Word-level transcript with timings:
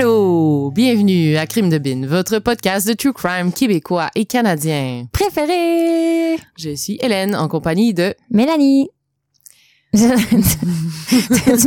Allô, 0.00 0.70
bienvenue 0.70 1.36
à 1.36 1.46
Crime 1.46 1.68
de 1.68 1.76
Bin, 1.76 2.06
votre 2.06 2.38
podcast 2.38 2.88
de 2.88 2.94
true 2.94 3.12
crime 3.12 3.52
québécois 3.52 4.08
et 4.14 4.24
canadien. 4.24 5.04
Préféré! 5.12 6.38
Je 6.56 6.74
suis 6.74 6.98
Hélène 7.02 7.36
en 7.36 7.48
compagnie 7.48 7.92
de 7.92 8.14
Mélanie. 8.30 8.88
tu 9.92 10.00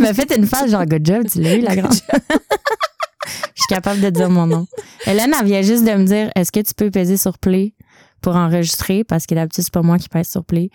m'as 0.02 0.16
fait 0.16 0.36
une 0.36 0.48
face 0.48 0.72
genre 0.72 0.88
good 0.88 1.06
job, 1.06 1.28
tu 1.32 1.42
l'as 1.42 1.54
eu 1.54 1.62
la 1.62 1.76
grande. 1.76 1.94
Je 1.94 3.62
suis 3.62 3.68
capable 3.70 4.02
de 4.02 4.10
dire 4.10 4.32
mon 4.32 4.48
nom. 4.48 4.66
Hélène, 5.06 5.32
elle 5.40 5.46
vient 5.46 5.62
juste 5.62 5.84
de 5.84 5.92
me 5.92 6.06
dire 6.06 6.32
est-ce 6.36 6.52
que 6.52 6.62
tu 6.62 6.74
peux 6.74 6.90
peser 6.90 7.18
sur 7.18 7.38
play 7.38 7.76
pour 8.20 8.36
enregistrer? 8.36 9.04
Parce 9.04 9.28
que 9.28 9.36
d'habitude 9.36 9.64
c'est 9.64 9.74
pas 9.74 9.84
moi 9.84 10.00
qui 10.00 10.10
pèse 10.10 10.28
sur 10.28 10.44
play. 10.44 10.72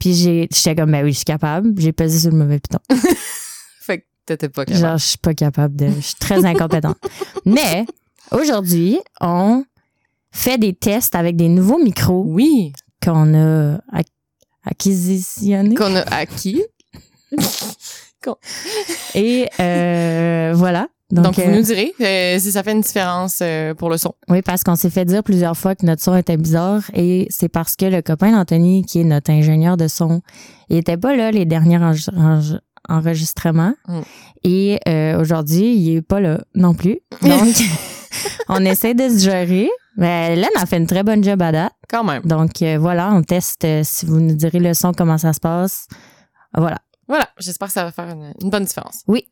Puis 0.00 0.14
j'ai 0.14 0.48
j'étais 0.50 0.74
comme 0.76 0.92
ben 0.92 1.04
oui, 1.04 1.12
je 1.12 1.16
suis 1.18 1.26
capable, 1.26 1.74
j'ai 1.76 1.92
pesé 1.92 2.20
sur 2.20 2.30
le 2.30 2.38
mauvais 2.38 2.58
piton. 2.58 2.78
t'étais 4.26 4.48
pas 4.48 4.64
capable. 4.64 4.80
Genre 4.86 4.96
je 4.98 5.04
suis 5.06 5.18
pas 5.18 5.34
capable 5.34 5.76
de 5.76 5.86
je 5.88 6.00
suis 6.00 6.14
très 6.16 6.44
incompétente. 6.44 6.96
Mais 7.44 7.84
aujourd'hui, 8.30 8.98
on 9.20 9.64
fait 10.30 10.58
des 10.58 10.72
tests 10.74 11.14
avec 11.14 11.36
des 11.36 11.48
nouveaux 11.48 11.78
micros 11.82 12.22
Oui, 12.26 12.72
qu'on 13.04 13.34
a 13.34 13.76
ac- 13.92 14.06
acquisitionnés. 14.64 15.74
qu'on 15.74 15.94
a 15.96 16.02
acquis. 16.14 16.62
Et 19.14 19.48
euh, 19.60 20.52
voilà. 20.54 20.88
Donc, 21.10 21.24
Donc, 21.24 21.34
vous 21.34 21.42
euh, 21.42 21.56
nous 21.56 21.62
direz 21.62 21.92
euh, 22.00 22.38
si 22.38 22.52
ça 22.52 22.62
fait 22.62 22.72
une 22.72 22.80
différence 22.80 23.40
euh, 23.42 23.74
pour 23.74 23.90
le 23.90 23.98
son. 23.98 24.14
oui, 24.30 24.40
parce 24.40 24.64
qu'on 24.64 24.76
s'est 24.76 24.88
fait 24.88 25.04
dire 25.04 25.22
plusieurs 25.22 25.56
fois 25.58 25.74
que 25.74 25.84
notre 25.84 26.02
son 26.02 26.16
était 26.16 26.38
bizarre 26.38 26.82
et 26.94 27.26
c'est 27.28 27.50
parce 27.50 27.76
que 27.76 27.84
le 27.84 28.00
copain 28.00 28.32
d'Anthony, 28.32 28.82
qui 28.86 29.00
est 29.00 29.04
notre 29.04 29.30
ingénieur 29.30 29.76
de 29.76 29.88
son, 29.88 30.22
il 30.70 30.78
était 30.78 30.96
pas 30.96 31.14
là 31.14 31.30
les 31.30 31.44
derniers 31.44 31.82
enre- 32.88 33.02
enre- 33.02 33.08
enregistrements. 33.08 33.74
Mm. 33.88 34.00
Et 34.44 34.80
euh, 34.88 35.20
aujourd'hui, 35.20 35.74
il 35.76 35.96
est 35.96 36.02
pas 36.02 36.20
là 36.20 36.40
non 36.54 36.74
plus. 36.74 37.00
Donc, 37.22 37.54
on 38.48 38.64
essaie 38.64 38.94
de 38.94 39.08
se 39.08 39.24
gérer. 39.24 39.68
Mais 39.96 40.32
Hélène 40.32 40.48
a 40.56 40.64
fait 40.66 40.78
une 40.78 40.86
très 40.86 41.02
bonne 41.02 41.22
job 41.22 41.40
à 41.42 41.52
date. 41.52 41.72
Quand 41.88 42.02
même. 42.04 42.22
Donc 42.22 42.62
euh, 42.62 42.78
voilà, 42.78 43.12
on 43.12 43.22
teste 43.22 43.64
euh, 43.66 43.82
si 43.84 44.06
vous 44.06 44.20
nous 44.20 44.34
direz 44.34 44.58
le 44.58 44.72
son, 44.72 44.92
comment 44.94 45.18
ça 45.18 45.32
se 45.34 45.40
passe. 45.40 45.86
Voilà. 46.56 46.78
Voilà, 47.08 47.28
j'espère 47.38 47.68
que 47.68 47.74
ça 47.74 47.84
va 47.84 47.92
faire 47.92 48.08
une, 48.08 48.32
une 48.40 48.48
bonne 48.48 48.64
différence. 48.64 49.02
Oui. 49.06 49.28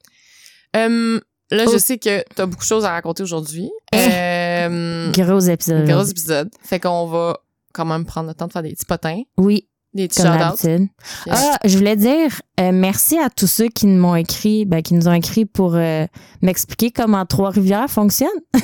Euh, 0.77 1.19
là, 1.51 1.65
Oh. 1.67 1.71
je 1.73 1.79
sais 1.79 1.97
que 1.99 2.23
t'as 2.35 2.45
beaucoup 2.45 2.61
de 2.63 2.67
choses 2.69 2.85
à 2.85 2.91
raconter 2.91 3.23
aujourd'hui. 3.23 3.71
Eh. 3.95 3.97
Euh, 3.97 5.11
Gros 5.13 5.41
épisode. 5.41 5.87
gros 5.89 6.05
épisode. 6.05 6.51
Fait 6.63 6.79
qu'on 6.79 7.07
va 7.07 7.39
quand 7.73 7.87
même 7.87 8.05
prendre 8.05 8.29
le 8.29 8.35
temps 8.35 8.47
de 8.47 8.53
faire 8.53 8.63
des 8.63 8.73
petits 8.73 8.85
potins, 8.85 9.23
Oui, 9.39 9.67
des 9.95 10.09
comme 10.09 10.25
d'habitude. 10.25 10.89
Ah, 11.29 11.59
je 11.65 11.77
voulais 11.77 11.97
dire 11.97 12.41
euh, 12.61 12.71
merci 12.73 13.19
à 13.19 13.29
tous 13.31 13.47
ceux 13.47 13.69
qui 13.69 13.87
m'ont 13.87 14.15
écrit, 14.15 14.65
ben, 14.65 14.83
qui 14.83 14.95
nous 14.95 15.09
ont 15.09 15.13
écrit 15.13 15.47
pour 15.47 15.75
euh, 15.75 16.07
m'expliquer 16.43 16.91
comment 16.91 17.27
Trois-Rivières 17.27 17.91
fonctionne. 17.91 18.29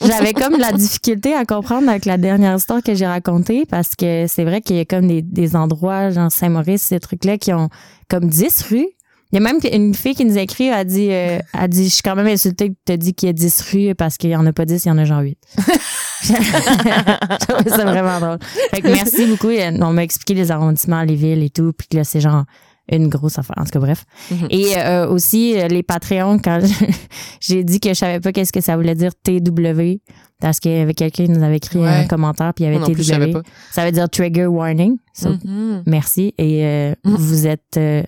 J'avais 0.00 0.32
comme 0.32 0.56
la 0.56 0.72
difficulté 0.72 1.34
à 1.34 1.44
comprendre 1.44 1.88
avec 1.88 2.04
la 2.04 2.16
dernière 2.16 2.56
histoire 2.56 2.82
que 2.82 2.94
j'ai 2.94 3.06
racontée 3.06 3.66
parce 3.66 3.94
que 3.94 4.26
c'est 4.28 4.44
vrai 4.44 4.60
qu'il 4.60 4.76
y 4.76 4.80
a 4.80 4.84
comme 4.84 5.06
des, 5.06 5.22
des 5.22 5.56
endroits, 5.56 6.10
genre 6.10 6.30
Saint-Maurice, 6.30 6.82
ces 6.82 7.00
trucs-là 7.00 7.38
qui 7.38 7.52
ont 7.52 7.68
comme 8.08 8.28
10 8.28 8.62
rues. 8.70 8.88
Il 9.32 9.36
y 9.36 9.38
a 9.38 9.40
même 9.40 9.60
une 9.72 9.94
fille 9.94 10.14
qui 10.14 10.26
nous 10.26 10.36
a 10.36 10.42
écrit, 10.42 10.66
elle 10.66 10.74
a 10.74 10.84
dit, 10.84 11.08
euh, 11.10 11.38
elle 11.54 11.60
a 11.60 11.66
dit, 11.66 11.84
je 11.84 11.94
suis 11.94 12.02
quand 12.02 12.14
même 12.14 12.26
insultée 12.26 12.68
que 12.68 12.74
tu 12.84 12.92
as 12.92 12.98
dit 12.98 13.14
qu'il 13.14 13.28
y 13.28 13.30
a 13.30 13.32
10 13.32 13.60
rues 13.72 13.94
parce 13.94 14.18
qu'il 14.18 14.28
y 14.28 14.36
en 14.36 14.44
a 14.44 14.52
pas 14.52 14.66
10, 14.66 14.84
il 14.84 14.88
y 14.88 14.90
en 14.90 14.98
a 14.98 15.06
genre 15.06 15.20
8. 15.20 15.38
Je 16.28 17.46
trouvais 17.46 17.70
ça 17.70 17.84
vraiment 17.84 18.20
drôle. 18.20 18.38
Fait 18.70 18.80
que 18.80 18.88
merci 18.88 19.26
beaucoup. 19.26 19.48
On 19.80 19.92
m'a 19.92 20.02
expliqué 20.04 20.34
les 20.34 20.50
arrondissements, 20.50 21.02
les 21.02 21.14
villes 21.16 21.42
et 21.42 21.50
tout, 21.50 21.72
puis 21.76 21.88
que 21.88 21.96
là, 21.96 22.04
c'est 22.04 22.20
genre 22.20 22.44
une 22.90 23.08
grosse 23.08 23.38
affaire. 23.38 23.56
En 23.58 23.64
tout 23.64 23.70
cas, 23.70 23.78
bref. 23.78 24.04
Mhm. 24.30 24.46
Et 24.50 24.76
euh, 24.76 25.08
aussi, 25.08 25.58
euh, 25.58 25.68
les 25.68 25.82
Patreons, 25.82 26.38
quand 26.38 26.60
j'ai 27.40 27.64
dit 27.64 27.80
que 27.80 27.90
je 27.90 27.94
savais 27.94 28.20
pas 28.20 28.32
qu'est-ce 28.32 28.52
que 28.52 28.60
ça 28.60 28.76
voulait 28.76 28.94
dire 28.96 29.12
TW, 29.22 30.00
parce 30.40 30.58
qu'il 30.58 30.72
y 30.72 30.78
avait 30.80 30.92
quelqu'un 30.94 31.24
qui 31.26 31.30
nous 31.30 31.42
avait 31.44 31.58
écrit 31.58 31.78
Ouais. 31.78 31.88
un 31.88 32.06
commentaire, 32.06 32.52
puis 32.54 32.64
il 32.64 32.66
y 32.66 32.70
avait 32.70 32.80
non 32.80 32.90
plus, 32.92 33.02
je 33.04 33.08
savais 33.12 33.30
TW. 33.30 33.34
pas. 33.34 33.42
Ça 33.70 33.84
veut 33.84 33.92
dire 33.92 34.08
Trigger 34.10 34.46
Warning. 34.46 34.96
So, 35.14 35.30
Mhm. 35.44 35.84
Merci. 35.86 36.34
Et 36.38 36.64
euh, 36.66 36.94
Mhm. 37.04 37.14
vous 37.16 37.46
êtes... 37.46 37.76
Euh, 37.76 38.02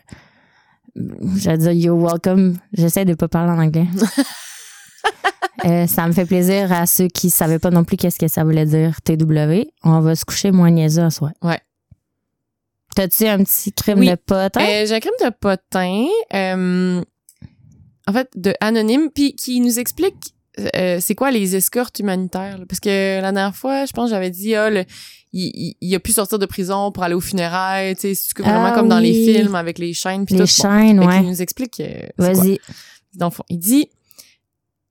J'allais 1.36 1.58
dire 1.58 1.72
you're 1.72 1.98
welcome. 2.00 2.56
J'essaie 2.72 3.04
de 3.04 3.14
pas 3.14 3.26
parler 3.26 3.50
en 3.52 3.58
anglais. 3.60 3.86
Euh, 5.64 5.86
ça 5.86 6.06
me 6.06 6.12
fait 6.12 6.26
plaisir 6.26 6.70
à 6.72 6.84
ceux 6.84 7.06
qui 7.08 7.30
savaient 7.30 7.58
pas 7.60 7.70
non 7.70 7.84
plus 7.84 7.96
qu'est-ce 7.96 8.18
que 8.18 8.28
ça 8.28 8.44
voulait 8.44 8.66
dire 8.66 9.00
TW. 9.02 9.62
On 9.82 10.00
va 10.00 10.14
se 10.14 10.24
coucher 10.26 10.50
moins 10.50 10.70
niaiseux 10.70 11.02
à 11.04 11.08
soir. 11.10 11.30
Ouais. 11.42 11.58
T'as-tu 12.94 13.26
un 13.26 13.38
petit 13.42 13.72
crime 13.72 14.00
Oui. 14.00 14.08
de 14.08 14.14
potin? 14.16 14.60
Euh, 14.60 14.84
j'ai 14.86 14.94
un 14.94 15.00
crime 15.00 15.12
de 15.24 15.30
potin, 15.30 16.04
euh, 16.34 17.02
en 18.06 18.12
fait, 18.12 18.28
de 18.36 18.52
anonyme, 18.60 19.08
puis 19.14 19.34
qui 19.36 19.60
nous 19.60 19.78
explique 19.78 20.34
euh, 20.76 20.98
c'est 21.00 21.14
quoi 21.14 21.30
les 21.30 21.56
escortes 21.56 21.98
humanitaires. 21.98 22.58
là. 22.58 22.64
Parce 22.68 22.78
que 22.80 23.20
la 23.22 23.32
dernière 23.32 23.56
fois, 23.56 23.86
je 23.86 23.92
pense, 23.92 24.10
j'avais 24.10 24.30
dit, 24.30 24.54
ah, 24.54 24.68
le- 24.70 24.84
il, 25.32 25.50
il, 25.54 25.74
il 25.80 25.94
a 25.94 25.98
pu 26.00 26.12
sortir 26.12 26.38
de 26.38 26.46
prison 26.46 26.92
pour 26.92 27.02
aller 27.04 27.14
aux 27.14 27.20
funérailles, 27.20 27.94
tu 27.96 28.02
sais, 28.02 28.14
c'est 28.14 28.38
vraiment 28.38 28.66
Ah 28.66 28.72
comme 28.72 28.88
dans 28.88 29.00
les 29.00 29.12
films 29.12 29.54
avec 29.56 29.78
les 29.78 29.92
chaînes 29.94 30.26
puis 30.26 30.34
Les 30.36 30.42
tout. 30.42 30.46
chaînes, 30.46 30.98
Bon. 31.00 31.06
Ouais. 31.08 31.22
nous 31.22 31.40
explique. 31.40 31.82
Vas-y. 32.18 32.58
Dans 33.14 33.26
le 33.26 33.32
fond, 33.32 33.44
il 33.48 33.58
dit 33.58 33.88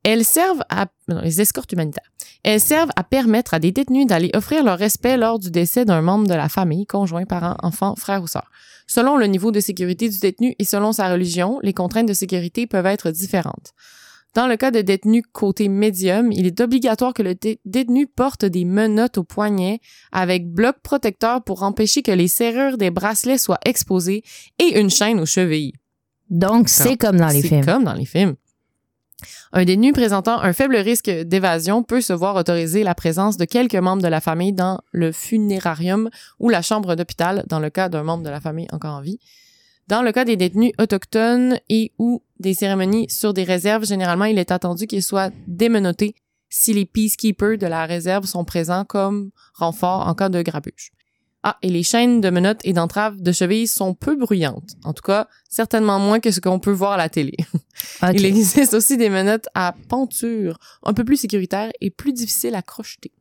elles 0.03 0.25
servent 0.25 0.63
à 0.69 0.87
non, 1.07 1.21
les 1.21 1.41
escortes 1.41 1.71
humanitaires. 1.71 2.09
Elles 2.43 2.59
servent 2.59 2.91
à 2.95 3.03
permettre 3.03 3.53
à 3.53 3.59
des 3.59 3.71
détenus 3.71 4.05
d'aller 4.05 4.29
offrir 4.35 4.63
leur 4.63 4.77
respect 4.77 5.15
lors 5.17 5.39
du 5.39 5.49
décès 5.49 5.85
d'un 5.85 6.01
membre 6.01 6.27
de 6.27 6.33
la 6.33 6.49
famille, 6.49 6.85
conjoint, 6.85 7.25
parent, 7.25 7.55
enfant, 7.63 7.95
frère 7.95 8.21
ou 8.21 8.27
sœur. 8.27 8.49
Selon 8.85 9.15
le 9.17 9.27
niveau 9.27 9.51
de 9.51 9.61
sécurité 9.61 10.09
du 10.09 10.19
détenu 10.19 10.55
et 10.59 10.65
selon 10.65 10.91
sa 10.91 11.09
religion, 11.09 11.59
les 11.63 11.73
contraintes 11.73 12.07
de 12.07 12.13
sécurité 12.13 12.67
peuvent 12.67 12.85
être 12.85 13.11
différentes. 13.11 13.71
Dans 14.35 14.47
le 14.47 14.57
cas 14.57 14.71
de 14.71 14.81
détenus 14.81 15.23
côté 15.31 15.69
médium, 15.69 16.31
il 16.31 16.45
est 16.47 16.59
obligatoire 16.59 17.13
que 17.13 17.21
le 17.21 17.35
dé- 17.35 17.61
détenu 17.65 18.07
porte 18.07 18.43
des 18.45 18.65
menottes 18.65 19.19
au 19.19 19.23
poignet 19.23 19.79
avec 20.11 20.49
bloc 20.51 20.77
protecteur 20.83 21.43
pour 21.43 21.63
empêcher 21.63 22.01
que 22.01 22.11
les 22.11 22.27
serrures 22.27 22.77
des 22.77 22.89
bracelets 22.89 23.37
soient 23.37 23.59
exposées 23.63 24.23
et 24.59 24.79
une 24.79 24.89
chaîne 24.89 25.19
aux 25.19 25.25
chevilles. 25.27 25.73
Donc, 26.29 26.67
c'est 26.67 26.97
comme 26.97 27.17
dans 27.17 27.27
les 27.27 27.41
C'est 27.43 27.47
films. 27.49 27.65
comme 27.65 27.83
dans 27.83 27.93
les 27.93 28.05
films. 28.05 28.35
Un 29.51 29.65
détenu 29.65 29.93
présentant 29.93 30.39
un 30.41 30.53
faible 30.53 30.75
risque 30.75 31.09
d'évasion 31.09 31.83
peut 31.83 32.01
se 32.01 32.13
voir 32.13 32.35
autoriser 32.35 32.83
la 32.83 32.95
présence 32.95 33.37
de 33.37 33.45
quelques 33.45 33.75
membres 33.75 34.01
de 34.01 34.07
la 34.07 34.21
famille 34.21 34.53
dans 34.53 34.79
le 34.91 35.11
funérarium 35.11 36.09
ou 36.39 36.49
la 36.49 36.61
chambre 36.61 36.95
d'hôpital 36.95 37.43
dans 37.47 37.59
le 37.59 37.69
cas 37.69 37.89
d'un 37.89 38.03
membre 38.03 38.23
de 38.23 38.29
la 38.29 38.39
famille 38.39 38.67
encore 38.71 38.95
en 38.95 39.01
vie. 39.01 39.19
Dans 39.87 40.01
le 40.01 40.11
cas 40.11 40.23
des 40.25 40.37
détenus 40.37 40.71
autochtones 40.79 41.59
et 41.69 41.91
ou 41.99 42.23
des 42.39 42.53
cérémonies 42.53 43.09
sur 43.09 43.33
des 43.33 43.43
réserves, 43.43 43.85
généralement, 43.85 44.25
il 44.25 44.39
est 44.39 44.51
attendu 44.51 44.87
qu'ils 44.87 45.03
soient 45.03 45.29
démenottés 45.47 46.15
si 46.49 46.73
les 46.73 46.85
peacekeepers 46.85 47.57
de 47.57 47.67
la 47.67 47.85
réserve 47.85 48.25
sont 48.25 48.45
présents 48.45 48.85
comme 48.85 49.31
renfort 49.55 50.07
en 50.07 50.13
cas 50.13 50.29
de 50.29 50.41
grabuge. 50.41 50.91
Ah, 51.45 51.57
et 51.61 51.69
les 51.69 51.83
chaînes 51.83 52.21
de 52.21 52.29
menottes 52.29 52.61
et 52.63 52.71
d'entraves 52.71 53.21
de 53.21 53.31
cheville 53.33 53.67
sont 53.67 53.93
peu 53.93 54.15
bruyantes. 54.15 54.77
En 54.85 54.93
tout 54.93 55.03
cas, 55.03 55.27
certainement 55.49 55.99
moins 55.99 56.21
que 56.21 56.31
ce 56.31 56.39
qu'on 56.39 56.57
peut 56.57 56.71
voir 56.71 56.93
à 56.93 56.97
la 56.97 57.09
télé. 57.09 57.35
Il 58.13 58.25
existe 58.25 58.73
aussi 58.73 58.95
des 58.95 59.09
menottes 59.09 59.49
à 59.53 59.75
ponture, 59.89 60.57
un 60.83 60.93
peu 60.93 61.03
plus 61.03 61.17
sécuritaires 61.17 61.71
et 61.81 61.89
plus 61.89 62.13
difficiles 62.13 62.55
à 62.55 62.61
crocheter. 62.61 63.11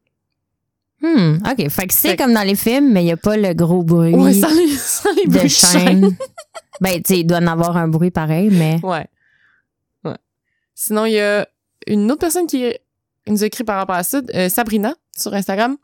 Hmm, 1.01 1.39
OK. 1.45 1.69
Fait 1.69 1.89
que 1.89 1.95
c'est 1.95 2.17
comme 2.17 2.33
dans 2.33 2.47
les 2.47 2.55
films, 2.55 2.93
mais 2.93 3.03
il 3.03 3.07
n'y 3.07 3.13
a 3.13 3.17
pas 3.17 3.37
le 3.37 3.55
gros 3.55 3.83
bruit 3.83 4.15
Ouais, 4.15 4.35
sans 4.35 4.55
les, 4.55 4.69
sans 4.69 5.13
les 5.15 5.27
de 5.27 5.49
chaîne. 5.49 5.81
chaîne. 5.81 6.17
ben, 6.81 7.03
tu 7.03 7.15
sais, 7.15 7.21
il 7.21 7.25
doit 7.25 7.39
en 7.39 7.47
avoir 7.49 7.77
un 7.77 7.89
bruit 7.89 8.13
pareil, 8.13 8.51
mais... 8.53 8.79
Ouais. 8.85 9.07
Ouais. 10.05 10.17
Sinon, 10.77 11.07
il 11.07 11.15
y 11.15 11.21
a 11.21 11.49
une 11.89 12.09
autre 12.13 12.21
personne 12.21 12.47
qui 12.47 12.73
nous 13.27 13.43
a 13.43 13.47
écrit 13.47 13.65
par 13.65 13.79
rapport 13.79 13.97
à 13.97 14.05
ça, 14.05 14.21
euh, 14.33 14.49
Sabrina, 14.49 14.95
sur 15.17 15.35
Instagram. 15.35 15.77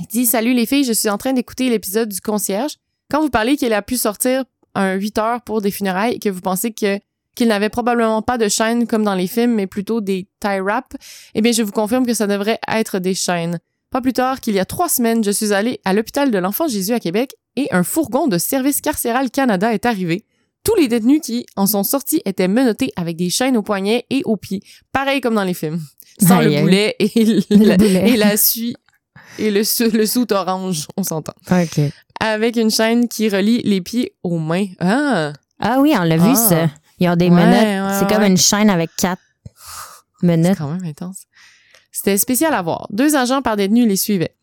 Il 0.00 0.06
dit 0.06 0.26
Salut 0.26 0.54
les 0.54 0.66
filles, 0.66 0.84
je 0.84 0.92
suis 0.92 1.08
en 1.08 1.18
train 1.18 1.32
d'écouter 1.32 1.68
l'épisode 1.70 2.08
du 2.08 2.20
concierge. 2.20 2.72
Quand 3.10 3.20
vous 3.20 3.30
parlez 3.30 3.56
qu'il 3.56 3.72
a 3.72 3.82
pu 3.82 3.96
sortir 3.96 4.44
un 4.74 4.94
8 4.94 5.18
heures 5.18 5.42
pour 5.42 5.60
des 5.62 5.70
funérailles 5.70 6.14
et 6.14 6.18
que 6.18 6.28
vous 6.28 6.40
pensez 6.40 6.72
que 6.72 6.98
qu'il 7.34 7.48
n'avait 7.48 7.68
probablement 7.68 8.22
pas 8.22 8.38
de 8.38 8.48
chaînes 8.48 8.86
comme 8.86 9.02
dans 9.02 9.14
les 9.16 9.26
films, 9.26 9.54
mais 9.54 9.66
plutôt 9.66 10.00
des 10.00 10.28
tie 10.40 10.60
wraps, 10.60 10.96
eh 11.34 11.40
bien, 11.40 11.50
je 11.50 11.62
vous 11.64 11.72
confirme 11.72 12.06
que 12.06 12.14
ça 12.14 12.28
devrait 12.28 12.60
être 12.68 13.00
des 13.00 13.14
chaînes. 13.14 13.58
Pas 13.90 14.00
plus 14.00 14.12
tard 14.12 14.40
qu'il 14.40 14.54
y 14.54 14.60
a 14.60 14.64
trois 14.64 14.88
semaines, 14.88 15.24
je 15.24 15.32
suis 15.32 15.52
allée 15.52 15.80
à 15.84 15.92
l'hôpital 15.94 16.30
de 16.30 16.38
l'Enfant 16.38 16.68
Jésus 16.68 16.92
à 16.92 17.00
Québec 17.00 17.34
et 17.56 17.66
un 17.72 17.82
fourgon 17.82 18.28
de 18.28 18.38
Service 18.38 18.80
carcéral 18.80 19.30
Canada 19.32 19.72
est 19.74 19.84
arrivé. 19.84 20.24
Tous 20.62 20.76
les 20.76 20.86
détenus 20.86 21.20
qui 21.22 21.44
en 21.56 21.66
sont 21.66 21.82
sortis 21.82 22.22
étaient 22.24 22.48
menottés 22.48 22.92
avec 22.94 23.16
des 23.16 23.30
chaînes 23.30 23.56
aux 23.56 23.62
poignets 23.62 24.06
et 24.10 24.22
aux 24.24 24.36
pieds, 24.36 24.62
pareil 24.92 25.20
comme 25.20 25.34
dans 25.34 25.44
les 25.44 25.54
films, 25.54 25.80
sans 26.20 26.40
le 26.40 26.46
aïe. 26.54 26.60
boulet 26.62 26.96
et, 27.00 27.24
Le 27.50 27.64
la, 27.64 27.76
boulet. 27.76 28.10
et 28.10 28.16
la 28.16 28.36
suie 28.36 28.74
et 29.38 29.50
le, 29.50 29.64
sou- 29.64 29.90
le 29.92 30.06
soute 30.06 30.32
orange, 30.32 30.86
on 30.96 31.02
s'entend. 31.02 31.34
OK. 31.50 31.80
Avec 32.20 32.56
une 32.56 32.70
chaîne 32.70 33.08
qui 33.08 33.28
relie 33.28 33.60
les 33.64 33.80
pieds 33.80 34.14
aux 34.22 34.38
mains. 34.38 34.66
Ah! 34.80 35.32
Ah 35.60 35.76
oui, 35.80 35.94
on 35.98 36.02
l'a 36.02 36.16
vu, 36.16 36.30
Ah. 36.32 36.34
ça. 36.34 36.70
Ils 37.00 37.08
ont 37.08 37.16
des 37.16 37.28
Ouais, 37.28 37.30
menottes. 37.30 37.90
ouais, 37.92 37.98
c'est 37.98 38.08
comme 38.12 38.22
ouais. 38.22 38.28
une 38.28 38.36
chaîne 38.36 38.70
avec 38.70 38.90
quatre 38.96 39.20
C'est 40.20 40.26
menottes. 40.26 40.58
quand 40.58 40.68
même 40.70 40.84
intense. 40.84 41.24
C'était 41.92 42.16
spécial 42.18 42.54
à 42.54 42.62
voir. 42.62 42.86
Deux 42.90 43.14
agents 43.16 43.42
par 43.42 43.56
détenu 43.56 43.86
les 43.86 43.96
suivaient. 43.96 44.34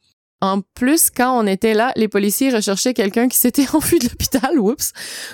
En 0.43 0.61
plus, 0.73 1.09
quand 1.11 1.37
on 1.39 1.45
était 1.45 1.73
là, 1.75 1.91
les 1.95 2.07
policiers 2.07 2.49
recherchaient 2.49 2.93
quelqu'un 2.95 3.27
qui 3.27 3.37
s'était 3.37 3.67
enfui 3.75 3.99
de 3.99 4.05
l'hôpital. 4.09 4.57
Oups. 4.59 4.91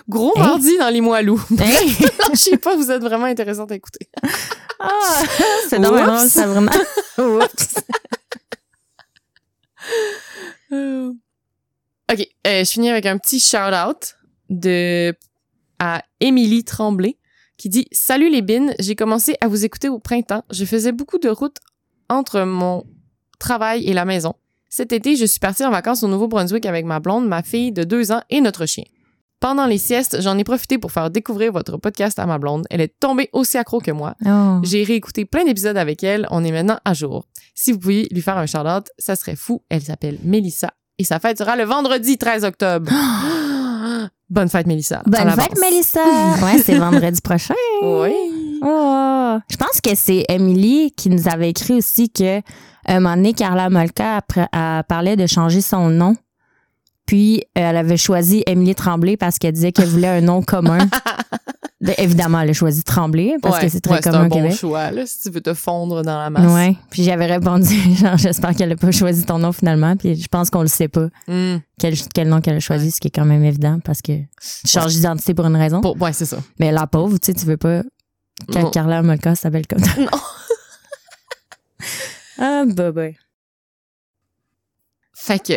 Gros 0.10 0.34
Hey. 0.36 0.42
mardi 0.44 0.78
dans 0.80 0.90
Limoilou. 0.90 1.42
Hey! 1.60 1.96
Je 2.34 2.38
sais 2.38 2.58
pas, 2.58 2.76
vous 2.76 2.92
êtes 2.92 3.02
vraiment 3.02 3.26
intéressante 3.26 3.72
à 3.72 3.76
écouter. 3.76 4.10
Ah, 4.80 4.90
c'est 5.70 5.80
drôle, 5.80 6.06
ça 6.30 6.46
vraiment. 6.48 6.72
Oups. 7.18 7.76
Euh. 10.74 11.14
OK, 12.12 12.20
euh, 12.46 12.64
je 12.66 12.70
finis 12.70 12.90
avec 12.90 13.06
un 13.06 13.18
petit 13.18 13.40
shout-out 13.40 14.18
de 14.50 15.14
à 15.80 16.04
Émilie 16.20 16.66
Tremblay 16.66 17.18
qui 17.58 17.70
dit 17.70 17.88
Salut 17.92 18.30
les 18.30 18.42
bines, 18.42 18.74
j'ai 18.80 18.96
commencé 18.96 19.36
à 19.42 19.48
vous 19.48 19.66
écouter 19.66 19.90
au 19.90 20.00
printemps. 20.00 20.44
Je 20.50 20.66
faisais 20.66 20.92
beaucoup 20.92 21.20
de 21.20 21.30
routes 21.30 21.58
entre 22.10 22.42
mon 22.42 22.86
travail 23.40 23.86
et 23.86 23.94
la 23.94 24.06
maison. 24.06 24.36
Cet 24.70 24.92
été, 24.92 25.16
je 25.16 25.26
suis 25.26 25.40
partie 25.40 25.66
en 25.66 25.72
vacances 25.72 26.04
au 26.04 26.08
Nouveau-Brunswick 26.08 26.66
avec 26.66 26.86
ma 26.86 27.00
blonde, 27.00 27.28
ma 27.28 27.44
fille 27.44 27.72
de 27.72 27.84
deux 27.84 28.12
ans 28.12 28.22
et 28.30 28.42
notre 28.42 28.66
chien. 28.66 28.84
Pendant 29.40 29.68
les 29.68 29.78
siestes, 29.78 30.20
j'en 30.22 30.38
ai 30.38 30.44
profité 30.44 30.80
pour 30.80 30.92
faire 30.92 31.12
découvrir 31.12 31.52
votre 31.52 31.78
podcast 31.78 32.18
à 32.18 32.26
ma 32.26 32.40
blonde. 32.40 32.66
Elle 32.72 32.82
est 32.82 33.00
tombée 33.00 33.30
aussi 33.34 33.58
accro 33.58 33.80
que 33.80 33.92
moi. 33.92 34.16
Oh. 34.26 34.60
J'ai 34.64 34.84
réécouté 34.84 35.26
plein 35.26 35.46
d'épisodes 35.46 35.78
avec 35.78 36.04
elle. 36.04 36.28
On 36.32 36.44
est 36.44 36.52
maintenant 36.52 36.80
à 36.86 36.94
jour. 36.94 37.26
Si 37.54 37.72
vous 37.72 37.80
pouviez 37.80 38.08
lui 38.12 38.22
faire 38.22 38.38
un 38.38 38.48
shout-out, 38.48 38.88
ça 38.98 39.16
serait 39.16 39.36
fou. 39.36 39.62
Elle 39.70 39.84
s'appelle 39.84 40.18
Mélissa 40.24 40.72
et 40.98 41.04
sa 41.04 41.20
fête 41.20 41.38
sera 41.38 41.56
le 41.56 41.64
vendredi 41.64 42.18
13 42.18 42.44
octobre. 42.46 42.92
Bonne 44.30 44.50
fête, 44.50 44.68
Mélissa. 44.68 45.04
Bonne 45.06 45.30
fête, 45.32 45.58
Mélissa! 45.60 46.02
Ouais, 46.44 46.58
c'est 46.58 46.76
vendredi 46.76 47.22
prochain. 47.22 47.54
Oui. 47.82 48.60
Oh. 48.62 49.38
Je 49.50 49.56
pense 49.56 49.80
que 49.82 49.96
c'est 49.96 50.26
Emily 50.28 50.92
qui 50.92 51.10
nous 51.10 51.30
avait 51.30 51.50
écrit 51.50 51.76
aussi 51.76 52.10
que 52.10 52.42
un 52.88 53.00
moment 53.00 53.16
donné, 53.16 53.34
Carla 53.34 53.70
Molka 53.70 54.22
elle 54.36 54.84
parlait 54.88 55.16
de 55.16 55.28
changer 55.28 55.62
son 55.62 55.90
nom. 55.90 56.16
Puis 57.08 57.40
euh, 57.58 57.62
elle 57.62 57.78
avait 57.78 57.98
choisi 57.98 58.44
Émilie 58.46 58.76
Tremblay 58.76 59.18
parce 59.18 59.40
qu'elle 59.40 59.54
disait 59.54 59.72
qu'elle 59.72 59.88
voulait 59.90 60.08
un 60.10 60.22
nom 60.22 60.42
commun. 60.44 60.78
De- 61.82 61.94
évidemment, 61.98 62.42
elle 62.42 62.50
a 62.50 62.54
choisi 62.54 62.84
Tremblay 62.84 63.36
parce 63.42 63.56
Ouais, 63.56 63.62
que 63.64 63.70
c'est 63.70 63.80
très 63.82 63.96
ouais, 63.96 64.02
commun 64.02 64.20
un 64.20 64.26
au 64.26 64.30
bon 64.30 64.36
Québec. 64.36 64.56
choix, 64.58 64.92
là, 64.92 65.06
si 65.06 65.20
tu 65.22 65.30
veux 65.32 65.42
te 65.42 65.54
fondre 65.54 66.04
dans 66.04 66.20
la 66.20 66.30
masse. 66.30 66.52
Ouais. 66.52 66.76
Puis 66.92 67.04
j'avais 67.04 67.26
répondu, 67.26 67.74
genre, 67.96 68.18
j'espère 68.18 68.54
qu'elle 68.56 68.72
a 68.74 68.76
pas 68.76 68.92
choisi 68.92 69.24
ton 69.26 69.40
nom 69.40 69.52
finalement. 69.54 69.96
Puis 69.96 70.16
je 70.22 70.28
pense 70.28 70.50
qu'on 70.50 70.62
le 70.62 70.68
sait 70.68 70.90
pas, 70.90 71.08
Hmm. 71.28 71.58
quel, 71.80 71.96
quel 72.14 72.28
nom 72.30 72.42
qu'elle 72.42 72.58
a 72.58 72.60
choisi, 72.60 72.92
ce 72.92 73.00
qui 73.00 73.08
est 73.08 73.12
quand 73.12 73.26
même 73.26 73.44
évident 73.44 73.80
parce 73.84 74.02
que 74.02 74.12
tu 74.20 74.68
changes 74.68 74.94
d'identité 74.94 75.34
pour 75.34 75.46
une 75.48 75.56
raison. 75.56 75.82
Pour- 75.82 76.00
ouais, 76.02 76.14
c'est 76.14 76.26
ça. 76.26 76.38
Mais 76.60 76.72
la 76.72 76.86
pauvre, 76.88 77.18
tu 77.18 77.28
sais, 77.28 77.34
tu 77.34 77.46
veux 77.46 77.58
pas 77.58 77.82
que 78.52 78.60
Non. 78.60 78.70
Carla 78.70 79.02
Molka 79.02 79.34
s'appelle 79.36 79.66
comme 79.66 79.80
ça. 79.84 80.00
Non. 80.00 80.08
ah, 82.40 82.64
bah, 82.68 82.92
bah. 82.92 83.08
Fait 85.14 85.40
que 85.42 85.54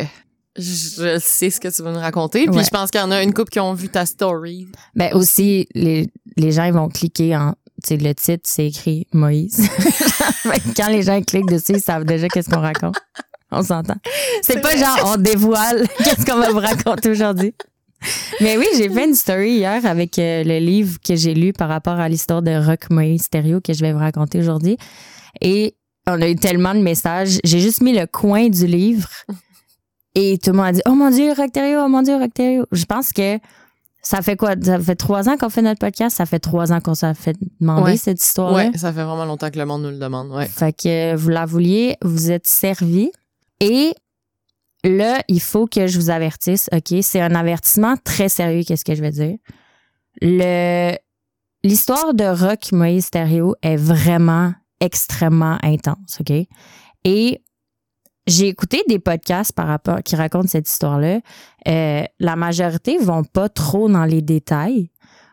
je 0.56 1.18
sais 1.22 1.50
ce 1.50 1.60
que 1.60 1.68
tu 1.68 1.82
veux 1.82 1.92
nous 1.92 1.98
raconter. 2.00 2.46
Puis 2.46 2.56
Ouais. 2.56 2.64
je 2.64 2.70
pense 2.70 2.90
qu'il 2.90 3.00
y 3.00 3.04
en 3.04 3.10
a 3.10 3.22
une 3.22 3.32
couple 3.32 3.50
qui 3.50 3.60
ont 3.60 3.72
vu 3.74 3.88
ta 3.88 4.04
story. 4.06 4.66
Ben 4.94 5.12
aussi, 5.14 5.66
les, 5.74 6.10
les 6.36 6.52
gens 6.52 6.64
ils 6.64 6.72
vont 6.72 6.88
cliquer 6.88 7.36
en. 7.36 7.54
Tu 7.82 7.88
sais, 7.88 7.96
le 7.96 8.14
titre, 8.14 8.42
c'est 8.44 8.66
écrit 8.66 9.06
Moïse. 9.14 9.66
Que 9.68 10.72
Quand 10.76 10.88
les 10.88 11.02
gens 11.02 11.22
cliquent 11.22 11.48
dessus, 11.48 11.72
ils 11.76 11.80
savent 11.80 12.04
déjà 12.04 12.28
qu'est-ce 12.28 12.50
qu'on 12.50 12.60
raconte. 12.60 12.96
On 13.50 13.62
s'entend. 13.62 13.96
C'est 14.42 14.60
pas 14.60 14.74
vrai. 14.74 14.78
genre 14.78 15.14
on 15.14 15.16
dévoile 15.16 15.86
qu'est-ce 15.98 16.26
qu'on 16.26 16.38
va 16.38 16.50
vous 16.50 16.58
raconter 16.60 17.08
aujourd'hui. 17.10 17.54
Mais 18.40 18.56
oui, 18.58 18.66
j'ai 18.76 18.88
fait 18.90 19.06
une 19.06 19.14
story 19.14 19.52
hier 19.56 19.84
avec 19.86 20.18
euh, 20.18 20.42
le 20.44 20.58
livre 20.58 20.98
que 21.06 21.16
j'ai 21.16 21.34
lu 21.34 21.52
par 21.52 21.68
rapport 21.68 21.98
à 21.98 22.08
l'histoire 22.08 22.42
de 22.42 22.52
Rock 22.52 22.90
Moïse 22.90 23.22
Stereo 23.22 23.60
que 23.60 23.72
je 23.72 23.80
vais 23.80 23.92
vous 23.92 23.98
raconter 23.98 24.38
aujourd'hui. 24.38 24.76
Et 25.40 25.74
on 26.06 26.20
a 26.20 26.28
eu 26.28 26.36
tellement 26.36 26.74
de 26.74 26.80
messages. 26.80 27.38
J'ai 27.44 27.60
juste 27.60 27.82
mis 27.82 27.92
le 27.92 28.06
coin 28.06 28.48
du 28.48 28.66
livre 28.66 29.08
et 30.14 30.38
tout 30.38 30.50
le 30.50 30.56
monde 30.56 30.66
a 30.66 30.72
dit 30.72 30.82
Oh 30.86 30.94
mon 30.94 31.10
Dieu, 31.10 31.32
Rock 31.32 31.48
Stereo, 31.50 31.84
oh 31.84 31.88
mon 31.88 32.02
Dieu, 32.02 32.16
Rock 32.16 32.30
Stereo. 32.30 32.66
Je 32.72 32.84
pense 32.84 33.12
que 33.12 33.38
ça 34.02 34.22
fait 34.22 34.36
quoi? 34.36 34.54
Ça 34.62 34.78
fait 34.78 34.94
trois 34.96 35.28
ans 35.28 35.36
qu'on 35.36 35.50
fait 35.50 35.62
notre 35.62 35.80
podcast. 35.80 36.16
Ça 36.16 36.26
fait 36.26 36.38
trois 36.38 36.72
ans 36.72 36.80
qu'on 36.80 36.94
s'est 36.94 37.12
fait 37.14 37.36
demander 37.60 37.82
Ouais. 37.92 37.96
cette 37.96 38.22
histoire-là. 38.22 38.70
Ouais, 38.70 38.78
ça 38.78 38.92
fait 38.92 39.04
vraiment 39.04 39.24
longtemps 39.26 39.50
que 39.50 39.58
le 39.58 39.66
monde 39.66 39.82
nous 39.82 39.90
le 39.90 39.98
demande. 39.98 40.30
Ouais. 40.32 40.46
Fait 40.46 40.72
que 40.72 41.14
vous 41.16 41.28
la 41.28 41.44
vouliez, 41.46 41.96
vous 42.02 42.30
êtes 42.30 42.46
servi. 42.46 43.10
Et 43.60 43.92
là, 44.84 45.20
il 45.28 45.40
faut 45.40 45.66
que 45.66 45.86
je 45.86 45.98
vous 45.98 46.08
avertisse, 46.10 46.70
OK? 46.72 46.94
C'est 47.02 47.20
un 47.20 47.34
avertissement 47.34 47.94
très 48.02 48.30
sérieux, 48.30 48.62
qu'est-ce 48.66 48.86
que 48.86 48.94
je 48.94 49.02
veux 49.02 49.10
dire? 49.10 49.36
Le, 50.22 50.96
l'histoire 51.62 52.14
de 52.14 52.24
Rock 52.24 52.72
Moïse 52.72 53.04
Stereo 53.06 53.54
est 53.62 53.76
vraiment 53.76 54.54
extrêmement 54.80 55.58
intense, 55.62 56.18
OK? 56.20 56.32
Et 57.04 57.42
j'ai 58.30 58.48
écouté 58.48 58.82
des 58.88 58.98
podcasts 58.98 59.52
par 59.52 59.66
rapport 59.66 60.02
qui 60.02 60.16
racontent 60.16 60.48
cette 60.48 60.68
histoire-là. 60.68 61.20
Euh, 61.68 62.04
la 62.18 62.36
majorité 62.36 62.96
vont 62.98 63.24
pas 63.24 63.48
trop 63.48 63.88
dans 63.88 64.04
les 64.04 64.22
détails. 64.22 64.90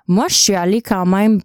Moi, 0.08 0.26
je 0.30 0.36
suis 0.36 0.56
allée 0.56 0.82
quand 0.82 1.06
même 1.06 1.42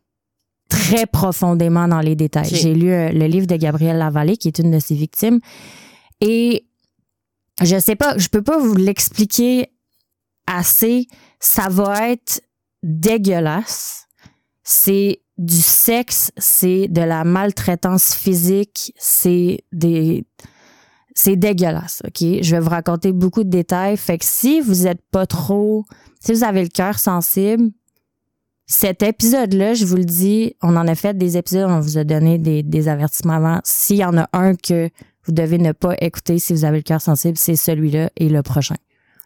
très 0.68 1.06
profondément 1.06 1.88
dans 1.88 2.00
les 2.00 2.16
détails. 2.16 2.48
J'ai 2.48 2.74
lu 2.74 2.90
euh, 2.90 3.10
le 3.10 3.26
livre 3.26 3.46
de 3.46 3.56
Gabrielle 3.56 3.98
Lavallée, 3.98 4.36
qui 4.36 4.48
est 4.48 4.58
une 4.58 4.70
de 4.70 4.78
ses 4.78 4.94
victimes, 4.94 5.40
et 6.20 6.66
je 7.60 7.78
sais 7.78 7.96
pas, 7.96 8.16
je 8.16 8.28
peux 8.28 8.42
pas 8.42 8.58
vous 8.58 8.74
l'expliquer 8.74 9.66
assez. 10.46 11.06
Ça 11.38 11.68
va 11.68 12.10
être 12.10 12.40
dégueulasse. 12.82 14.06
C'est 14.62 15.20
du 15.36 15.60
sexe, 15.60 16.30
c'est 16.36 16.88
de 16.88 17.02
la 17.02 17.24
maltraitance 17.24 18.14
physique, 18.14 18.94
c'est 18.96 19.64
des 19.72 20.24
c'est 21.14 21.36
dégueulasse, 21.36 22.02
OK? 22.06 22.18
Je 22.42 22.50
vais 22.56 22.60
vous 22.60 22.70
raconter 22.70 23.12
beaucoup 23.12 23.44
de 23.44 23.50
détails. 23.50 23.96
Fait 23.96 24.18
que 24.18 24.24
si 24.24 24.60
vous 24.60 24.86
êtes 24.86 25.00
pas 25.10 25.26
trop, 25.26 25.84
si 26.20 26.32
vous 26.32 26.44
avez 26.44 26.62
le 26.62 26.68
cœur 26.68 26.98
sensible, 26.98 27.70
cet 28.66 29.02
épisode-là, 29.02 29.74
je 29.74 29.84
vous 29.84 29.96
le 29.96 30.04
dis, 30.04 30.54
on 30.62 30.76
en 30.76 30.88
a 30.88 30.94
fait 30.94 31.16
des 31.18 31.36
épisodes, 31.36 31.68
on 31.68 31.80
vous 31.80 31.98
a 31.98 32.04
donné 32.04 32.38
des, 32.38 32.62
des 32.62 32.88
avertissements 32.88 33.34
avant. 33.34 33.60
S'il 33.64 33.96
y 33.96 34.04
en 34.04 34.16
a 34.16 34.28
un 34.32 34.54
que 34.54 34.88
vous 35.24 35.32
devez 35.32 35.58
ne 35.58 35.72
pas 35.72 35.94
écouter 36.00 36.38
si 36.38 36.52
vous 36.52 36.64
avez 36.64 36.78
le 36.78 36.82
cœur 36.82 37.00
sensible, 37.00 37.36
c'est 37.36 37.56
celui-là 37.56 38.10
et 38.16 38.28
le 38.28 38.42
prochain. 38.42 38.76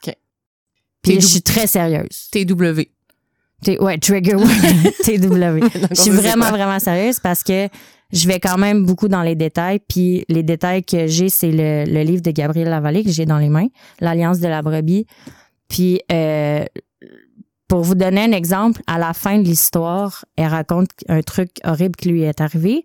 OK. 0.04 0.14
Puis 1.02 1.20
je 1.20 1.26
suis 1.26 1.42
très 1.42 1.66
sérieuse. 1.66 2.28
TW. 2.32 2.82
T- 3.62 3.78
ouais, 3.78 3.98
trigger 3.98 4.36
TW. 5.04 5.64
Je 5.90 5.94
suis 5.94 6.10
vraiment, 6.10 6.50
vraiment 6.50 6.78
sérieuse 6.78 7.20
parce 7.20 7.42
que 7.42 7.68
je 8.12 8.28
vais 8.28 8.40
quand 8.40 8.58
même 8.58 8.84
beaucoup 8.84 9.08
dans 9.08 9.22
les 9.22 9.34
détails. 9.34 9.80
Puis 9.88 10.24
les 10.28 10.42
détails 10.42 10.84
que 10.84 11.06
j'ai, 11.06 11.28
c'est 11.28 11.50
le, 11.50 11.84
le 11.90 12.02
livre 12.02 12.22
de 12.22 12.30
Gabriel 12.30 12.68
Lavallée 12.68 13.04
que 13.04 13.10
j'ai 13.10 13.26
dans 13.26 13.38
les 13.38 13.48
mains, 13.48 13.68
L'Alliance 14.00 14.40
de 14.40 14.48
la 14.48 14.62
brebis. 14.62 15.06
Puis 15.68 16.00
euh, 16.12 16.64
pour 17.68 17.80
vous 17.80 17.94
donner 17.94 18.22
un 18.22 18.32
exemple, 18.32 18.80
à 18.86 18.98
la 18.98 19.12
fin 19.12 19.38
de 19.38 19.44
l'histoire, 19.44 20.24
elle 20.36 20.48
raconte 20.48 20.90
un 21.08 21.22
truc 21.22 21.50
horrible 21.64 21.96
qui 21.96 22.10
lui 22.10 22.22
est 22.22 22.40
arrivé. 22.40 22.84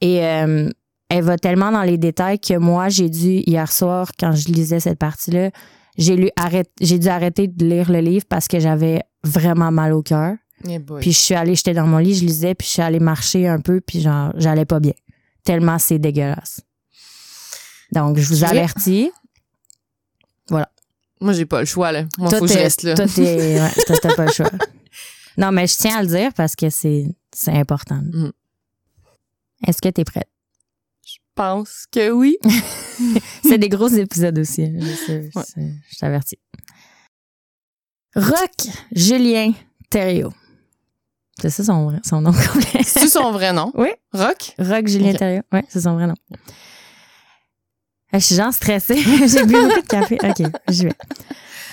Et 0.00 0.24
euh, 0.24 0.70
elle 1.10 1.24
va 1.24 1.36
tellement 1.36 1.72
dans 1.72 1.82
les 1.82 1.98
détails 1.98 2.38
que 2.38 2.56
moi, 2.56 2.88
j'ai 2.88 3.10
dû, 3.10 3.42
hier 3.46 3.70
soir, 3.70 4.10
quand 4.18 4.32
je 4.32 4.48
lisais 4.48 4.80
cette 4.80 4.98
partie-là, 4.98 5.50
j'ai 5.96 6.32
j'ai 6.80 6.98
dû 6.98 7.08
arrêter 7.08 7.48
de 7.48 7.64
lire 7.64 7.90
le 7.90 7.98
livre 7.98 8.24
parce 8.28 8.46
que 8.46 8.60
j'avais 8.60 9.02
vraiment 9.24 9.72
mal 9.72 9.92
au 9.92 10.02
cœur. 10.02 10.36
Eh. 10.66 10.78
Puis 11.00 11.12
je 11.12 11.18
suis 11.18 11.34
allée, 11.34 11.54
j'étais 11.54 11.74
dans 11.74 11.86
mon 11.86 11.98
lit, 11.98 12.14
je 12.14 12.24
lisais, 12.24 12.54
puis 12.54 12.66
je 12.66 12.72
suis 12.72 12.82
allée 12.82 13.00
marcher 13.00 13.46
un 13.46 13.60
peu, 13.60 13.80
puis 13.80 14.00
genre, 14.00 14.32
j'allais 14.36 14.64
pas 14.64 14.80
bien. 14.80 14.94
Tellement 15.44 15.78
c'est 15.78 15.98
dégueulasse. 15.98 16.60
Donc, 17.92 18.18
je 18.18 18.28
vous 18.28 18.44
avertis. 18.44 19.10
Moi, 21.20 21.32
j'ai 21.32 21.46
pas 21.46 21.58
le 21.58 21.66
choix, 21.66 21.90
là. 21.90 22.04
Moi, 22.16 22.30
Toi, 22.30 22.38
faut 22.38 22.44
que 22.44 22.50
je 22.52 22.56
t'es- 22.56 22.62
reste 22.62 22.82
là. 22.84 22.94
Toi, 22.94 23.06
ouais, 23.16 23.70
t'as 24.00 24.14
pas 24.14 24.26
le 24.26 24.32
choix. 24.32 24.50
Non, 25.36 25.50
mais 25.50 25.66
je 25.66 25.76
tiens 25.76 25.98
à 25.98 26.02
le 26.02 26.08
dire 26.08 26.32
parce 26.32 26.54
que 26.54 26.70
c'est, 26.70 27.06
c'est 27.34 27.50
important. 27.52 28.00
Mhm. 28.12 28.30
Est-ce 29.66 29.82
que 29.82 29.88
t'es 29.88 30.04
prête? 30.04 30.28
Je 31.04 31.16
pense 31.34 31.86
que 31.90 32.10
oui. 32.12 32.36
C'est 33.42 33.58
des 33.58 33.68
gros 33.68 33.88
épisodes 33.88 34.38
aussi. 34.38 34.62
hein, 34.64 34.78
Ouais. 35.34 35.44
je 35.90 35.98
t'avertis. 35.98 36.38
Rock 38.14 38.68
Julien 38.92 39.52
Thériault. 39.90 40.32
C'est 41.40 41.50
ça 41.50 41.64
son, 41.64 41.86
vrai- 41.86 42.00
son 42.04 42.20
nom 42.20 42.32
complet. 42.52 42.82
C'est 42.82 43.08
son 43.08 43.30
vrai 43.32 43.52
nom? 43.52 43.70
Oui. 43.74 43.88
Rock? 44.12 44.54
Rock 44.58 44.86
Julien 44.88 45.10
Ok. 45.12 45.18
Thériault. 45.18 45.42
Oui, 45.52 45.60
c'est 45.68 45.80
son 45.80 45.94
vrai 45.94 46.06
nom. 46.06 46.14
Je 48.12 48.18
suis 48.18 48.34
genre 48.34 48.52
stressée. 48.52 48.96
J'ai 49.26 49.44
bu 49.44 49.52
beaucoup 49.54 49.80
de 49.82 49.86
café. 49.86 50.18
OK, 50.22 50.50
j'y 50.68 50.84
vais. 50.86 50.92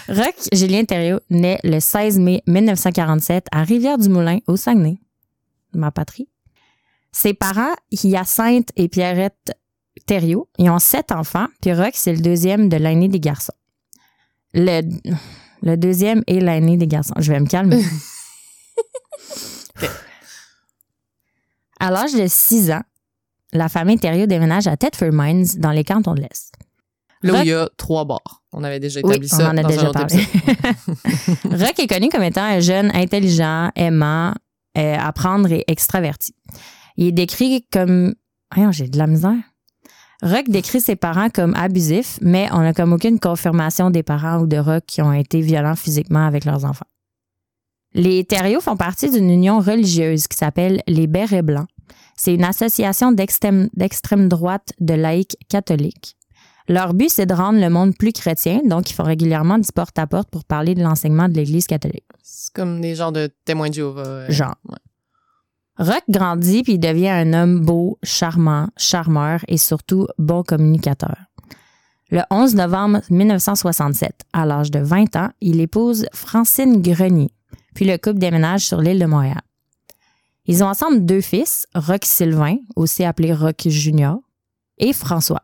Rock 0.09 0.35
Julien 0.53 0.83
Thériault 0.85 1.19
naît 1.29 1.59
le 1.63 1.79
16 1.79 2.19
mai 2.19 2.43
1947 2.45 3.45
à 3.51 3.63
Rivière-du-Moulin, 3.63 4.39
au 4.47 4.55
Saguenay, 4.55 4.97
ma 5.73 5.89
patrie. 5.91 6.27
Ses 7.11 7.33
parents, 7.33 7.73
Hyacinthe 7.91 8.69
et 8.75 8.87
Pierrette 8.87 9.53
Thériault, 10.05 10.49
ils 10.59 10.69
ont 10.69 10.77
sept 10.77 11.11
enfants, 11.11 11.47
puis 11.61 11.73
Rock, 11.73 11.93
c'est 11.93 12.11
le 12.13 12.19
deuxième 12.19 12.69
de 12.69 12.77
l'aîné 12.77 13.07
des 13.07 13.19
garçons. 13.21 13.53
Le, 14.53 14.81
le 15.63 15.75
deuxième 15.77 16.21
est 16.27 16.39
l'aîné 16.41 16.77
des 16.77 16.87
garçons. 16.87 17.15
Je 17.17 17.31
vais 17.31 17.39
me 17.39 17.47
calmer. 17.47 17.81
À 21.79 21.91
l'âge 21.91 22.13
de 22.13 22.25
6 22.27 22.71
ans, 22.71 22.81
la 23.53 23.69
famille 23.69 23.99
Thériault 23.99 24.27
déménage 24.27 24.67
à 24.67 24.77
Thetford 24.77 25.11
Mines, 25.11 25.45
dans 25.57 25.71
les 25.71 25.83
cantons 25.83 26.13
de 26.13 26.21
l'Est. 26.21 26.53
Là 27.21 27.33
où 27.33 27.35
Rock- 27.37 27.45
il 27.45 27.49
y 27.49 27.53
a 27.53 27.69
trois 27.77 28.05
bars. 28.05 28.43
On 28.53 28.63
avait 28.63 28.79
déjà 28.79 29.01
Oui, 29.03 29.11
établi 29.11 29.29
on 29.31 29.37
ça 29.37 29.49
en 29.49 29.57
a 29.57 29.61
dans 29.63 29.69
déjà 29.69 29.91
parlé. 29.91 30.15
Rock 31.65 31.79
est 31.79 31.87
connu 31.87 32.09
comme 32.09 32.23
étant 32.23 32.43
un 32.43 32.59
jeune 32.59 32.91
intelligent, 32.95 33.71
aimant, 33.75 34.33
euh, 34.77 34.95
apprendre 34.97 35.51
et 35.51 35.63
extraverti. 35.67 36.33
Il 36.97 37.07
est 37.07 37.11
décrit 37.11 37.65
comme... 37.71 38.13
Voyons, 38.53 38.71
j'ai 38.71 38.87
de 38.87 38.97
la 38.97 39.07
misère. 39.07 39.35
Rock 40.21 40.45
décrit 40.47 40.79
ses 40.79 40.95
parents 40.95 41.29
comme 41.29 41.53
abusifs, 41.55 42.19
mais 42.21 42.47
on 42.51 42.59
n'a 42.61 42.73
comme 42.73 42.93
aucune 42.93 43.19
confirmation 43.19 43.89
des 43.89 44.03
parents 44.03 44.37
ou 44.39 44.47
de 44.47 44.57
Rock 44.57 44.83
qui 44.87 45.01
ont 45.01 45.11
été 45.11 45.41
violents 45.41 45.75
physiquement 45.75 46.25
avec 46.25 46.45
leurs 46.45 46.63
enfants. 46.63 46.85
Les 47.97 48.25
Thériault 48.25 48.59
font 48.59 48.75
partie 48.75 49.09
d'une 49.09 49.29
union 49.29 49.59
religieuse 49.59 50.27
qui 50.27 50.35
s'appelle 50.37 50.81
les 50.85 51.07
Bérets 51.07 51.41
Blancs. 51.41 51.67
C'est 52.17 52.33
une 52.33 52.43
association 52.43 53.13
d'extrême 53.13 54.27
droite 54.27 54.73
de 54.81 54.93
laïcs 54.93 55.37
catholiques. 55.49 56.17
Leur 56.67 56.93
but, 56.93 57.09
c'est 57.09 57.25
de 57.25 57.33
rendre 57.33 57.59
le 57.61 57.69
monde 57.69 57.95
plus 57.97 58.11
chrétien, 58.11 58.59
donc 58.65 58.89
ils 58.89 58.93
font 58.93 59.03
régulièrement 59.03 59.59
du 59.59 59.71
porte-à-porte 59.73 60.29
pour 60.29 60.43
parler 60.43 60.75
de 60.75 60.81
l'enseignement 60.83 61.29
de 61.29 61.35
l'Église 61.35 61.67
catholique. 61.67 62.03
C'est 62.21 62.51
comme 62.53 62.81
des 62.81 62.95
genres 62.95 63.13
de 63.13 63.29
témoins 63.45 63.69
de 63.69 63.73
Jéhovah. 63.75 64.01
euh, 64.05 64.25
Genre. 64.29 64.55
ouais. 64.69 64.77
Rock 65.77 66.03
grandit 66.09 66.63
puis 66.63 66.73
il 66.73 66.79
devient 66.79 67.09
un 67.09 67.33
homme 67.33 67.59
beau, 67.63 67.97
charmant, 68.03 68.67
charmeur 68.77 69.39
et 69.47 69.57
surtout 69.57 70.07
bon 70.17 70.43
communicateur. 70.43 71.15
Le 72.11 72.21
11 72.29 72.55
novembre 72.55 72.99
1967, 73.09 74.11
à 74.33 74.45
l'âge 74.45 74.69
de 74.71 74.79
20 74.79 75.15
ans, 75.15 75.29
il 75.41 75.59
épouse 75.59 76.05
Francine 76.13 76.81
Grenier, 76.81 77.29
puis 77.75 77.85
le 77.85 77.97
couple 77.97 78.17
déménage 78.17 78.65
sur 78.65 78.81
l'île 78.81 78.99
de 78.99 79.05
Montréal. 79.05 79.41
Ils 80.47 80.63
ont 80.63 80.67
ensemble 80.67 81.05
deux 81.05 81.21
fils, 81.21 81.67
Rock 81.75 82.05
Sylvain, 82.05 82.57
aussi 82.75 83.03
appelé 83.03 83.33
Rock 83.33 83.67
Junior, 83.67 84.19
et 84.77 84.93
François. 84.93 85.41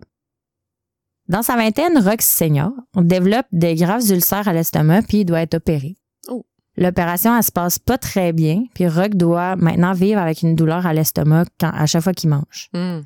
Dans 1.27 1.43
sa 1.43 1.55
vingtaine, 1.55 1.97
Rock 1.97 2.21
Senior 2.21 2.71
développe 2.95 3.45
de 3.51 3.73
graves 3.73 4.09
ulcères 4.09 4.47
à 4.47 4.53
l'estomac 4.53 5.03
puis 5.03 5.19
il 5.19 5.25
doit 5.25 5.41
être 5.41 5.55
opéré. 5.55 5.95
Oh. 6.27 6.45
L'opération, 6.75 7.35
elle 7.35 7.43
se 7.43 7.51
passe 7.51 7.79
pas 7.79 7.97
très 7.97 8.33
bien, 8.33 8.63
puis 8.73 8.87
Rock 8.87 9.15
doit 9.15 9.55
maintenant 9.55 9.93
vivre 9.93 10.19
avec 10.19 10.41
une 10.41 10.55
douleur 10.55 10.85
à 10.85 10.93
l'estomac 10.93 11.45
à 11.61 11.85
chaque 11.85 12.03
fois 12.03 12.13
qu'il 12.13 12.29
mange. 12.29 12.69
Hmm. 12.73 13.01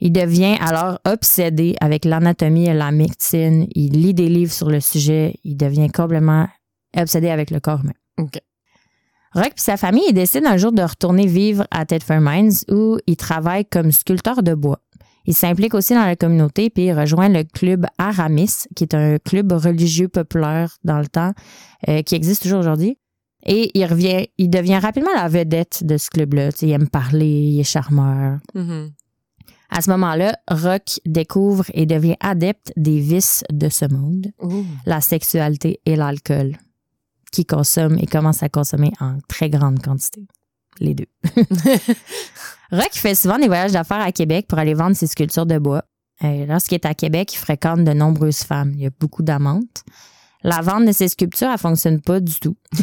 Il 0.00 0.12
devient 0.12 0.56
alors 0.60 1.00
obsédé 1.04 1.74
avec 1.80 2.04
l'anatomie 2.04 2.66
et 2.66 2.74
la 2.74 2.92
médecine. 2.92 3.66
Il 3.74 4.00
lit 4.00 4.14
des 4.14 4.28
livres 4.28 4.52
sur 4.52 4.70
le 4.70 4.80
sujet. 4.80 5.34
Il 5.42 5.56
devient 5.56 5.88
complètement 5.88 6.46
obsédé 6.96 7.30
avec 7.30 7.50
le 7.50 7.58
corps 7.58 7.80
humain. 7.80 7.94
OK. 8.18 8.40
Rock 9.34 9.52
et 9.56 9.60
sa 9.60 9.76
famille 9.76 10.04
ils 10.08 10.14
décident 10.14 10.50
un 10.50 10.56
jour 10.56 10.72
de 10.72 10.82
retourner 10.82 11.26
vivre 11.26 11.66
à 11.70 11.84
Thetford 11.84 12.20
Mines 12.20 12.52
où 12.70 12.98
il 13.06 13.16
travaille 13.16 13.66
comme 13.66 13.92
sculpteur 13.92 14.42
de 14.42 14.54
bois. 14.54 14.80
Il 15.26 15.34
s'implique 15.34 15.74
aussi 15.74 15.92
dans 15.92 16.06
la 16.06 16.16
communauté 16.16 16.70
puis 16.70 16.86
il 16.86 16.92
rejoint 16.92 17.28
le 17.28 17.44
club 17.44 17.86
Aramis, 17.98 18.64
qui 18.74 18.84
est 18.84 18.94
un 18.94 19.18
club 19.18 19.52
religieux 19.52 20.08
populaire 20.08 20.78
dans 20.84 20.98
le 20.98 21.06
temps, 21.06 21.32
euh, 21.88 22.02
qui 22.02 22.14
existe 22.14 22.42
toujours 22.42 22.60
aujourd'hui. 22.60 22.96
Et 23.44 23.70
il 23.78 23.84
revient, 23.84 24.26
il 24.38 24.48
devient 24.48 24.78
rapidement 24.78 25.12
la 25.14 25.28
vedette 25.28 25.84
de 25.84 25.96
ce 25.96 26.10
club-là. 26.10 26.50
Tu 26.52 26.58
sais, 26.58 26.66
il 26.68 26.72
aime 26.72 26.88
parler, 26.88 27.28
il 27.28 27.60
est 27.60 27.64
charmeur. 27.64 28.38
Mhm. 28.54 28.90
À 29.70 29.82
ce 29.82 29.90
moment-là, 29.90 30.34
Rock 30.50 31.00
découvre 31.04 31.64
et 31.74 31.84
devient 31.84 32.16
adepte 32.20 32.72
des 32.76 33.00
vices 33.00 33.44
de 33.52 33.68
ce 33.68 33.84
monde, 33.84 34.28
la 34.86 35.02
sexualité 35.02 35.80
et 35.84 35.94
l'alcool, 35.94 36.56
qui 37.32 37.44
consomme 37.44 37.98
et 37.98 38.06
commence 38.06 38.42
à 38.42 38.48
consommer 38.48 38.92
en 39.00 39.18
très 39.28 39.50
grande 39.50 39.82
quantité. 39.82 40.26
Les 40.80 40.94
deux. 40.94 41.06
Rock 42.72 42.90
fait 42.92 43.14
souvent 43.14 43.38
des 43.38 43.46
voyages 43.46 43.72
d'affaires 43.72 44.00
à 44.00 44.12
Québec 44.12 44.46
pour 44.48 44.58
aller 44.58 44.74
vendre 44.74 44.94
ses 44.96 45.06
sculptures 45.06 45.46
de 45.46 45.58
bois. 45.58 45.82
Euh, 46.24 46.46
Lorsqu'il 46.46 46.74
est 46.76 46.86
à 46.86 46.94
Québec, 46.94 47.32
il 47.34 47.38
fréquente 47.38 47.84
de 47.84 47.92
nombreuses 47.92 48.38
femmes. 48.42 48.72
Il 48.74 48.80
y 48.82 48.86
a 48.86 48.90
beaucoup 48.98 49.22
d'amantes. 49.22 49.82
La 50.44 50.60
vente 50.60 50.84
de 50.86 50.92
ses 50.92 51.08
sculptures, 51.08 51.48
elle 51.50 51.58
fonctionne 51.58 52.00
pas 52.00 52.20
du 52.20 52.38
tout. 52.38 52.56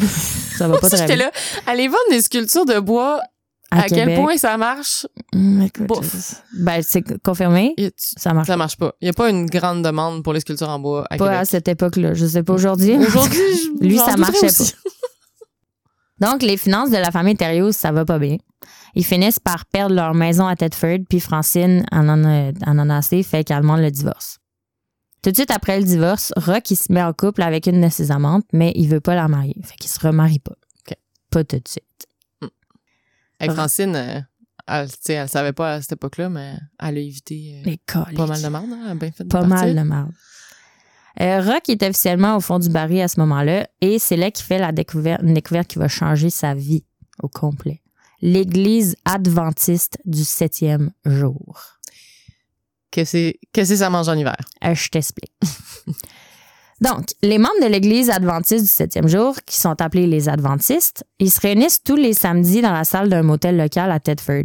Ça 0.58 0.68
va 0.68 0.78
pas 0.78 0.88
très 0.90 0.98
J'étais 0.98 1.16
bien. 1.16 1.26
là, 1.26 1.30
allez 1.66 1.88
vendre 1.88 1.98
des 2.10 2.20
sculptures 2.20 2.66
de 2.66 2.78
bois. 2.80 3.20
À, 3.70 3.82
quel 3.88 4.14
point 4.14 4.36
ça 4.36 4.56
marche? 4.56 5.06
Écoute, 5.32 5.86
Bof. 5.86 6.42
Ben, 6.58 6.82
c'est 6.82 7.02
confirmé. 7.22 7.74
Ça 7.96 8.32
marche 8.32 8.46
Ça 8.46 8.56
marche 8.56 8.76
pas. 8.76 8.94
Il 9.00 9.06
n'y 9.06 9.10
a 9.10 9.12
pas 9.12 9.28
une 9.28 9.46
grande 9.46 9.82
demande 9.82 10.22
pour 10.22 10.32
les 10.32 10.40
sculptures 10.40 10.68
en 10.68 10.78
bois 10.78 11.04
à 11.10 11.16
pas 11.16 11.40
à 11.40 11.44
cette 11.44 11.66
époque-là. 11.66 12.14
Je 12.14 12.26
sais 12.26 12.42
pas 12.42 12.52
aujourd'hui. 12.52 12.96
Aujourd'hui, 12.96 13.40
Lui, 13.80 13.98
ça 13.98 14.16
marchait 14.16 14.46
aussi. 14.46 14.74
Donc, 16.20 16.42
les 16.42 16.56
finances 16.56 16.90
de 16.90 16.96
la 16.96 17.10
famille 17.10 17.36
Thériault, 17.36 17.72
ça 17.72 17.92
va 17.92 18.04
pas 18.04 18.18
bien. 18.18 18.36
Ils 18.94 19.04
finissent 19.04 19.40
par 19.40 19.66
perdre 19.66 19.94
leur 19.94 20.14
maison 20.14 20.46
à 20.46 20.56
Thetford, 20.56 21.00
puis 21.08 21.20
Francine 21.20 21.84
en 21.92 22.08
en 22.08 22.24
a, 22.24 22.52
en 22.66 22.78
en 22.78 22.88
a 22.88 22.96
assez, 22.96 23.22
fait 23.22 23.44
qu'elle 23.44 23.60
demande 23.60 23.80
le 23.80 23.90
divorce. 23.90 24.38
Tout 25.22 25.30
de 25.32 25.36
suite 25.36 25.50
après 25.50 25.78
le 25.78 25.84
divorce, 25.84 26.32
Rock, 26.36 26.70
il 26.70 26.76
se 26.76 26.92
met 26.92 27.02
en 27.02 27.12
couple 27.12 27.42
avec 27.42 27.66
une 27.66 27.80
de 27.80 27.88
ses 27.88 28.12
amantes, 28.12 28.46
mais 28.52 28.72
il 28.76 28.88
veut 28.88 29.00
pas 29.00 29.14
la 29.14 29.28
marier. 29.28 29.56
Fait 29.64 29.74
qu'il 29.74 29.90
se 29.90 29.98
remarie 30.00 30.38
pas. 30.38 30.54
Pas 31.30 31.42
tout 31.42 31.56
de 31.56 31.68
suite. 31.68 32.06
Avec 33.38 33.52
Francine, 33.52 33.94
euh, 33.96 34.20
elle, 34.66 34.88
tu 34.90 34.96
sais, 35.00 35.12
elle 35.14 35.28
savait 35.28 35.52
pas 35.52 35.74
à 35.74 35.82
cette 35.82 35.92
époque-là, 35.92 36.28
mais 36.28 36.54
elle 36.80 36.96
a 36.96 37.00
évité 37.00 37.62
euh, 37.66 37.76
pas 38.16 38.26
mal 38.26 38.42
de 38.42 38.48
monde. 38.48 38.72
Hein? 38.72 38.94
Bien 38.96 39.12
fait 39.12 39.24
de 39.24 39.28
Pas 39.28 39.40
partir. 39.40 39.56
mal 39.56 39.76
de 39.76 39.82
mal. 39.82 40.08
Euh, 41.20 41.40
Rock 41.40 41.68
est 41.68 41.82
officiellement 41.82 42.36
au 42.36 42.40
fond 42.40 42.58
du 42.58 42.68
baril 42.68 43.00
à 43.00 43.08
ce 43.08 43.18
moment-là 43.20 43.66
et 43.80 43.98
c'est 43.98 44.16
là 44.16 44.30
qu'il 44.30 44.44
fait 44.44 44.58
la 44.58 44.72
découverte, 44.72 45.22
une 45.22 45.32
découverte 45.32 45.66
qui 45.68 45.78
va 45.78 45.88
changer 45.88 46.28
sa 46.28 46.52
vie 46.54 46.84
au 47.22 47.28
complet. 47.28 47.82
L'Église 48.20 48.96
adventiste 49.06 49.98
du 50.04 50.24
septième 50.24 50.90
jour. 51.06 51.62
Que 52.90 53.04
c'est 53.04 53.38
que 53.52 53.64
c'est 53.64 53.78
ça 53.78 53.88
mange 53.90 54.08
en 54.08 54.14
hiver. 54.14 54.36
Euh, 54.64 54.74
je 54.74 54.88
t'explique. 54.88 55.32
Donc, 56.80 57.06
les 57.22 57.38
membres 57.38 57.60
de 57.62 57.68
l'Église 57.68 58.10
adventiste 58.10 58.64
du 58.64 58.70
septième 58.70 59.08
jour, 59.08 59.34
qui 59.46 59.58
sont 59.58 59.80
appelés 59.80 60.06
les 60.06 60.28
adventistes, 60.28 61.04
ils 61.18 61.30
se 61.30 61.40
réunissent 61.40 61.82
tous 61.82 61.96
les 61.96 62.12
samedis 62.12 62.60
dans 62.60 62.72
la 62.72 62.84
salle 62.84 63.08
d'un 63.08 63.22
motel 63.22 63.56
local 63.56 63.90
à 63.90 63.98
Tedford. 63.98 64.44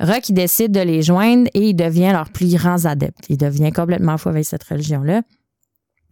Rock 0.00 0.28
il 0.28 0.34
décide 0.34 0.72
de 0.72 0.80
les 0.80 1.02
joindre 1.02 1.48
et 1.54 1.70
il 1.70 1.74
devient 1.74 2.10
leurs 2.12 2.30
plus 2.30 2.54
grands 2.54 2.84
adeptes. 2.84 3.26
Il 3.28 3.36
devient 3.36 3.72
complètement 3.72 4.16
fou 4.18 4.28
avec 4.28 4.44
cette 4.44 4.62
religion-là. 4.62 5.22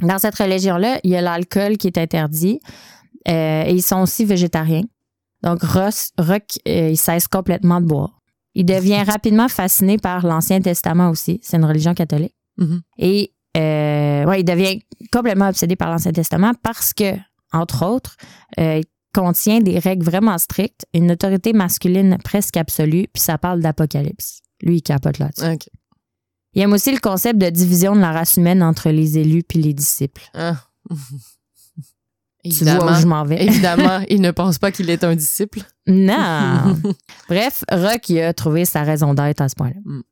Dans 0.00 0.19
cette 0.19 0.35
religion-là, 0.35 1.00
il 1.05 1.11
y 1.11 1.16
a 1.16 1.21
l'alcool 1.21 1.76
qui 1.76 1.87
est 1.87 1.99
interdit 1.99 2.61
euh, 3.28 3.64
et 3.64 3.73
ils 3.73 3.83
sont 3.83 4.00
aussi 4.00 4.25
végétariens. 4.25 4.85
Donc, 5.43 5.62
Ross, 5.62 6.11
Rock, 6.19 6.45
euh, 6.66 6.90
il 6.90 6.97
cesse 6.97 7.28
complètement 7.28 7.81
de 7.81 7.87
boire. 7.87 8.21
Il 8.55 8.64
devient 8.64 9.02
rapidement 9.02 9.49
fasciné 9.49 9.99
par 9.99 10.26
l'Ancien 10.26 10.61
Testament 10.61 11.11
aussi. 11.11 11.38
C'est 11.43 11.57
une 11.57 11.64
religion 11.64 11.95
catholique. 11.95 12.35
Mhm. 12.57 12.81
Et 12.99 13.33
euh, 13.57 14.25
ouais, 14.25 14.41
il 14.41 14.45
devient 14.45 14.81
complètement 15.13 15.49
obsédé 15.49 15.77
par 15.77 15.91
l'Ancien 15.91 16.13
Testament 16.13 16.53
parce 16.63 16.93
que, 16.93 17.15
entre 17.53 17.85
autres, 17.87 18.17
euh, 18.59 18.81
il 18.83 18.85
contient 19.15 19.61
des 19.61 19.79
règles 19.79 20.05
vraiment 20.05 20.37
strictes, 20.37 20.85
une 20.93 21.11
autorité 21.11 21.53
masculine 21.53 22.19
presque 22.23 22.57
absolue, 22.57 23.07
puis 23.13 23.23
ça 23.23 23.39
parle 23.39 23.61
d'apocalypse. 23.61 24.41
Lui, 24.63 24.77
il 24.77 24.83
capote 24.83 25.19
là-dessus. 25.19 25.67
Il 26.55 26.63
aime 26.63 26.73
aussi 26.73 26.93
le 26.93 27.01
concept 27.01 27.39
de 27.39 27.51
division 27.51 27.95
de 27.95 28.01
la 28.01 28.13
race 28.13 28.37
humaine 28.37 28.63
entre 28.63 28.91
les 28.91 29.19
élus 29.19 29.43
puis 29.43 29.61
les 29.61 29.75
disciples. 29.75 30.23
Ah. 30.35 30.57
Tu 32.45 32.65
vois 32.65 32.93
où 32.93 33.01
je 33.01 33.07
m'en 33.07 33.25
vais? 33.25 33.45
évidemment, 33.45 34.01
il 34.09 34.21
ne 34.21 34.31
pense 34.31 34.59
pas 34.59 34.71
qu'il 34.71 34.89
est 34.89 35.03
un 35.03 35.17
disciple. 35.17 35.63
Non. 35.89 36.77
Bref, 37.29 37.65
Rock 37.71 38.09
il 38.09 38.21
a 38.21 38.33
trouvé 38.33 38.65
sa 38.65 38.85
raison 38.85 39.15
d'être 39.15 39.41
à 39.41 39.49
ce 39.49 39.57
point-là. 39.57 39.81
Mm. 39.85 40.03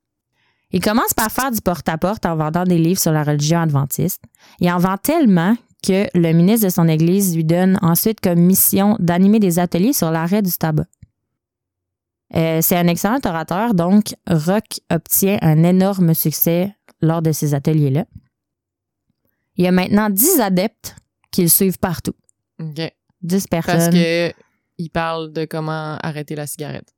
Il 0.75 0.81
commence 0.81 1.13
par 1.13 1.31
faire 1.31 1.51
du 1.51 1.61
porte-à-porte 1.61 2.25
en 2.25 2.35
vendant 2.35 2.65
des 2.65 2.77
livres 2.77 2.99
sur 2.99 3.13
la 3.13 3.23
religion 3.23 3.61
adventiste. 3.61 4.21
Il 4.59 4.69
en 4.69 4.77
vend 4.77 4.97
tellement 4.97 5.55
que 5.81 6.05
le 6.13 6.33
ministre 6.33 6.67
de 6.67 6.69
son 6.69 6.89
église 6.89 7.33
lui 7.33 7.45
donne 7.45 7.79
ensuite 7.81 8.19
comme 8.19 8.39
mission 8.39 8.97
d'animer 8.99 9.39
des 9.39 9.57
ateliers 9.57 9.93
sur 9.93 10.11
l'arrêt 10.11 10.41
du 10.41 10.51
tabac. 10.51 10.83
Euh, 12.35 12.59
c'est 12.61 12.75
un 12.75 12.87
excellent 12.87 13.19
orateur, 13.23 13.73
donc 13.73 14.15
Rock 14.27 14.81
obtient 14.91 15.37
un 15.41 15.63
énorme 15.63 16.13
succès 16.13 16.75
lors 17.01 17.21
de 17.21 17.31
ces 17.31 17.53
ateliers-là. 17.53 18.03
Il 19.55 19.63
y 19.63 19.67
a 19.69 19.71
maintenant 19.71 20.09
10 20.09 20.41
adeptes 20.41 20.97
qui 21.31 21.43
le 21.43 21.47
suivent 21.47 21.79
partout. 21.79 22.15
OK. 22.59 22.81
10 23.21 23.47
personnes. 23.47 23.77
Parce 23.77 23.89
que 23.91 24.33
il 24.77 24.89
parle 24.89 25.31
de 25.31 25.45
comment 25.45 25.97
arrêter 26.03 26.35
la 26.35 26.47
cigarette. 26.47 26.93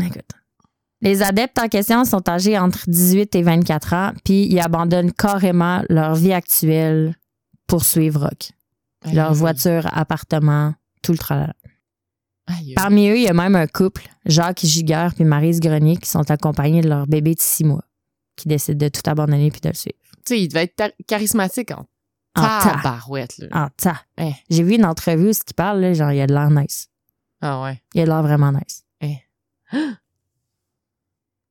Écoute. 0.00 0.30
Les 1.00 1.22
adeptes 1.22 1.58
en 1.58 1.68
question 1.68 2.04
sont 2.04 2.28
âgés 2.28 2.58
entre 2.58 2.88
18 2.88 3.34
et 3.36 3.42
24 3.42 3.92
ans, 3.92 4.12
puis 4.24 4.46
ils 4.46 4.58
abandonnent 4.58 5.12
carrément 5.12 5.82
leur 5.88 6.14
vie 6.16 6.32
actuelle 6.32 7.14
pour 7.66 7.84
suivre 7.84 8.22
Rock. 8.22 8.50
Leur 9.12 9.30
Aïe, 9.30 9.36
voiture, 9.36 9.88
appartement, 9.92 10.74
tout 11.02 11.12
le 11.12 11.18
tralala. 11.18 11.54
Parmi 12.74 13.08
eux, 13.08 13.16
il 13.16 13.22
y 13.24 13.28
a 13.28 13.34
même 13.34 13.54
un 13.54 13.66
couple, 13.66 14.08
Jacques 14.24 14.64
Giguère 14.64 15.14
puis 15.14 15.24
Marise 15.24 15.60
Grenier, 15.60 15.96
qui 15.98 16.08
sont 16.08 16.28
accompagnés 16.30 16.80
de 16.80 16.88
leur 16.88 17.06
bébé 17.06 17.34
de 17.34 17.40
six 17.40 17.62
mois, 17.62 17.84
qui 18.36 18.48
décident 18.48 18.86
de 18.86 18.88
tout 18.88 19.02
abandonner 19.08 19.50
puis 19.50 19.60
de 19.60 19.68
le 19.68 19.74
suivre. 19.74 19.98
Tu 20.24 20.34
sais, 20.34 20.40
il 20.40 20.48
devait 20.48 20.72
être 20.76 20.94
charismatique 21.06 21.70
en 21.70 21.86
En 22.34 22.60
tabarouette, 22.60 23.38
là. 23.38 23.48
En 23.52 23.68
tas. 23.76 24.02
Hein. 24.16 24.32
J'ai 24.50 24.62
vu 24.62 24.74
une 24.74 24.86
entrevue 24.86 25.28
où 25.28 25.32
ce 25.32 25.44
qu'il 25.44 25.54
parle, 25.54 25.80
là, 25.80 25.92
genre, 25.92 26.10
il 26.10 26.20
a 26.20 26.26
de 26.26 26.32
l'air 26.32 26.50
nice. 26.50 26.88
Ah 27.40 27.62
ouais. 27.62 27.80
Il 27.94 28.00
a 28.00 28.04
de 28.04 28.10
l'air 28.10 28.22
vraiment 28.22 28.50
nice. 28.50 28.84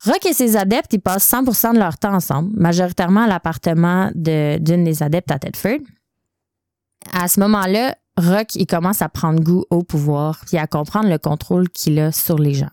Rock 0.08 0.26
et 0.26 0.34
ses 0.34 0.58
adeptes, 0.58 0.94
ils 0.94 1.00
passent 1.00 1.30
100% 1.32 1.74
de 1.74 1.80
leur 1.80 1.98
temps 1.98 2.14
ensemble, 2.14 2.52
majoritairement 2.56 3.24
à 3.24 3.28
l'appartement 3.28 4.12
d'une 4.16 4.84
des 4.84 5.04
adeptes 5.04 5.32
à 5.32 5.40
Tedford. 5.40 5.80
À 7.14 7.28
ce 7.28 7.40
moment-là, 7.42 7.96
Rock, 8.18 8.56
il 8.56 8.66
commence 8.66 9.02
à 9.02 9.10
prendre 9.10 9.42
goût 9.44 9.66
au 9.70 9.84
pouvoir 9.84 10.44
puis 10.46 10.58
à 10.58 10.68
comprendre 10.68 11.10
le 11.10 11.18
contrôle 11.18 11.70
qu'il 11.70 12.00
a 12.00 12.12
sur 12.12 12.38
les 12.38 12.54
gens. 12.54 12.70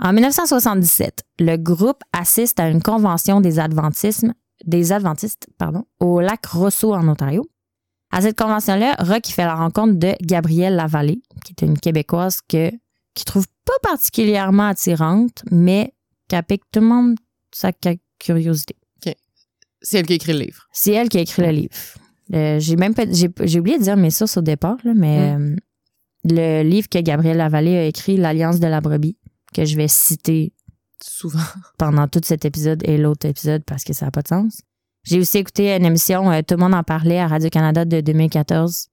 En 0.00 0.12
1977, 0.12 1.24
le 1.40 1.56
groupe 1.56 2.02
assiste 2.12 2.60
à 2.60 2.68
une 2.68 2.82
convention 2.82 3.40
des 3.40 3.58
adventismes, 3.58 4.32
des 4.64 4.92
adventistes, 4.92 5.48
pardon, 5.58 5.84
au 5.98 6.20
lac 6.20 6.46
Rosso 6.46 6.94
en 6.94 7.08
Ontario. 7.08 7.44
À 8.12 8.20
cette 8.20 8.38
convention-là, 8.38 8.94
Rock 9.00 9.26
fait 9.26 9.44
la 9.44 9.56
rencontre 9.56 9.94
de 9.94 10.14
Gabrielle 10.20 10.76
Lavallée, 10.76 11.20
qui 11.44 11.52
est 11.52 11.64
une 11.64 11.78
Québécoise 11.78 12.40
que 12.48 12.70
qui 13.14 13.24
trouve 13.24 13.46
pas 13.68 13.90
particulièrement 13.90 14.68
attirante, 14.68 15.44
mais 15.50 15.92
qui 16.28 16.36
pique 16.48 16.62
tout 16.72 16.80
le 16.80 16.86
monde 16.86 17.16
sa 17.52 17.70
curiosité. 18.18 18.76
C'est 19.80 19.98
elle 19.98 20.06
qui 20.06 20.12
a 20.12 20.16
écrit 20.16 20.32
le 20.32 20.40
livre. 20.40 20.66
C'est 20.72 20.92
elle 20.92 21.08
qui 21.08 21.18
a 21.18 21.20
écrit 21.20 21.42
le 21.42 21.50
livre. 21.50 21.74
Euh, 22.34 22.58
j'ai 22.58 22.76
même 22.76 22.92
oublié 22.92 23.78
de 23.78 23.82
dire 23.82 23.96
mes 23.96 24.10
sources 24.10 24.36
au 24.36 24.42
départ, 24.42 24.76
là, 24.84 24.92
mais 24.94 25.36
euh, 25.36 25.56
le 26.24 26.62
livre 26.62 26.88
que 26.88 26.98
Gabrielle 26.98 27.36
Lavallée 27.36 27.76
a 27.76 27.84
écrit, 27.84 28.16
L'Alliance 28.16 28.58
de 28.58 28.66
la 28.66 28.80
brebis, 28.80 29.16
que 29.54 29.64
je 29.64 29.76
vais 29.76 29.88
citer 29.88 30.52
Souvent. 31.00 31.38
pendant 31.78 32.08
tout 32.08 32.20
cet 32.24 32.44
épisode 32.44 32.82
et 32.84 32.98
l'autre 32.98 33.26
épisode 33.26 33.62
parce 33.64 33.84
que 33.84 33.92
ça 33.92 34.06
n'a 34.06 34.10
pas 34.10 34.22
de 34.22 34.28
sens. 34.28 34.62
J'ai 35.04 35.20
aussi 35.20 35.38
écouté 35.38 35.74
une 35.74 35.86
émission, 35.86 36.30
euh, 36.30 36.40
tout 36.42 36.54
le 36.54 36.60
monde 36.60 36.74
en 36.74 36.82
parlait 36.82 37.20
à 37.20 37.28
Radio-Canada 37.28 37.84
de 37.84 38.00
2014, 38.00 38.88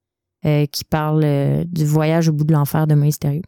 euh, 0.46 0.66
qui 0.68 0.84
parle 0.84 1.66
du 1.66 1.84
voyage 1.84 2.30
au 2.30 2.34
bout 2.34 2.44
de 2.44 2.54
l'enfer 2.54 2.86
de 2.86 2.94
Moïse 2.94 3.18
Thériault. 3.18 3.42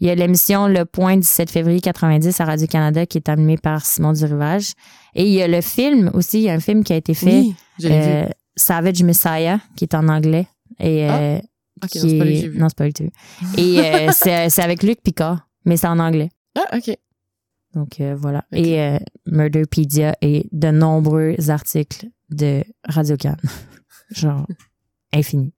Il 0.00 0.06
y 0.06 0.10
a 0.10 0.14
l'émission 0.14 0.66
Le 0.66 0.84
Point 0.84 1.18
du 1.18 1.26
7 1.26 1.50
février 1.50 1.80
90 1.80 2.40
à 2.40 2.44
Radio-Canada 2.46 3.04
qui 3.06 3.18
est 3.18 3.28
animée 3.28 3.58
par 3.58 3.84
Simon 3.84 4.12
Durivage. 4.12 4.72
Et 5.14 5.24
il 5.24 5.32
y 5.32 5.42
a 5.42 5.48
le 5.48 5.60
film 5.60 6.10
aussi, 6.14 6.38
il 6.38 6.44
y 6.44 6.50
a 6.50 6.54
un 6.54 6.60
film 6.60 6.84
qui 6.84 6.92
a 6.92 6.96
été 6.96 7.12
fait, 7.12 7.40
Oui, 7.42 7.54
euh. 7.84 8.26
Savage 8.56 9.02
Messiah, 9.02 9.60
qui 9.76 9.84
est 9.84 9.94
en 9.94 10.08
anglais. 10.08 10.46
Et, 10.78 11.06
Ah, 11.06 11.18
euh, 11.18 11.38
qui 11.90 11.98
non, 11.98 12.08
c'est 12.08 12.18
pas 12.18 12.58
non, 12.58 12.66
pas 12.76 12.84
lui 12.84 12.92
que. 12.92 13.04
Et 13.58 13.80
euh, 13.80 14.10
c'est 14.14 14.48
c'est 14.48 14.62
avec 14.62 14.82
Luc 14.82 15.02
Picard, 15.02 15.46
mais 15.64 15.76
c'est 15.76 15.86
en 15.86 15.98
anglais. 15.98 16.30
Ah, 16.56 16.76
ok. 16.76 16.96
Donc 17.74 18.00
euh, 18.00 18.14
voilà. 18.16 18.44
Et 18.52 18.80
euh, 18.80 18.98
Murderpedia 19.26 20.14
et 20.22 20.48
de 20.52 20.70
nombreux 20.70 21.50
articles 21.50 22.06
de 22.30 22.64
Radio 22.84 23.16
Can. 23.16 23.36
Genre 24.10 24.46
infini. 25.12 25.52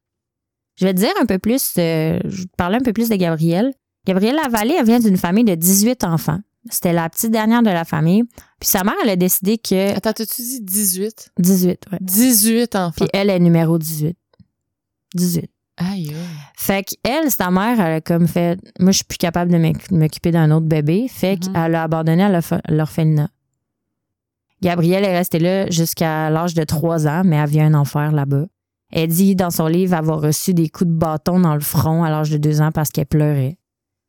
Je 0.76 0.86
vais 0.86 0.94
te 0.94 0.98
dire 0.98 1.12
un 1.20 1.26
peu 1.26 1.38
plus, 1.38 1.74
euh, 1.78 2.18
je 2.24 2.42
vais 2.42 2.44
te 2.48 2.56
parler 2.56 2.76
un 2.76 2.82
peu 2.82 2.92
plus 2.92 3.08
de 3.08 3.16
Gabrielle. 3.16 3.72
Gabrielle 4.06 4.36
Lavallée, 4.36 4.76
elle 4.78 4.86
vient 4.86 4.98
d'une 5.00 5.16
famille 5.16 5.44
de 5.44 5.54
18 5.54 6.04
enfants. 6.04 6.38
C'était 6.70 6.92
la 6.92 7.08
petite 7.08 7.30
dernière 7.30 7.62
de 7.62 7.70
la 7.70 7.84
famille. 7.84 8.22
Puis 8.60 8.68
sa 8.68 8.84
mère, 8.84 8.94
elle 9.02 9.10
a 9.10 9.16
décidé 9.16 9.58
que... 9.58 9.96
Attends, 9.96 10.12
t'as-tu 10.12 10.42
dit 10.42 10.60
18? 10.60 11.32
18, 11.38 11.80
ouais. 11.92 11.98
18 12.00 12.76
enfants. 12.76 12.92
Puis 12.96 13.08
elle 13.12 13.30
est 13.30 13.38
numéro 13.40 13.78
18. 13.78 14.16
18. 15.14 15.50
Aïe, 15.78 16.08
aïe. 16.10 16.14
Fait 16.56 16.84
qu'elle, 16.84 17.30
sa 17.30 17.50
mère, 17.50 17.80
elle 17.80 17.94
a 17.94 18.00
comme 18.00 18.28
fait, 18.28 18.58
moi, 18.78 18.92
je 18.92 18.98
suis 18.98 19.04
plus 19.04 19.18
capable 19.18 19.50
de 19.50 19.58
m'oc- 19.58 19.90
m'occuper 19.90 20.30
d'un 20.30 20.50
autre 20.52 20.66
bébé. 20.66 21.06
Fait 21.08 21.34
Mhm. 21.46 21.52
qu'elle 21.52 21.74
a 21.74 21.82
abandonné 21.82 22.22
à 22.22 22.28
l'orph- 22.30 22.60
l'orphelinat. 22.68 23.28
Gabrielle 24.62 25.04
est 25.04 25.16
restée 25.16 25.40
là 25.40 25.68
jusqu'à 25.70 26.30
l'âge 26.30 26.54
de 26.54 26.62
3 26.62 27.08
ans, 27.08 27.22
mais 27.24 27.36
elle 27.36 27.48
vit 27.48 27.60
un 27.60 27.74
enfer 27.74 28.12
là-bas. 28.12 28.46
Elle 28.92 29.08
dit 29.08 29.34
dans 29.34 29.50
son 29.50 29.66
livre 29.66 29.94
avoir 29.96 30.20
reçu 30.20 30.54
des 30.54 30.68
coups 30.68 30.90
de 30.90 30.94
bâton 30.96 31.40
dans 31.40 31.54
le 31.54 31.60
front 31.60 32.04
à 32.04 32.10
l'âge 32.10 32.30
de 32.30 32.36
2 32.36 32.60
ans 32.60 32.70
parce 32.72 32.90
qu'elle 32.90 33.06
pleurait. 33.06 33.56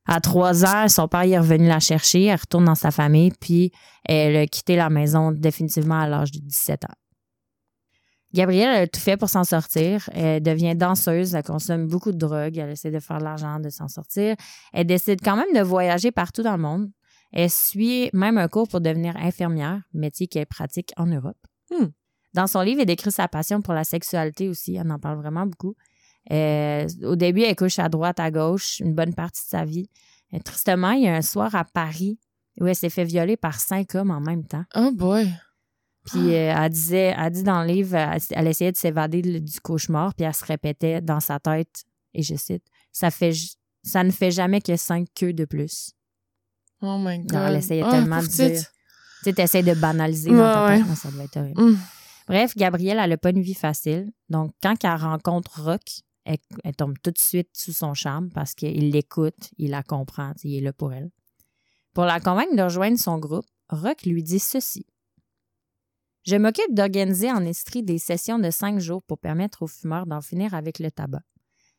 À 0.05 0.19
3 0.19 0.65
ans, 0.65 0.87
son 0.89 1.07
père 1.07 1.23
est 1.23 1.37
revenu 1.37 1.67
la 1.67 1.79
chercher, 1.79 2.25
elle 2.25 2.39
retourne 2.39 2.65
dans 2.65 2.75
sa 2.75 2.91
famille, 2.91 3.31
puis 3.39 3.71
elle 4.03 4.35
a 4.35 4.47
quitté 4.47 4.75
la 4.75 4.89
maison 4.89 5.31
définitivement 5.31 6.01
à 6.01 6.07
l'âge 6.07 6.31
de 6.31 6.39
17 6.39 6.85
ans. 6.85 6.95
Gabrielle 8.33 8.75
a 8.75 8.87
tout 8.87 8.99
fait 8.99 9.15
pour 9.15 9.29
s'en 9.29 9.43
sortir. 9.43 10.09
Elle 10.11 10.41
devient 10.41 10.75
danseuse, 10.75 11.35
elle 11.35 11.43
consomme 11.43 11.87
beaucoup 11.87 12.11
de 12.11 12.17
drogue, 12.17 12.57
elle 12.57 12.71
essaie 12.71 12.89
de 12.89 12.99
faire 12.99 13.19
de 13.19 13.23
l'argent, 13.23 13.59
de 13.59 13.69
s'en 13.69 13.87
sortir. 13.87 14.35
Elle 14.73 14.87
décide 14.87 15.21
quand 15.23 15.35
même 15.35 15.53
de 15.53 15.61
voyager 15.61 16.11
partout 16.11 16.41
dans 16.41 16.55
le 16.55 16.61
monde. 16.61 16.89
Elle 17.31 17.49
suit 17.49 18.09
même 18.13 18.37
un 18.37 18.47
cours 18.47 18.67
pour 18.67 18.81
devenir 18.81 19.15
infirmière, 19.17 19.81
métier 19.93 20.27
qu'elle 20.27 20.47
pratique 20.47 20.93
en 20.97 21.05
Europe. 21.05 21.37
Hmm. 21.71 21.87
Dans 22.33 22.47
son 22.47 22.61
livre, 22.61 22.81
elle 22.81 22.87
décrit 22.87 23.11
sa 23.11 23.27
passion 23.27 23.61
pour 23.61 23.75
la 23.75 23.83
sexualité 23.83 24.49
aussi. 24.49 24.75
Elle 24.75 24.91
en 24.91 24.99
parle 24.99 25.19
vraiment 25.19 25.45
beaucoup. 25.45 25.75
Euh, 26.31 26.87
au 27.03 27.15
début, 27.15 27.41
elle 27.41 27.55
couche 27.55 27.79
à 27.79 27.89
droite, 27.89 28.19
à 28.19 28.31
gauche, 28.31 28.79
une 28.79 28.93
bonne 28.93 29.13
partie 29.13 29.43
de 29.43 29.49
sa 29.49 29.65
vie. 29.65 29.89
Et 30.31 30.39
tristement, 30.39 30.91
il 30.91 31.03
y 31.03 31.07
a 31.07 31.15
un 31.15 31.21
soir 31.21 31.53
à 31.55 31.63
Paris 31.65 32.17
où 32.59 32.67
elle 32.67 32.75
s'est 32.75 32.89
fait 32.89 33.03
violer 33.03 33.35
par 33.37 33.59
cinq 33.59 33.95
hommes 33.95 34.11
en 34.11 34.19
même 34.21 34.45
temps. 34.45 34.63
Oh 34.75 34.91
boy. 34.91 35.29
Puis 36.05 36.33
euh, 36.35 36.53
elle 36.57 36.69
disait, 36.69 37.13
elle 37.17 37.31
dit 37.31 37.43
dans 37.43 37.61
le 37.61 37.67
livre, 37.67 37.95
elle, 37.95 38.21
elle 38.31 38.47
essayait 38.47 38.71
de 38.71 38.77
s'évader 38.77 39.21
de- 39.21 39.39
du 39.39 39.59
cauchemar, 39.61 40.13
puis 40.13 40.25
elle 40.25 40.33
se 40.33 40.43
répétait 40.45 41.01
dans 41.01 41.19
sa 41.21 41.39
tête, 41.39 41.83
et 42.13 42.21
je 42.23 42.35
cite, 42.35 42.63
ça 42.91 43.09
fait, 43.09 43.31
ça 43.83 44.03
ne 44.03 44.11
fait 44.11 44.31
jamais 44.31 44.59
que 44.59 44.75
cinq 44.75 45.07
queues 45.15 45.31
de 45.33 45.45
plus. 45.45 45.91
Oh 46.81 46.97
my 46.99 47.19
god. 47.19 47.31
Non, 47.33 47.47
elle 47.47 47.55
essayait 47.57 47.83
Ah, 47.85 47.91
tellement 47.91 48.21
de 48.21 48.27
dire. 48.27 48.59
Tu 48.59 48.65
sais, 49.23 49.33
t'essayes 49.33 49.63
de 49.63 49.73
banaliser 49.73 50.31
dans 50.31 50.37
ta 50.37 50.65
Ouais, 50.65 50.71
tête, 50.77 50.83
ouais. 50.83 50.89
mais 50.89 50.95
ça 50.97 51.11
doit 51.11 51.23
être 51.23 51.37
horrible. 51.37 51.61
Hum. 51.61 51.77
Bref, 52.27 52.55
Gabrielle, 52.57 52.99
elle 53.01 53.09
n'a 53.09 53.17
pas 53.17 53.29
une 53.29 53.41
vie 53.41 53.53
facile. 53.53 54.11
Donc, 54.29 54.51
quand 54.61 54.75
elle 54.83 54.95
rencontre 54.95 55.61
Rock, 55.63 55.81
elle, 56.25 56.75
tombe 56.75 56.97
tout 57.01 57.11
de 57.11 57.17
suite 57.17 57.49
sous 57.53 57.73
son 57.73 57.93
charme 57.93 58.29
parce 58.29 58.53
qu'il 58.53 58.91
l'écoute, 58.91 59.51
il 59.57 59.71
la 59.71 59.83
comprend, 59.83 60.33
il 60.43 60.55
est 60.55 60.61
là 60.61 60.73
pour 60.73 60.93
elle. 60.93 61.11
Pour 61.93 62.05
la 62.05 62.19
convaincre 62.19 62.55
de 62.55 62.61
rejoindre 62.61 62.97
son 62.97 63.19
groupe, 63.19 63.45
Rock 63.69 64.03
lui 64.03 64.23
dit 64.23 64.39
ceci. 64.39 64.85
Je 66.25 66.35
m'occupe 66.35 66.73
d'organiser 66.73 67.31
en 67.31 67.43
Estrie 67.43 67.83
des 67.83 67.97
sessions 67.97 68.39
de 68.39 68.49
cinq 68.49 68.79
jours 68.79 69.03
pour 69.03 69.19
permettre 69.19 69.63
aux 69.63 69.67
fumeurs 69.67 70.05
d'en 70.05 70.21
finir 70.21 70.53
avec 70.53 70.79
le 70.79 70.89
tabac. 70.89 71.23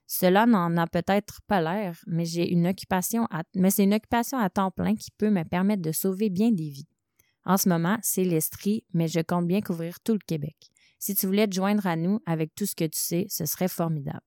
Cela 0.07 0.45
n'en 0.45 0.77
a 0.77 0.87
peut-être 0.87 1.41
pas 1.47 1.63
l'air, 1.63 1.99
mais 2.07 2.27
j'ai 2.27 2.51
une 2.53 2.67
occupation 2.67 3.27
mais 3.55 3.71
c'est 3.71 3.85
une 3.85 3.95
occupation 3.95 4.37
à 4.37 4.51
temps 4.51 4.71
plein 4.71 4.95
qui 4.95 5.11
peut 5.11 5.31
me 5.31 5.45
permettre 5.45 5.83
de 5.83 5.93
sauver 5.93 6.29
bien 6.29 6.53
des 6.53 6.69
vies. 6.69 6.89
En 7.47 7.57
ce 7.57 7.69
moment, 7.69 7.99
c'est 8.03 8.25
l'Estrie, 8.25 8.85
mais 8.93 9.09
je 9.09 9.21
compte 9.21 9.47
bien 9.47 9.63
couvrir 9.63 10.01
tout 10.01 10.13
le 10.13 10.19
Québec. 10.19 10.57
Si 10.99 11.15
tu 11.15 11.27
voulais 11.27 11.47
te 11.47 11.55
joindre 11.55 11.87
à 11.87 11.97
nous 11.97 12.21
avec 12.27 12.55
tout 12.55 12.67
ce 12.67 12.75
que 12.75 12.85
tu 12.85 12.99
sais, 12.99 13.27
ce 13.29 13.47
serait 13.47 13.69
formidable. 13.69 14.21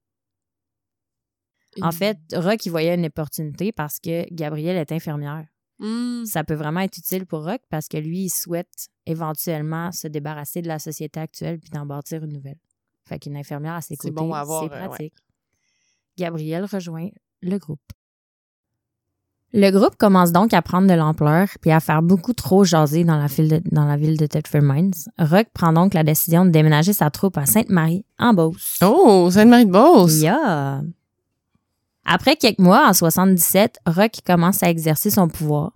En 1.82 1.92
fait, 1.92 2.18
Rock, 2.34 2.66
il 2.66 2.70
voyait 2.70 2.96
une 2.96 3.06
opportunité 3.06 3.72
parce 3.72 4.00
que 4.00 4.26
Gabrielle 4.34 4.78
est 4.78 4.92
infirmière. 4.92 5.46
Hum. 5.80 6.26
Ça 6.26 6.44
peut 6.44 6.56
vraiment 6.56 6.80
être 6.80 6.98
utile 6.98 7.26
pour 7.26 7.44
Rock 7.44 7.62
parce 7.70 7.88
que 7.88 7.98
lui, 7.98 8.26
il 8.26 8.30
souhaite 8.30 8.88
éventuellement 9.06 9.92
se 9.92 10.08
débarrasser 10.08 10.62
de 10.62 10.68
la 10.68 10.80
société 10.80 11.20
actuelle 11.20 11.60
puis 11.60 11.70
d'en 11.70 11.86
bâtir 11.86 12.24
une 12.24 12.34
nouvelle. 12.34 12.58
Fait 13.06 13.20
qu'une 13.20 13.38
infirmière 13.38 13.76
à 13.76 13.82
ses 13.82 13.96
C'est 13.96 14.10
côtés, 14.10 14.12
bon 14.12 14.34
c'est 14.34 14.40
euh, 14.40 14.62
ouais. 14.62 14.88
pratique. 14.88 15.14
Gabrielle 16.18 16.66
rejoint 16.66 17.10
le 17.42 17.58
groupe. 17.58 17.80
Le 19.54 19.72
groupe 19.72 19.96
commence 19.96 20.34
donc 20.34 20.54
à 20.54 20.62
prendre 20.62 20.88
de 20.88 20.94
l'ampleur 20.94 21.48
puis 21.62 21.72
à 21.72 21.80
faire 21.80 22.02
beaucoup 22.02 22.34
trop 22.34 22.66
jaser 22.66 23.06
dans 23.06 23.16
la, 23.16 23.28
ville 23.28 23.48
de, 23.48 23.62
dans 23.72 23.86
la 23.86 23.96
ville 23.96 24.18
de 24.18 24.26
Thetford 24.26 24.62
Mines. 24.62 24.94
Rock 25.18 25.48
prend 25.54 25.72
donc 25.72 25.94
la 25.94 26.04
décision 26.04 26.44
de 26.46 26.50
déménager 26.50 26.92
sa 26.92 27.10
troupe 27.10 27.38
à 27.38 27.46
Sainte-Marie, 27.46 28.04
en 28.20 28.34
Beauce. 28.34 28.78
Oh, 28.84 29.30
Sainte-Marie-de-Beauce. 29.32 30.20
Yeah. 30.20 30.82
Après 32.08 32.38
quelques 32.38 32.60
mois, 32.60 32.88
en 32.88 32.94
77, 32.94 33.80
Rock 33.86 34.12
commence 34.26 34.64
à 34.64 34.70
exercer 34.70 35.12
son 35.12 35.28
pouvoir. 35.28 35.74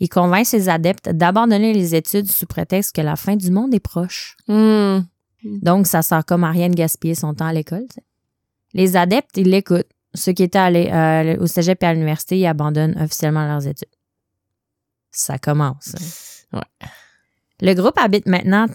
Il 0.00 0.08
convainc 0.08 0.46
ses 0.46 0.68
adeptes 0.68 1.08
d'abandonner 1.10 1.72
les 1.72 1.94
études 1.94 2.30
sous 2.30 2.46
prétexte 2.46 2.94
que 2.94 3.00
la 3.00 3.16
fin 3.16 3.36
du 3.36 3.50
monde 3.50 3.74
est 3.74 3.80
proche. 3.80 4.36
Hum. 4.48 5.04
Donc, 5.44 5.86
ça 5.86 6.02
sert 6.02 6.24
comme 6.24 6.44
à 6.44 6.50
rien 6.50 6.68
de 6.68 6.74
gaspiller 6.74 7.14
son 7.14 7.34
temps 7.34 7.46
à 7.46 7.52
l'école. 7.52 7.86
Les 8.72 8.96
adeptes, 8.96 9.36
ils 9.36 9.48
l'écoutent. 9.50 9.86
Ceux 10.14 10.32
qui 10.32 10.44
étaient 10.44 10.58
allés 10.58 10.90
euh, 10.92 11.36
au 11.42 11.46
cégep 11.46 11.82
et 11.82 11.86
à 11.86 11.92
l'université, 11.92 12.38
ils 12.38 12.46
abandonnent 12.46 12.96
officiellement 13.00 13.46
leurs 13.46 13.66
études. 13.66 13.88
Ça 15.10 15.38
commence. 15.38 15.94
hein. 16.52 16.58
Ouais. 16.60 16.88
Le 17.60 17.74
groupe 17.74 17.98
habite 17.98 18.26
maintenant 18.26 18.66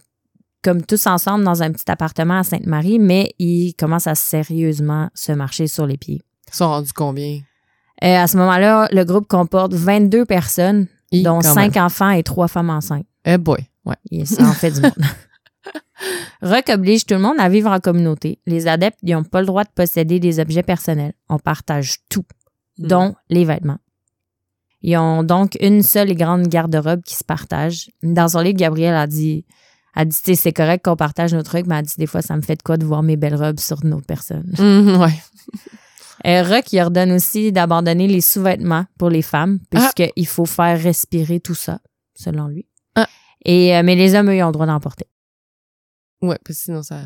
comme 0.61 0.85
tous 0.85 1.07
ensemble 1.07 1.43
dans 1.45 1.63
un 1.63 1.71
petit 1.71 1.89
appartement 1.89 2.39
à 2.39 2.43
Sainte-Marie, 2.43 2.99
mais 2.99 3.33
ils 3.39 3.73
commencent 3.73 4.07
à 4.07 4.15
sérieusement 4.15 5.09
se 5.13 5.31
marcher 5.31 5.67
sur 5.67 5.85
les 5.87 5.97
pieds. 5.97 6.21
Ils 6.51 6.55
sont 6.55 6.67
rendus 6.67 6.93
combien? 6.93 7.39
Euh, 8.03 8.15
à 8.15 8.27
ce 8.27 8.37
moment-là, 8.37 8.87
le 8.91 9.03
groupe 9.03 9.27
comporte 9.27 9.73
22 9.73 10.25
personnes, 10.25 10.87
dont 11.11 11.39
quand 11.41 11.53
5 11.53 11.77
enfants 11.77 12.09
et 12.11 12.23
3 12.23 12.47
femmes 12.47 12.69
enceintes. 12.69 13.05
Eh 13.25 13.37
boy. 13.37 13.59
Ouais. 13.85 13.95
Et 14.11 14.25
ça 14.25 14.43
en 14.47 14.53
fait 14.53 14.71
du 14.71 14.81
monde. 14.81 14.93
Rock 16.41 16.69
oblige 16.69 17.05
tout 17.05 17.15
le 17.15 17.19
monde 17.19 17.35
à 17.39 17.49
vivre 17.49 17.69
en 17.69 17.79
communauté. 17.79 18.39
Les 18.45 18.67
adeptes 18.67 19.03
n'ont 19.03 19.23
pas 19.23 19.41
le 19.41 19.47
droit 19.47 19.63
de 19.65 19.69
posséder 19.75 20.19
des 20.19 20.39
objets 20.39 20.63
personnels. 20.63 21.13
On 21.27 21.37
partage 21.39 21.97
tout, 22.09 22.23
Hmm. 22.77 22.87
dont 22.87 23.15
les 23.29 23.43
vêtements. 23.43 23.79
Ils 24.81 24.95
ont 24.95 25.23
donc 25.23 25.57
une 25.59 25.83
seule 25.83 26.09
et 26.11 26.15
grande 26.15 26.47
garde-robe 26.47 27.01
qui 27.03 27.15
se 27.15 27.25
partage. 27.25 27.89
Dans 28.01 28.29
son 28.29 28.39
livre, 28.39 28.55
Gabrielle 28.57 28.95
a 28.95 29.05
dit, 29.07 29.43
a 29.93 30.05
dit, 30.05 30.15
c'est 30.37 30.53
correct 30.53 30.85
qu'on 30.85 30.95
partage 30.95 31.33
nos 31.33 31.43
trucs, 31.43 31.67
mais 31.67 31.75
elle 31.75 31.79
a 31.79 31.83
dit, 31.83 31.95
des 31.97 32.05
fois, 32.07 32.21
ça 32.21 32.37
me 32.37 32.41
fait 32.41 32.55
de 32.55 32.61
quoi 32.63 32.77
de 32.77 32.85
voir 32.85 33.03
mes 33.03 33.17
belles 33.17 33.35
robes 33.35 33.59
sur 33.59 33.83
une 33.83 33.93
autre 33.93 34.05
personne. 34.07 34.49
Hum, 34.57 35.01
ouais. 35.01 35.11
Euh, 36.27 36.43
Rock, 36.43 36.71
il 36.73 36.79
ordonne 36.81 37.11
aussi 37.13 37.51
d'abandonner 37.51 38.07
les 38.07 38.21
sous-vêtements 38.21 38.85
pour 38.97 39.09
les 39.09 39.21
femmes, 39.21 39.59
Ah. 39.73 39.91
puisqu'il 39.93 40.27
faut 40.27 40.45
faire 40.45 40.81
respirer 40.81 41.39
tout 41.39 41.55
ça. 41.55 41.79
selon 42.15 42.47
lui. 42.49 42.67
Ah. 42.95 43.07
Et, 43.45 43.73
euh, 43.77 43.81
mais 43.83 43.95
les 43.95 44.13
hommes, 44.13 44.29
eux, 44.29 44.35
ils 44.35 44.43
ont 44.43 44.47
le 44.47 44.51
droit 44.51 44.65
d'emporter. 44.65 45.05
Ouais, 46.21 46.37
parce 46.43 46.57
que 46.57 46.63
sinon 46.63 46.83
ça. 46.83 47.03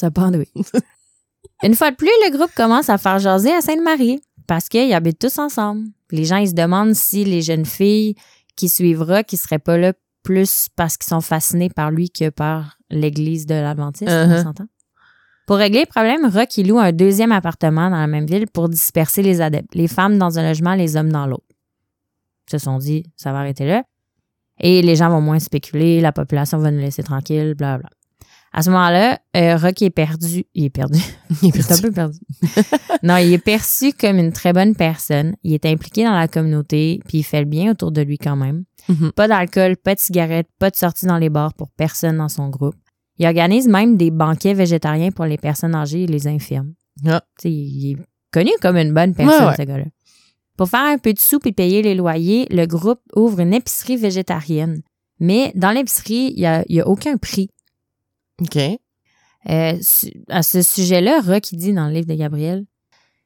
Ça 0.00 0.10
pend, 0.10 0.32
oui. 0.32 0.48
Une 1.64 1.74
fois 1.74 1.90
de 1.90 1.96
plus, 1.96 2.06
le 2.24 2.30
groupe 2.36 2.52
commence 2.54 2.88
à 2.88 2.98
faire 2.98 3.18
jaser 3.18 3.52
à 3.52 3.60
Sainte-Marie 3.60 4.20
parce 4.46 4.68
qu'ils 4.68 4.92
habitent 4.94 5.18
tous 5.18 5.38
ensemble. 5.38 5.88
Les 6.12 6.24
gens, 6.24 6.36
ils 6.36 6.48
se 6.50 6.54
demandent 6.54 6.94
si 6.94 7.24
les 7.24 7.42
jeunes 7.42 7.66
filles 7.66 8.14
qui 8.56 8.68
suivra, 8.68 9.22
qui 9.24 9.36
seraient 9.36 9.58
pas 9.58 9.76
là 9.76 9.92
plus 10.22 10.68
parce 10.76 10.96
qu'ils 10.96 11.08
sont 11.08 11.20
fascinés 11.20 11.68
par 11.68 11.90
lui 11.90 12.10
que 12.10 12.30
par 12.30 12.78
l'église 12.90 13.44
de 13.44 13.54
l'Adventiste, 13.54 14.08
Uh-huh. 14.10 14.38
on 14.40 14.42
s'entend? 14.44 14.66
Pour 15.48 15.56
régler 15.56 15.80
le 15.80 15.86
problème, 15.86 16.26
Rock, 16.26 16.58
il 16.58 16.68
loue 16.68 16.78
un 16.78 16.92
deuxième 16.92 17.32
appartement 17.32 17.88
dans 17.88 17.96
la 17.96 18.06
même 18.06 18.26
ville 18.26 18.46
pour 18.48 18.68
disperser 18.68 19.22
les 19.22 19.40
adeptes. 19.40 19.74
Les 19.74 19.88
femmes 19.88 20.18
dans 20.18 20.38
un 20.38 20.46
logement, 20.46 20.74
les 20.74 20.94
hommes 20.94 21.10
dans 21.10 21.26
l'autre. 21.26 21.46
Ils 22.48 22.50
se 22.50 22.58
sont 22.58 22.76
dit, 22.76 23.04
ça 23.16 23.32
va 23.32 23.38
arrêter 23.38 23.66
là. 23.66 23.82
Et 24.60 24.82
les 24.82 24.94
gens 24.94 25.08
vont 25.08 25.22
moins 25.22 25.38
spéculer, 25.38 26.02
la 26.02 26.12
population 26.12 26.58
va 26.58 26.70
nous 26.70 26.80
laisser 26.80 27.02
tranquille, 27.02 27.54
bla 27.54 27.78
bla. 27.78 27.88
À 28.52 28.60
ce 28.60 28.68
moment-là, 28.68 29.20
euh, 29.38 29.56
Rock 29.56 29.80
est 29.80 29.88
perdu. 29.88 30.44
Il 30.54 30.66
est 30.66 30.70
perdu. 30.70 31.00
Il 31.42 31.48
est 31.48 31.56
est 31.70 31.72
un 31.72 31.80
peu 31.80 31.92
perdu. 31.92 32.18
non, 33.02 33.16
il 33.16 33.32
est 33.32 33.42
perçu 33.42 33.94
comme 33.94 34.18
une 34.18 34.34
très 34.34 34.52
bonne 34.52 34.74
personne. 34.74 35.34
Il 35.44 35.54
est 35.54 35.64
impliqué 35.64 36.04
dans 36.04 36.12
la 36.12 36.28
communauté, 36.28 37.00
puis 37.08 37.18
il 37.20 37.22
fait 37.22 37.40
le 37.40 37.46
bien 37.46 37.70
autour 37.70 37.90
de 37.90 38.02
lui 38.02 38.18
quand 38.18 38.36
même. 38.36 38.64
Mhm. 38.90 39.12
Pas 39.12 39.28
d'alcool, 39.28 39.78
pas 39.78 39.94
de 39.94 40.00
cigarettes, 40.00 40.48
pas 40.58 40.68
de 40.68 40.76
sorties 40.76 41.06
dans 41.06 41.16
les 41.16 41.30
bars 41.30 41.54
pour 41.54 41.70
personne 41.70 42.18
dans 42.18 42.28
son 42.28 42.50
groupe. 42.50 42.76
Il 43.18 43.26
organise 43.26 43.68
même 43.68 43.96
des 43.96 44.10
banquets 44.10 44.54
végétariens 44.54 45.10
pour 45.10 45.24
les 45.24 45.38
personnes 45.38 45.74
âgées 45.74 46.04
et 46.04 46.06
les 46.06 46.26
infirmes. 46.26 46.74
Ah. 47.06 47.22
Il 47.44 47.92
est 47.92 47.96
connu 48.32 48.50
comme 48.60 48.76
une 48.76 48.92
bonne 48.92 49.14
personne, 49.14 49.40
Ouais, 49.44 49.46
ouais. 49.50 49.56
ce 49.56 49.62
gars-là. 49.62 49.84
Pour 50.56 50.68
faire 50.68 50.84
un 50.84 50.98
peu 50.98 51.12
de 51.12 51.18
sous 51.18 51.38
et 51.44 51.52
payer 51.52 51.82
les 51.82 51.94
loyers, 51.94 52.46
le 52.50 52.66
groupe 52.66 53.00
ouvre 53.14 53.40
une 53.40 53.54
épicerie 53.54 53.96
végétarienne. 53.96 54.82
Mais 55.20 55.52
dans 55.54 55.70
l'épicerie, 55.70 56.32
il 56.34 56.40
n'y 56.40 56.46
a, 56.46 56.64
il 56.68 56.76
y 56.76 56.80
a 56.80 56.86
aucun 56.88 57.16
prix. 57.16 57.48
OK. 58.40 58.56
Euh, 59.48 59.72
à 60.28 60.42
ce 60.42 60.62
sujet-là, 60.62 61.20
Rock 61.20 61.44
dit 61.52 61.72
dans 61.72 61.86
le 61.86 61.94
livre 61.94 62.06
de 62.06 62.14
Gabriel 62.14 62.64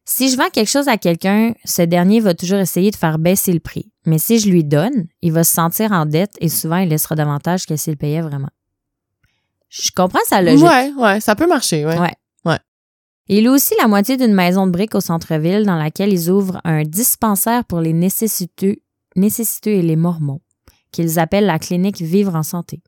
Si 0.04 0.30
je 0.30 0.36
vends 0.36 0.50
quelque 0.52 0.68
chose 0.70 0.88
à 0.88 0.98
quelqu'un, 0.98 1.54
ce 1.64 1.82
dernier 1.82 2.20
va 2.20 2.34
toujours 2.34 2.58
essayer 2.58 2.90
de 2.90 2.96
faire 2.96 3.18
baisser 3.18 3.52
le 3.52 3.60
prix. 3.60 3.90
Mais 4.06 4.18
si 4.18 4.38
je 4.38 4.48
lui 4.50 4.62
donne, 4.64 5.06
il 5.22 5.32
va 5.32 5.42
se 5.44 5.52
sentir 5.54 5.92
en 5.92 6.06
dette 6.06 6.32
et 6.40 6.48
souvent 6.48 6.76
il 6.78 6.88
laissera 6.90 7.14
davantage 7.14 7.66
que 7.66 7.76
s'il 7.76 7.96
payait 7.96 8.20
vraiment. 8.20 8.50
Je 9.72 9.90
comprends 9.90 10.20
sa 10.26 10.42
logique. 10.42 10.62
Ouais, 10.62 10.92
ouais, 10.98 11.20
ça 11.20 11.34
peut 11.34 11.46
marcher, 11.46 11.86
ouais. 11.86 11.98
Ouais. 11.98 12.12
Ouais. 12.44 12.58
Il 13.28 13.46
a 13.46 13.50
aussi 13.50 13.74
la 13.80 13.88
moitié 13.88 14.18
d'une 14.18 14.34
maison 14.34 14.66
de 14.66 14.70
briques 14.70 14.94
au 14.94 15.00
centre-ville 15.00 15.64
dans 15.64 15.76
laquelle 15.76 16.12
ils 16.12 16.30
ouvrent 16.30 16.60
un 16.64 16.82
dispensaire 16.82 17.64
pour 17.64 17.80
les 17.80 17.94
nécessiteux, 17.94 18.76
nécessiteux 19.16 19.70
et 19.70 19.82
les 19.82 19.96
mormons, 19.96 20.42
qu'ils 20.90 21.18
appellent 21.18 21.46
la 21.46 21.58
clinique 21.58 22.02
Vivre 22.02 22.34
en 22.34 22.42
santé. 22.42 22.82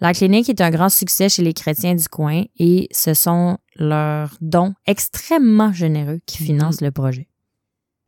La 0.00 0.12
clinique 0.12 0.48
est 0.48 0.60
un 0.60 0.70
grand 0.70 0.88
succès 0.88 1.28
chez 1.28 1.42
les 1.42 1.54
chrétiens 1.54 1.94
du 1.94 2.08
coin 2.08 2.42
et 2.58 2.88
ce 2.90 3.14
sont 3.14 3.56
leurs 3.76 4.36
dons 4.40 4.74
extrêmement 4.86 5.72
généreux 5.72 6.18
qui 6.26 6.38
financent 6.38 6.80
le 6.80 6.90
projet. 6.90 7.28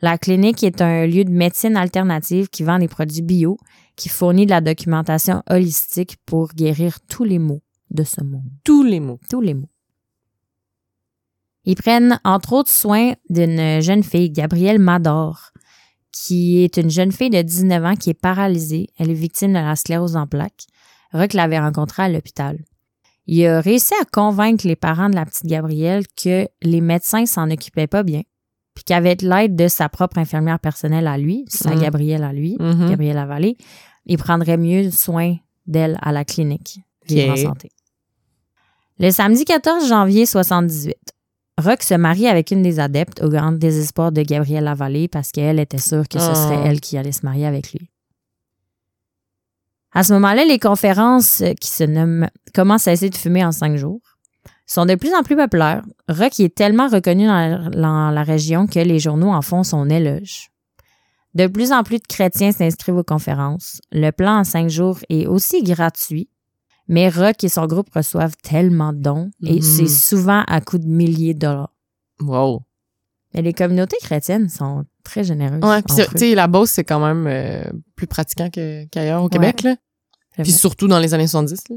La 0.00 0.18
clinique 0.18 0.64
est 0.64 0.82
un 0.82 1.06
lieu 1.06 1.24
de 1.24 1.30
médecine 1.30 1.76
alternative 1.76 2.48
qui 2.48 2.64
vend 2.64 2.78
des 2.78 2.88
produits 2.88 3.22
bio, 3.22 3.56
qui 3.96 4.08
fournit 4.08 4.46
de 4.46 4.50
la 4.50 4.60
documentation 4.60 5.42
holistique 5.48 6.16
pour 6.26 6.48
guérir 6.48 6.98
tous 7.08 7.24
les 7.24 7.38
maux 7.38 7.62
de 7.90 8.04
ce 8.04 8.22
monde 8.22 8.44
Tous 8.64 8.82
les 8.82 9.00
mots. 9.00 9.18
tous 9.30 9.40
les 9.40 9.54
mots. 9.54 9.68
Ils 11.64 11.76
prennent 11.76 12.18
entre 12.24 12.52
autres 12.54 12.70
soin 12.70 13.12
d'une 13.28 13.80
jeune 13.82 14.02
fille, 14.02 14.30
Gabrielle 14.30 14.78
Mador, 14.78 15.50
qui 16.12 16.62
est 16.64 16.76
une 16.78 16.90
jeune 16.90 17.12
fille 17.12 17.30
de 17.30 17.42
19 17.42 17.84
ans 17.84 17.94
qui 17.94 18.10
est 18.10 18.14
paralysée. 18.14 18.88
Elle 18.98 19.10
est 19.10 19.14
victime 19.14 19.50
de 19.50 19.58
la 19.58 19.76
sclérose 19.76 20.16
en 20.16 20.26
plaques. 20.26 20.66
Rock 21.12 21.32
l'avait 21.34 21.58
rencontrée 21.60 22.04
à 22.04 22.08
l'hôpital. 22.08 22.58
Il 23.26 23.44
a 23.46 23.60
réussi 23.60 23.92
à 24.00 24.04
convaincre 24.06 24.66
les 24.66 24.76
parents 24.76 25.10
de 25.10 25.14
la 25.14 25.26
petite 25.26 25.46
Gabrielle 25.46 26.04
que 26.16 26.48
les 26.62 26.80
médecins 26.80 27.26
s'en 27.26 27.50
occupaient 27.50 27.86
pas 27.86 28.02
bien, 28.02 28.22
puis 28.74 28.84
qu'avec 28.84 29.20
l'aide 29.20 29.54
de 29.54 29.68
sa 29.68 29.90
propre 29.90 30.16
infirmière 30.18 30.58
personnelle 30.60 31.06
à 31.06 31.18
lui, 31.18 31.44
sa 31.48 31.74
Mm. 31.74 31.80
Gabrielle 31.80 32.24
à 32.24 32.32
lui. 32.32 32.56
Gabrielle 32.58 33.16
Lavallée, 33.16 33.58
il 34.06 34.16
prendrait 34.16 34.56
mieux 34.56 34.90
soin 34.90 35.36
d'elle 35.66 35.98
à 36.00 36.12
la 36.12 36.24
clinique 36.24 36.80
Vivre 37.06 37.32
en 37.32 37.36
santé. 37.36 37.70
Le 39.00 39.12
samedi 39.12 39.44
14 39.44 39.88
janvier 39.88 40.26
78, 40.26 40.96
Rock 41.56 41.84
se 41.84 41.94
marie 41.94 42.26
avec 42.26 42.50
une 42.50 42.62
des 42.62 42.80
adeptes 42.80 43.22
au 43.22 43.28
grand 43.28 43.52
désespoir 43.52 44.10
de 44.10 44.22
Gabrielle 44.22 44.64
Lavallée 44.64 45.06
parce 45.06 45.30
qu'elle 45.30 45.60
était 45.60 45.78
sûre 45.78 46.08
que 46.08 46.18
ce 46.18 46.34
serait 46.34 46.66
elle 46.66 46.80
qui 46.80 46.98
allait 46.98 47.12
se 47.12 47.24
marier 47.24 47.46
avec 47.46 47.72
lui. 47.72 47.88
À 49.92 50.02
ce 50.02 50.12
moment-là, 50.14 50.44
les 50.44 50.58
conférences 50.58 51.42
euh, 51.42 51.54
qui 51.54 51.70
se 51.70 51.84
nomment 51.84 52.28
Comment 52.54 52.78
cesser 52.78 53.08
de 53.08 53.16
fumer 53.16 53.44
en 53.44 53.52
cinq 53.52 53.76
jours 53.76 54.00
sont 54.66 54.84
de 54.84 54.96
plus 54.96 55.14
en 55.14 55.22
plus 55.22 55.36
populaires. 55.36 55.84
Rock 56.08 56.40
est 56.40 56.54
tellement 56.54 56.88
reconnu 56.88 57.26
dans 57.26 57.34
la, 57.34 57.70
dans 57.70 58.10
la 58.10 58.22
région 58.24 58.66
que 58.66 58.80
les 58.80 58.98
journaux 58.98 59.30
en 59.30 59.42
font 59.42 59.62
son 59.62 59.88
éloge. 59.88 60.50
De 61.34 61.46
plus 61.46 61.70
en 61.72 61.84
plus 61.84 61.98
de 61.98 62.06
chrétiens 62.08 62.50
s'inscrivent 62.50 62.96
aux 62.96 63.04
conférences. 63.04 63.80
Le 63.92 64.10
plan 64.10 64.40
en 64.40 64.44
cinq 64.44 64.68
jours 64.68 64.98
est 65.08 65.26
aussi 65.26 65.62
gratuit, 65.62 66.28
mais 66.88 67.08
Rock 67.08 67.44
et 67.44 67.48
son 67.48 67.66
groupe 67.66 67.90
reçoivent 67.94 68.36
tellement 68.42 68.92
de 68.92 68.98
dons 68.98 69.30
et 69.44 69.56
Mhm. 69.56 69.62
c'est 69.62 69.86
souvent 69.88 70.42
à 70.46 70.60
coût 70.60 70.78
de 70.78 70.86
milliers 70.86 71.34
de 71.34 71.40
dollars. 71.40 71.74
Wow. 72.20 72.62
Mais 73.34 73.42
les 73.42 73.52
communautés 73.52 73.98
chrétiennes 74.00 74.48
sont 74.48 74.84
très 75.04 75.22
généreuses. 75.22 75.60
Ouais, 75.62 75.82
puis 75.82 75.94
tu 76.12 76.18
sais, 76.18 76.34
la 76.34 76.46
Beauce, 76.46 76.70
c'est 76.70 76.84
quand 76.84 77.00
même 77.00 77.26
euh, 77.26 77.62
plus 77.94 78.06
pratiquant 78.06 78.48
que- 78.50 78.84
qu'ailleurs 78.86 79.22
au 79.22 79.28
Québec, 79.28 79.62
là. 79.62 79.76
Puis 80.42 80.52
surtout 80.52 80.88
dans 80.88 80.98
les 80.98 81.12
années 81.14 81.26
70, 81.26 81.62
là. 81.68 81.76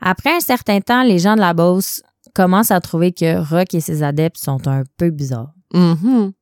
Après 0.00 0.34
un 0.36 0.40
certain 0.40 0.80
temps, 0.80 1.02
les 1.02 1.18
gens 1.18 1.34
de 1.36 1.40
la 1.40 1.54
Beauce 1.54 2.02
commencent 2.34 2.70
à 2.70 2.80
trouver 2.80 3.12
que 3.12 3.38
Rock 3.48 3.72
et 3.74 3.80
ses 3.80 4.02
adeptes 4.02 4.36
sont 4.38 4.66
un 4.68 4.82
peu 4.98 5.10
bizarres. 5.10 5.52
Mhm. 5.72 6.32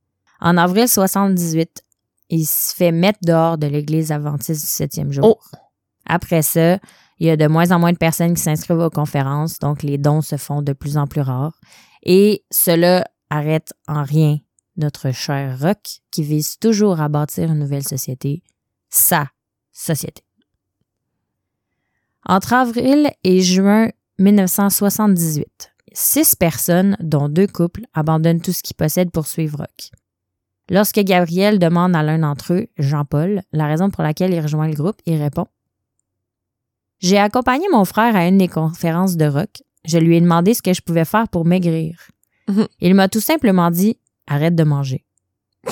En 0.41 0.57
avril 0.57 0.89
78, 0.89 1.85
il 2.31 2.45
se 2.45 2.75
fait 2.75 2.91
mettre 2.93 3.21
dehors 3.23 3.57
de 3.59 3.67
l'église 3.67 4.11
adventiste 4.11 4.63
du 4.63 4.67
septième 4.71 5.13
jour. 5.13 5.25
Oh. 5.25 5.57
Après 6.07 6.43
ça, 6.43 6.79
il 7.19 7.27
y 7.27 7.31
a 7.31 7.37
de 7.37 7.47
moins 7.47 7.71
en 7.71 7.79
moins 7.79 7.93
de 7.93 7.99
personnes 7.99 8.35
qui 8.35 8.43
s'inscrivent 8.43 8.79
aux 8.79 8.91
conférences, 8.91 9.59
donc 9.59 9.83
les 9.83 9.99
dons 9.99 10.21
se 10.21 10.37
font 10.37 10.63
de 10.63 10.73
plus 10.73 10.97
en 10.97 11.07
plus 11.07 11.21
rares. 11.21 11.59
Et 12.03 12.45
cela 12.51 13.05
arrête 13.31 13.73
en 13.87 14.03
rien 14.03 14.39
notre 14.77 15.13
cher 15.13 15.59
Rock 15.61 16.01
qui 16.11 16.23
vise 16.23 16.59
toujours 16.59 17.01
à 17.01 17.09
bâtir 17.09 17.51
une 17.51 17.59
nouvelle 17.59 17.87
société, 17.87 18.43
sa 18.91 19.29
société. 19.73 20.23
Entre 22.27 22.55
avril 22.55 23.11
et 23.23 23.41
juin 23.41 23.91
1978, 24.19 25.73
six 25.93 26.35
personnes, 26.37 26.97
dont 27.01 27.29
deux 27.29 27.47
couples, 27.47 27.83
abandonnent 27.93 28.41
tout 28.41 28.53
ce 28.53 28.63
qu'ils 28.63 28.77
possèdent 28.77 29.11
pour 29.11 29.27
suivre 29.27 29.59
Rock. 29.59 29.91
Lorsque 30.71 31.01
Gabriel 31.01 31.59
demande 31.59 31.95
à 31.95 32.03
l'un 32.03 32.19
d'entre 32.19 32.55
eux, 32.55 32.67
Jean-Paul, 32.79 33.43
la 33.53 33.67
raison 33.67 33.91
pour 33.91 34.03
laquelle 34.03 34.33
il 34.33 34.41
rejoint 34.41 34.69
le 34.69 34.75
groupe, 34.75 34.97
il 35.05 35.21
répond 35.21 35.47
J'ai 37.05 37.19
accompagné 37.19 37.67
mon 37.71 37.85
frère 37.85 38.17
à 38.17 38.27
une 38.27 38.39
des 38.39 38.49
conférences 38.49 39.17
de 39.19 39.27
rock. 39.27 39.63
Je 39.85 39.99
lui 39.99 40.17
ai 40.17 40.21
demandé 40.23 40.55
ce 40.55 40.63
que 40.63 40.73
je 40.73 40.81
pouvais 40.81 41.05
faire 41.05 41.29
pour 41.29 41.45
maigrir. 41.45 41.99
Mhm. 42.49 42.67
Il 42.81 42.95
m'a 42.95 43.09
tout 43.09 43.21
simplement 43.21 43.71
dit 43.71 43.99
Arrête 44.27 44.55
de 44.55 44.65
manger. 44.65 45.05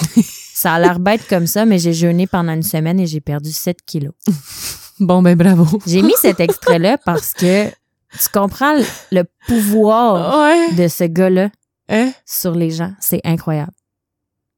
ça 0.55 0.75
a 0.75 0.79
l'air 0.79 1.01
bête 1.01 1.27
comme 1.29 1.47
ça, 1.47 1.65
mais 1.65 1.79
j'ai 1.79 1.95
jeûné 1.95 2.27
pendant 2.27 2.53
une 2.53 2.63
semaine 2.63 3.01
et 3.01 3.07
j'ai 3.07 3.23
perdu 3.23 3.51
7 3.51 3.79
kilos. 3.83 4.13
Bon, 5.01 5.23
ben 5.23 5.35
bravo. 5.37 5.81
J'ai 5.87 6.03
mis 6.03 6.13
cet 6.21 6.39
extrait-là 6.39 6.97
parce 6.99 7.33
que 7.33 7.67
tu 7.69 8.29
comprends 8.33 8.75
le, 8.77 8.85
le 9.11 9.25
pouvoir 9.49 10.39
Ouais. 10.39 10.75
de 10.75 10.87
ce 10.87 11.05
gars-là 11.05 11.51
Hein? 11.89 12.13
sur 12.27 12.55
les 12.55 12.71
gens. 12.71 12.93
C'est 13.01 13.23
incroyable. 13.25 13.73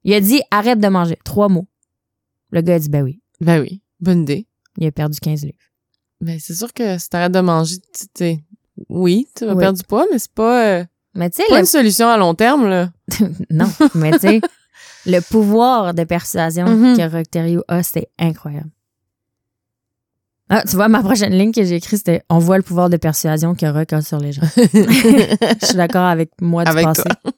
Il 0.03 0.13
a 0.13 0.21
dit 0.21 0.43
arrête 0.51 0.81
de 0.81 0.89
manger. 0.89 1.17
Trois 1.25 1.49
mots. 1.49 1.69
Le 2.51 2.61
gars 2.63 2.75
a 2.75 2.79
dit 2.81 2.89
ben 2.91 3.03
oui. 3.05 3.23
Ben 3.41 3.61
oui. 3.63 3.81
Bonne 4.01 4.23
idée. 4.23 4.47
Il 4.77 4.87
a 4.89 4.93
perdu 4.93 5.19
15 5.21 5.45
livres. 5.45 5.57
Ben, 6.25 6.39
c'est 6.41 6.55
sûr 6.55 6.73
que 6.73 6.97
si 6.99 7.09
t'arrêtes 7.11 7.33
de 7.33 7.41
manger, 7.41 7.77
tu 7.93 8.07
sais, 8.17 8.41
oui, 8.89 9.29
tu 9.37 9.45
vas 9.45 9.53
Oui. 9.55 9.59
perdre 9.61 9.79
du 9.79 9.85
poids, 9.85 10.07
mais 10.11 10.19
c'est 10.19 10.33
pas, 10.33 10.65
euh, 10.79 10.85
Mais 11.15 11.29
tu 11.29 11.43
sais, 11.43 11.49
pas 11.49 11.55
le- 11.57 11.61
une 11.61 11.67
solution 11.67 12.09
à 12.09 12.17
long 12.17 12.35
terme, 12.35 12.67
là. 12.67 12.91
non, 13.51 13.71
mais 13.95 14.13
tu 14.13 14.19
sais, 14.21 14.41
le 15.07 15.21
pouvoir 15.21 15.93
de 15.93 16.05
persuasion 16.05 16.67
Mhm. 16.67 16.97
que 16.97 17.11
Rock 17.15 17.31
Terrio 17.31 17.63
a, 17.69 17.83
c'est 17.83 18.09
incroyable. 18.19 18.71
Ah, 20.49 20.63
tu 20.69 20.77
vois, 20.77 20.89
ma 20.89 21.03
prochaine 21.03 21.33
ligne 21.33 21.53
que 21.53 21.65
j'ai 21.65 21.77
écrite, 21.77 21.99
c'était 21.99 22.23
On 22.31 22.39
voit 22.39 22.57
le 22.59 22.63
pouvoir 22.63 22.89
de 22.91 22.97
persuasion 22.97 23.55
que 23.55 23.67
Rock 23.67 23.93
a 23.93 24.03
sur 24.03 24.19
les 24.19 24.33
gens. 24.33 24.43
Je 24.57 25.67
suis 25.67 25.77
d'accord 25.77 26.05
avec 26.07 26.31
moi 26.41 26.65
du 26.65 26.71
Avec 26.71 26.85
passé. 26.85 27.03
toi. 27.03 27.33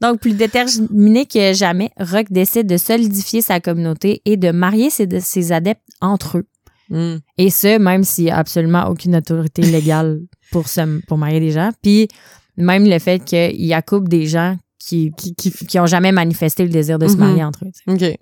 Donc, 0.00 0.20
plus 0.20 0.32
déterminé 0.34 1.26
que 1.26 1.52
jamais, 1.54 1.90
Rock 1.98 2.26
décide 2.30 2.68
de 2.68 2.76
solidifier 2.76 3.42
sa 3.42 3.58
communauté 3.60 4.22
et 4.24 4.36
de 4.36 4.50
marier 4.52 4.90
ses, 4.90 5.08
ses 5.20 5.50
adeptes 5.52 5.82
entre 6.00 6.38
eux. 6.38 6.46
Hmm. 6.90 7.16
Et 7.36 7.50
ce, 7.50 7.78
même 7.78 8.02
s'il 8.04 8.24
n'y 8.24 8.30
a 8.30 8.38
absolument 8.38 8.86
aucune 8.88 9.14
autorité 9.16 9.62
légale 9.62 10.20
pour, 10.50 10.68
se, 10.68 11.00
pour 11.06 11.18
marier 11.18 11.40
des 11.40 11.50
gens. 11.50 11.70
Puis, 11.82 12.08
même 12.56 12.86
le 12.88 12.98
fait 12.98 13.22
qu'il 13.24 13.72
accouple 13.74 14.08
des 14.08 14.26
gens 14.26 14.56
qui, 14.78 15.12
Qui, 15.16 15.34
qui... 15.34 15.50
qui 15.50 15.78
ont 15.78 15.86
jamais 15.86 16.12
manifesté 16.12 16.62
le 16.62 16.70
désir 16.70 16.98
de 16.98 17.06
se 17.08 17.14
Mhm. 17.14 17.18
marier 17.20 17.44
entre 17.44 17.64
eux. 17.66 18.14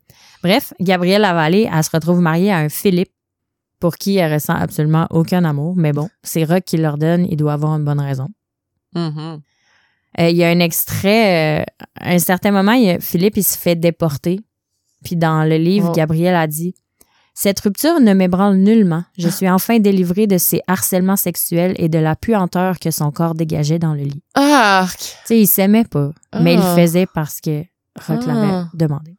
Bref, 0.42 0.72
Gabrielle 0.80 1.22
Lavallée, 1.22 1.68
elle 1.72 1.84
se 1.84 1.90
retrouve 1.92 2.20
mariée 2.20 2.50
à 2.50 2.58
un 2.58 2.68
Philippe 2.68 3.12
pour 3.78 3.96
qui 3.96 4.16
elle 4.16 4.32
ressent 4.32 4.54
absolument 4.54 5.06
aucun 5.10 5.44
amour. 5.44 5.74
Mais 5.76 5.92
bon, 5.92 6.08
c'est 6.22 6.44
Rock 6.44 6.64
qui 6.64 6.76
leur 6.76 6.98
donne, 6.98 7.26
il 7.30 7.36
doit 7.36 7.52
avoir 7.52 7.76
une 7.76 7.84
bonne 7.84 8.00
raison. 8.00 8.26
Mhm. 8.94 9.40
Euh, 10.18 10.28
il 10.30 10.36
y 10.36 10.44
a 10.44 10.48
un 10.48 10.60
extrait, 10.60 11.60
euh, 11.60 11.64
à 12.00 12.10
un 12.12 12.18
certain 12.18 12.50
moment, 12.50 12.72
il 12.72 12.84
y 12.84 12.90
a- 12.90 13.00
Philippe, 13.00 13.36
il 13.36 13.44
se 13.44 13.56
fait 13.58 13.76
déporter. 13.76 14.40
Puis 15.04 15.14
dans 15.14 15.44
le 15.48 15.56
livre, 15.56 15.90
Oh. 15.90 15.94
Gabrielle 15.94 16.34
a 16.36 16.46
dit 16.46 16.74
Cette 17.38 17.60
rupture 17.60 18.00
ne 18.00 18.14
m'ébranle 18.14 18.56
nullement. 18.56 19.04
Je 19.18 19.28
suis 19.28 19.48
enfin 19.50 19.78
délivrée 19.78 20.26
de 20.26 20.38
ses 20.38 20.62
harcèlements 20.66 21.16
sexuels 21.18 21.74
et 21.76 21.90
de 21.90 21.98
la 21.98 22.16
puanteur 22.16 22.78
que 22.78 22.90
son 22.90 23.10
corps 23.10 23.34
dégageait 23.34 23.78
dans 23.78 23.92
le 23.92 24.04
lit. 24.04 24.22
Arc! 24.34 24.98
Tu 24.98 25.06
sais, 25.26 25.40
il 25.40 25.46
s'aimait 25.46 25.84
pas, 25.84 26.12
mais 26.40 26.54
il 26.54 26.60
Ah. 26.62 26.74
faisait 26.74 27.04
parce 27.04 27.42
que 27.42 27.60
Rock 28.08 28.22
Ah. 28.26 28.26
l'avait 28.26 28.64
demandé. 28.72 29.16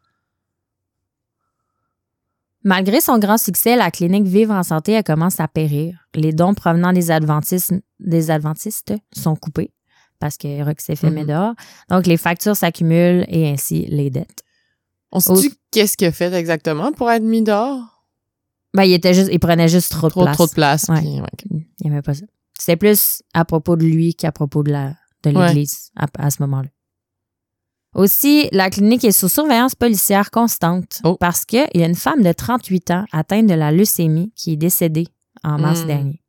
Malgré 2.63 3.01
son 3.01 3.19
grand 3.19 3.37
succès, 3.37 3.75
la 3.75 3.91
clinique 3.91 4.25
Vivre 4.25 4.53
en 4.53 4.63
santé 4.63 4.93
elle 4.93 5.03
commence 5.03 5.39
à 5.39 5.47
périr. 5.47 6.07
Les 6.15 6.33
dons 6.33 6.55
provenant 6.55 6.91
des 6.93 7.11
adventistes, 7.11 7.73
des 7.99 8.31
adventistes 8.31 8.93
sont 9.15 9.35
coupés 9.35 9.71
parce 10.19 10.37
que 10.37 10.63
Rock 10.63 10.81
s'est 10.81 10.95
fait 10.95 11.11
mettre 11.11 11.27
dehors. 11.27 11.53
Donc, 11.89 12.07
les 12.07 12.17
factures 12.17 12.55
s'accumulent 12.55 13.25
et 13.27 13.47
ainsi 13.51 13.85
les 13.85 14.09
dettes. 14.09 14.41
On 15.11 15.19
se 15.19 15.31
Au- 15.31 15.39
dit 15.39 15.53
qu'est-ce 15.71 15.95
qu'il 15.95 16.07
a 16.07 16.11
fait 16.11 16.33
exactement 16.33 16.91
pour 16.91 17.11
être 17.11 17.21
mis 17.23 17.43
dehors? 17.43 17.96
Ben, 18.77 18.83
il 18.83 18.93
était 18.93 19.13
juste, 19.13 19.29
il 19.31 19.39
prenait 19.39 19.67
juste 19.67 19.91
trop 19.91 20.07
de 20.07 20.13
place. 20.13 20.35
trop 20.37 20.45
de 20.47 20.51
place. 20.51 20.85
Ouais. 20.87 20.99
puis, 21.01 21.19
ouais. 21.19 21.67
Il 21.81 21.87
aimait 21.87 22.01
pas 22.01 22.13
ça. 22.13 22.25
C'était 22.57 22.77
plus 22.77 23.21
à 23.33 23.43
propos 23.43 23.75
de 23.75 23.83
lui 23.83 24.15
qu'à 24.15 24.31
propos 24.31 24.63
de 24.63 24.71
la 24.71 24.95
de 25.23 25.31
Ouais. 25.31 25.47
l'Église 25.49 25.91
à, 25.95 26.05
à 26.19 26.29
ce 26.29 26.41
moment-là. 26.43 26.69
Aussi, 27.95 28.47
la 28.51 28.69
clinique 28.69 29.03
est 29.03 29.11
sous 29.11 29.29
surveillance 29.29 29.73
policière 29.75 30.29
constante 30.29 31.01
Oh. 31.03 31.17
parce 31.19 31.43
qu'il 31.45 31.67
y 31.73 31.81
a 31.83 31.85
une 31.87 31.95
femme 31.95 32.21
de 32.21 32.31
38 32.31 32.91
ans 32.91 33.05
atteinte 33.11 33.47
de 33.47 33.53
la 33.55 33.71
leucémie 33.71 34.31
qui 34.35 34.53
est 34.53 34.57
décédée 34.57 35.07
en 35.43 35.57
mars 35.57 35.83
Mm. 35.83 35.87
dernier. 35.87 36.23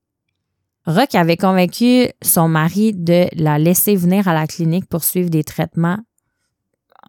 Rock 0.87 1.15
avait 1.15 1.37
convaincu 1.37 2.09
son 2.23 2.49
mari 2.49 2.95
de 2.95 3.27
la 3.35 3.59
laisser 3.59 3.95
venir 3.95 4.27
à 4.27 4.33
la 4.35 4.47
clinique 4.47 4.87
pour 4.87 5.05
suivre 5.05 5.29
des 5.29 5.45
traitements, 5.45 5.99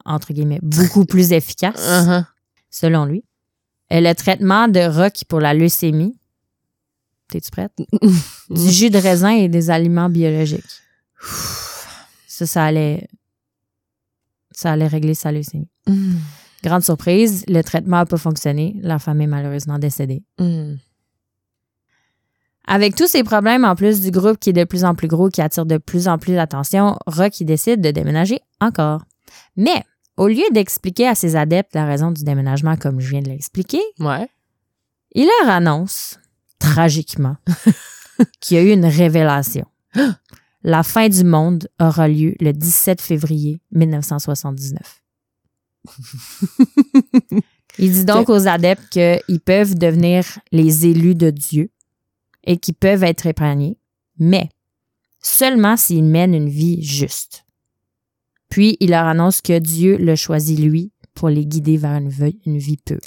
entre 0.04 0.34
guillemets, 0.34 0.60
beaucoup 0.62 1.06
plus 1.06 1.32
efficaces, 1.32 1.80
Uh-huh. 1.80 2.26
selon 2.70 3.06
lui. 3.06 3.24
Et 3.90 4.02
le 4.02 4.14
traitement 4.14 4.68
de 4.68 4.80
Rock 4.80 5.24
pour 5.28 5.40
la 5.40 5.54
leucémie, 5.54 6.18
t'es-tu 7.30 7.52
prête? 7.52 7.74
du 8.50 8.70
jus 8.70 8.90
de 8.90 8.98
raisin 8.98 9.32
et 9.32 9.48
des 9.48 9.70
aliments 9.70 10.10
biologiques. 10.10 10.64
Ça, 12.28 12.46
ça 12.46 12.64
allait, 12.66 13.08
ça 14.52 14.72
allait 14.72 14.88
régler 14.88 15.14
sa 15.14 15.32
leucémie. 15.32 15.70
Mm. 15.88 16.18
Grande 16.64 16.84
surprise, 16.84 17.46
le 17.48 17.62
traitement 17.62 17.98
n'a 17.98 18.06
pas 18.06 18.18
fonctionné. 18.18 18.76
La 18.82 19.00
femme 19.00 19.22
est 19.22 19.28
malheureusement 19.28 19.80
décédée. 19.80 20.24
Mm. 20.40 20.76
Avec 22.68 22.96
tous 22.96 23.08
ces 23.08 23.24
problèmes, 23.24 23.66
en 23.66 23.76
plus 23.76 24.02
du 24.02 24.12
groupe 24.12 24.38
qui 24.38 24.52
est 24.52 24.54
de 24.54 24.64
plus 24.64 24.86
en 24.86 24.94
plus 24.94 25.08
gros, 25.08 25.30
qui 25.30 25.42
attire 25.42 25.66
de 25.66 25.78
plus 25.78 26.08
en 26.08 26.20
plus 26.20 26.36
l'attention, 26.36 26.98
Rock 27.08 27.40
il 27.40 27.46
décide 27.46 27.82
de 27.82 27.90
déménager 27.90 28.42
encore. 28.62 29.02
Mais, 29.56 29.84
au 30.20 30.28
lieu 30.28 30.44
d'expliquer 30.52 31.08
à 31.08 31.16
ses 31.16 31.36
adeptes 31.38 31.74
la 31.74 31.86
raison 31.86 32.12
du 32.12 32.24
déménagement 32.26 32.76
comme 32.76 33.00
je 33.00 33.10
viens 33.10 33.22
de 33.22 33.30
l'expliquer, 33.30 33.82
Ouais. 34.00 34.28
il 35.16 35.30
leur 35.42 35.50
annonce, 35.50 36.20
tragiquement, 36.60 37.38
qu'il 38.42 38.58
y 38.58 38.60
a 38.60 38.64
eu 38.64 38.72
une 38.74 38.86
révélation. 38.86 39.66
La 40.62 40.84
fin 40.84 41.08
du 41.08 41.24
monde 41.24 41.70
aura 41.80 42.10
lieu 42.10 42.36
le 42.42 42.52
17 42.52 43.00
février 43.00 43.62
1979. 43.72 45.02
Il 47.80 47.94
dit 47.94 48.04
donc 48.04 48.28
aux 48.28 48.46
adeptes 48.46 48.90
qu'ils 48.90 49.40
peuvent 49.40 49.76
devenir 49.76 50.26
les 50.52 50.86
élus 50.86 51.16
de 51.16 51.30
Dieu 51.30 51.72
et 52.44 52.58
qu'ils 52.58 52.74
peuvent 52.76 53.06
être 53.06 53.26
épargnés, 53.26 53.78
mais 54.18 54.50
seulement 55.22 55.78
s'ils 55.78 56.04
mènent 56.04 56.36
une 56.36 56.50
vie 56.50 56.84
juste. 56.84 57.46
Puis 58.50 58.78
il 58.80 58.92
leur 58.92 59.06
annonce 59.06 59.42
que 59.42 59.58
Dieu 59.60 59.98
le 59.98 60.16
choisit 60.16 60.60
lui 60.60 60.92
pour 61.14 61.30
les 61.30 61.46
guider 61.46 61.78
vers 61.78 61.96
une 61.96 62.10
vie, 62.10 62.40
une 62.46 62.58
vie 62.58 62.78
pure. 62.78 63.00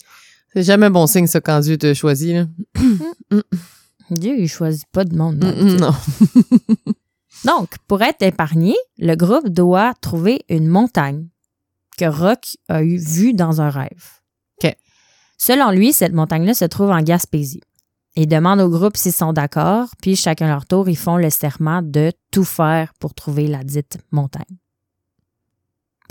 C'est 0.53 0.63
jamais 0.63 0.91
bon 0.91 1.07
signe, 1.07 1.27
ça, 1.27 1.41
quand 1.41 1.61
Dieu 1.61 1.79
te 1.79 1.95
choisit. 1.95 2.35
Là. 2.35 2.47
Dieu, 4.11 4.39
il 4.39 4.49
choisit 4.49 4.87
pas 4.93 5.05
de 5.05 5.17
monde. 5.17 5.37
Mm, 5.37 5.77
non. 5.77 5.93
Donc, 7.45 7.71
pour 7.89 8.03
être 8.03 8.23
épargné, 8.23 8.75
le 8.99 9.15
groupe 9.15 9.49
doit 9.49 9.95
trouver 10.01 10.45
une 10.49 10.69
montagne 10.69 11.27
que 11.99 12.05
Rock 12.05 12.57
a 12.69 12.83
eu 12.83 12.99
vue 12.99 13.33
dans 13.33 13.61
un 13.61 13.71
rêve. 13.71 14.21
OK. 14.63 14.75
Selon 15.39 15.71
lui, 15.71 15.93
cette 15.93 16.13
montagne-là 16.13 16.55
se 16.55 16.67
trouve 16.67 16.91
en 16.91 17.01
Gaspésie. 17.01 17.63
Il 18.15 18.27
demande 18.27 18.61
au 18.61 18.69
groupe 18.69 18.97
s'ils 18.99 19.13
sont 19.13 19.33
d'accord, 19.33 19.89
puis 20.03 20.17
chacun 20.17 20.49
leur 20.49 20.67
tour, 20.67 20.89
ils 20.89 20.97
font 20.97 21.17
le 21.17 21.31
serment 21.31 21.81
de 21.81 22.13
tout 22.31 22.45
faire 22.45 22.93
pour 23.01 23.15
trouver 23.15 23.47
la 23.47 23.65
dite 23.65 23.99
montagne. 24.11 24.59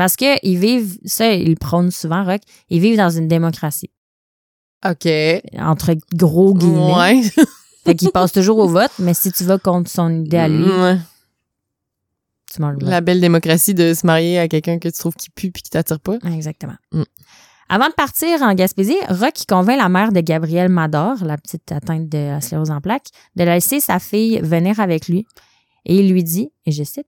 Parce 0.01 0.15
qu'ils 0.15 0.57
vivent, 0.57 0.97
ça, 1.05 1.31
ils 1.31 1.55
prônent 1.55 1.91
souvent, 1.91 2.25
Rock, 2.25 2.41
ils 2.71 2.79
vivent 2.81 2.97
dans 2.97 3.11
une 3.11 3.27
démocratie. 3.27 3.91
OK. 4.83 5.07
Entre 5.59 5.93
gros 6.15 6.55
guillemets. 6.55 6.95
Ouais. 6.95 7.21
Fait 7.85 7.93
qu'ils 7.93 8.09
passent 8.09 8.31
toujours 8.31 8.57
au 8.57 8.67
vote, 8.67 8.89
mais 8.97 9.13
si 9.13 9.31
tu 9.31 9.43
vas 9.43 9.59
contre 9.59 9.91
son 9.91 10.09
idée 10.23 10.37
à 10.37 10.47
lui, 10.47 10.63
Ouais. 10.63 10.97
tu 12.51 12.61
manges 12.63 12.77
le 12.77 12.79
vote. 12.79 12.89
La 12.89 13.01
belle 13.01 13.21
démocratie 13.21 13.75
de 13.75 13.93
se 13.93 14.07
marier 14.07 14.39
à 14.39 14.47
quelqu'un 14.47 14.79
que 14.79 14.89
tu 14.89 14.97
trouves 14.97 15.13
qui 15.13 15.29
pue 15.29 15.51
puis 15.51 15.61
qui 15.61 15.69
t'attire 15.69 15.99
pas. 15.99 16.17
Exactement. 16.35 16.77
Mm. 16.93 17.03
Avant 17.69 17.87
de 17.87 17.93
partir 17.93 18.41
en 18.41 18.55
Gaspésie, 18.55 18.97
Rock 19.07 19.35
convainc 19.47 19.77
la 19.77 19.87
mère 19.87 20.11
de 20.11 20.21
Gabrielle 20.21 20.69
Mador, 20.69 21.23
la 21.23 21.37
petite 21.37 21.71
atteinte 21.71 22.09
de 22.09 22.17
la 22.17 22.41
sclérose 22.41 22.71
en 22.71 22.81
plaques, 22.81 23.09
de 23.35 23.43
laisser 23.43 23.79
sa 23.79 23.99
fille 23.99 24.39
venir 24.41 24.79
avec 24.79 25.07
lui. 25.07 25.27
Et 25.85 25.99
il 25.99 26.11
lui 26.11 26.23
dit, 26.23 26.49
et 26.65 26.71
je 26.71 26.83
cite, 26.83 27.05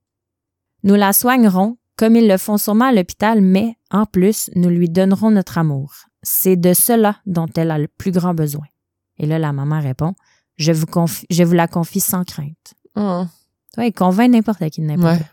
Nous 0.84 0.93
la 0.93 1.12
soignerons 1.12 1.77
comme 1.97 2.15
ils 2.15 2.27
le 2.27 2.38
font 2.38 2.58
sûrement 2.58 2.86
à 2.86 2.91
l'hôpital, 2.91 3.41
mais 3.41 3.75
en 3.91 4.06
plus, 4.06 4.49
nous 4.56 4.69
lui 4.69 4.89
donnerons 4.89 5.32
notre 5.32 5.58
amour. 5.58 5.93
C'est 6.21 6.56
de 6.56 6.73
cela 6.73 7.17
dont 7.25 7.47
elle 7.56 7.71
a 7.71 7.77
le 7.77 7.88
plus 7.88 8.12
grand 8.12 8.34
besoin. 8.34 8.65
Et 9.19 9.25
là, 9.25 9.38
la 9.39 9.53
maman 9.53 9.79
répond, 9.79 10.13
Je 10.58 10.71
vous, 10.71 10.86
confie- 10.86 11.25
je 11.32 11.43
vous 11.43 11.53
la 11.53 11.67
confie 11.67 11.99
sans 11.99 12.23
crainte. 12.23 12.75
Ouais, 12.95 13.88
il 13.89 13.91
convainc 13.93 14.29
n'importe 14.32 14.69
qui 14.69 14.82
n'importe 14.82 15.13
Ouais. 15.13 15.17
quoi. 15.17 15.27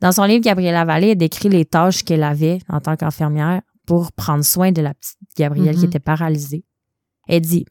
Dans 0.00 0.12
son 0.12 0.22
livre, 0.22 0.40
Gabrielle 0.44 0.86
Vallée 0.86 1.08
elle 1.10 1.18
décrit 1.18 1.48
les 1.48 1.64
tâches 1.64 2.04
qu'elle 2.04 2.22
avait 2.22 2.60
en 2.68 2.80
tant 2.80 2.94
qu'infirmière 2.96 3.62
pour 3.86 4.12
prendre 4.12 4.44
soin 4.44 4.70
de 4.70 4.80
la 4.82 4.94
petite 4.94 5.18
Gabrielle 5.36 5.74
qui 5.74 5.80
Mhm. 5.82 5.86
était 5.88 5.98
paralysée. 5.98 6.64
Elle 7.28 7.40
dit 7.40 7.66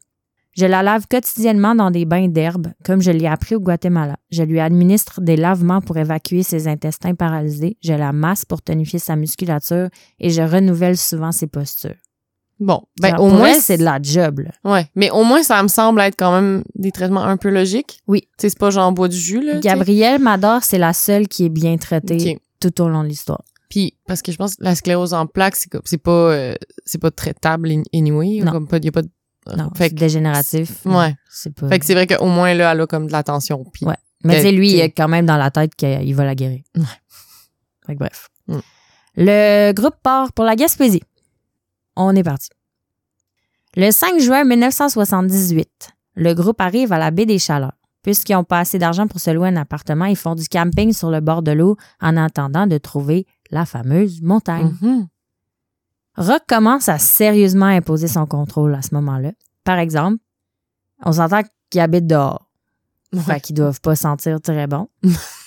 Je 0.55 0.65
la 0.65 0.83
lave 0.83 1.05
quotidiennement 1.09 1.75
dans 1.75 1.91
des 1.91 2.05
bains 2.05 2.29
d'herbe, 2.29 2.67
comme 2.85 3.01
je 3.01 3.11
l'ai 3.11 3.27
appris 3.27 3.55
au 3.55 3.59
Guatemala. 3.59 4.15
Je 4.31 4.41
lui 4.43 4.59
administre 4.61 5.19
des 5.21 5.35
lavements 5.35 5.81
pour 5.81 5.97
évacuer 5.97 6.43
ses 6.43 6.67
intestins 6.69 7.13
paralysés. 7.13 7.77
Je 7.83 7.91
la 7.93 8.13
masse 8.13 8.45
pour 8.45 8.61
tonifier 8.61 8.99
sa 8.99 9.17
musculature 9.17 9.89
et 10.19 10.29
je 10.29 10.41
renouvelle 10.41 10.97
souvent 10.97 11.33
ses 11.33 11.47
postures. 11.47 11.95
Bon, 12.57 12.83
ben 13.01 13.15
au 13.15 13.27
pour 13.27 13.33
moins 13.33 13.53
c'est 13.59 13.77
de 13.77 13.83
la 13.83 13.99
job. 14.01 14.39
Là. 14.39 14.51
Ouais, 14.63 14.87
mais 14.95 15.09
au 15.11 15.25
moins 15.25 15.43
ça 15.43 15.61
me 15.61 15.67
semble 15.67 15.99
être 15.99 16.15
quand 16.17 16.31
même 16.33 16.63
des 16.73 16.93
traitements 16.93 17.23
un 17.25 17.35
peu 17.35 17.49
logiques. 17.49 17.99
Oui. 18.07 18.21
Tu 18.21 18.27
sais, 18.43 18.49
c'est 18.49 18.59
pas 18.59 18.69
genre 18.69 18.93
bois 18.93 19.09
du 19.09 19.17
jus 19.17 19.41
là. 19.41 19.59
Gabrielle 19.59 20.21
Mador, 20.21 20.63
c'est 20.63 20.77
la 20.77 20.93
seule 20.93 21.27
qui 21.27 21.43
est 21.45 21.49
bien 21.49 21.75
traitée 21.75 22.39
tout 22.61 22.81
au 22.81 22.87
long 22.87 23.03
de 23.03 23.09
l'histoire. 23.09 23.43
Puis 23.69 23.97
parce 24.07 24.21
que 24.21 24.31
je 24.31 24.37
pense 24.37 24.55
que 24.55 24.63
la 24.63 24.73
sclérose 24.75 25.13
en 25.13 25.25
plaques 25.27 25.57
c'est 25.83 25.97
pas 25.97 26.11
euh, 26.11 26.55
c'est 26.85 27.01
pas 27.01 27.11
traitable 27.11 27.69
anyway, 27.93 28.39
Non. 28.41 28.53
comme 28.53 28.67
pas 28.69 28.77
y 28.77 28.87
a 28.87 28.91
pas 28.93 29.01
de 29.01 29.09
Non, 29.55 29.69
fait 29.75 29.89
que, 29.89 29.95
dégénératif. 29.95 30.85
Ouais. 30.85 31.15
C'est 31.29 31.53
pas... 31.53 31.67
fait 31.69 31.79
que 31.79 31.85
c'est 31.85 31.93
vrai 31.93 32.07
qu'au 32.07 32.25
moins 32.25 32.53
là 32.53 32.71
elle 32.71 32.81
a 32.81 32.87
comme 32.87 33.07
de 33.07 33.11
l'attention 33.11 33.63
puis 33.71 33.85
Ouais. 33.85 33.95
Mais 34.23 34.41
tu 34.41 34.51
lui, 34.55 34.71
il 34.71 34.81
a 34.81 34.89
quand 34.89 35.07
même 35.07 35.27
dans 35.27 35.37
la 35.37 35.51
tête 35.51 35.75
qu'il 35.75 36.15
va 36.15 36.25
la 36.25 36.33
guérir. 36.33 36.61
Ouais. 36.75 36.83
Fait 37.85 37.93
que 37.93 37.99
bref. 37.99 38.29
Mm. 38.47 38.59
Le 39.17 39.71
groupe 39.71 39.95
part 40.01 40.33
pour 40.33 40.45
la 40.45 40.55
Gaspésie. 40.55 41.03
On 41.95 42.15
est 42.15 42.23
parti. 42.23 42.49
Le 43.75 43.91
5 43.91 44.19
juin 44.19 44.43
1978, 44.43 45.91
le 46.15 46.33
groupe 46.33 46.59
arrive 46.59 46.91
à 46.91 46.97
la 46.97 47.11
baie 47.11 47.25
des 47.25 47.39
Chaleurs. 47.39 47.73
Puisqu'ils 48.01 48.33
n'ont 48.33 48.43
pas 48.43 48.59
assez 48.59 48.77
d'argent 48.77 49.07
pour 49.07 49.19
se 49.19 49.31
louer 49.31 49.49
un 49.49 49.55
appartement, 49.55 50.05
ils 50.05 50.15
font 50.15 50.35
du 50.35 50.47
camping 50.47 50.93
sur 50.93 51.09
le 51.09 51.21
bord 51.21 51.41
de 51.41 51.51
l'eau 51.51 51.75
en 51.99 52.17
attendant 52.17 52.67
de 52.67 52.77
trouver 52.77 53.25
la 53.49 53.65
fameuse 53.65 54.21
montagne. 54.21 54.75
Mhm. 54.81 55.07
Rock 56.17 56.43
commence 56.47 56.89
à 56.89 56.97
sérieusement 56.97 57.65
imposer 57.65 58.07
son 58.07 58.25
contrôle 58.25 58.73
à 58.73 58.81
ce 58.81 58.93
moment-là. 58.95 59.31
Par 59.63 59.79
exemple, 59.79 60.17
on 61.03 61.11
s'entend 61.11 61.41
qu'ils 61.69 61.81
habitent 61.81 62.07
dehors. 62.07 62.49
Fait 63.25 63.39
qu'ils 63.39 63.55
doivent 63.55 63.81
pas 63.81 63.95
sentir 63.95 64.41
très 64.41 64.67
bon. 64.67 64.87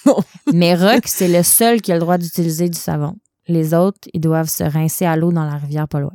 Mais 0.52 0.74
Rock, 0.74 1.06
c'est 1.06 1.28
le 1.28 1.42
seul 1.42 1.82
qui 1.82 1.92
a 1.92 1.94
le 1.94 2.00
droit 2.00 2.18
d'utiliser 2.18 2.68
du 2.68 2.78
savon. 2.78 3.16
Les 3.46 3.74
autres, 3.74 4.08
ils 4.12 4.20
doivent 4.20 4.48
se 4.48 4.64
rincer 4.64 5.04
à 5.06 5.16
l'eau 5.16 5.32
dans 5.32 5.44
la 5.44 5.56
rivière 5.56 5.88
pas 5.88 6.00
loin. 6.00 6.14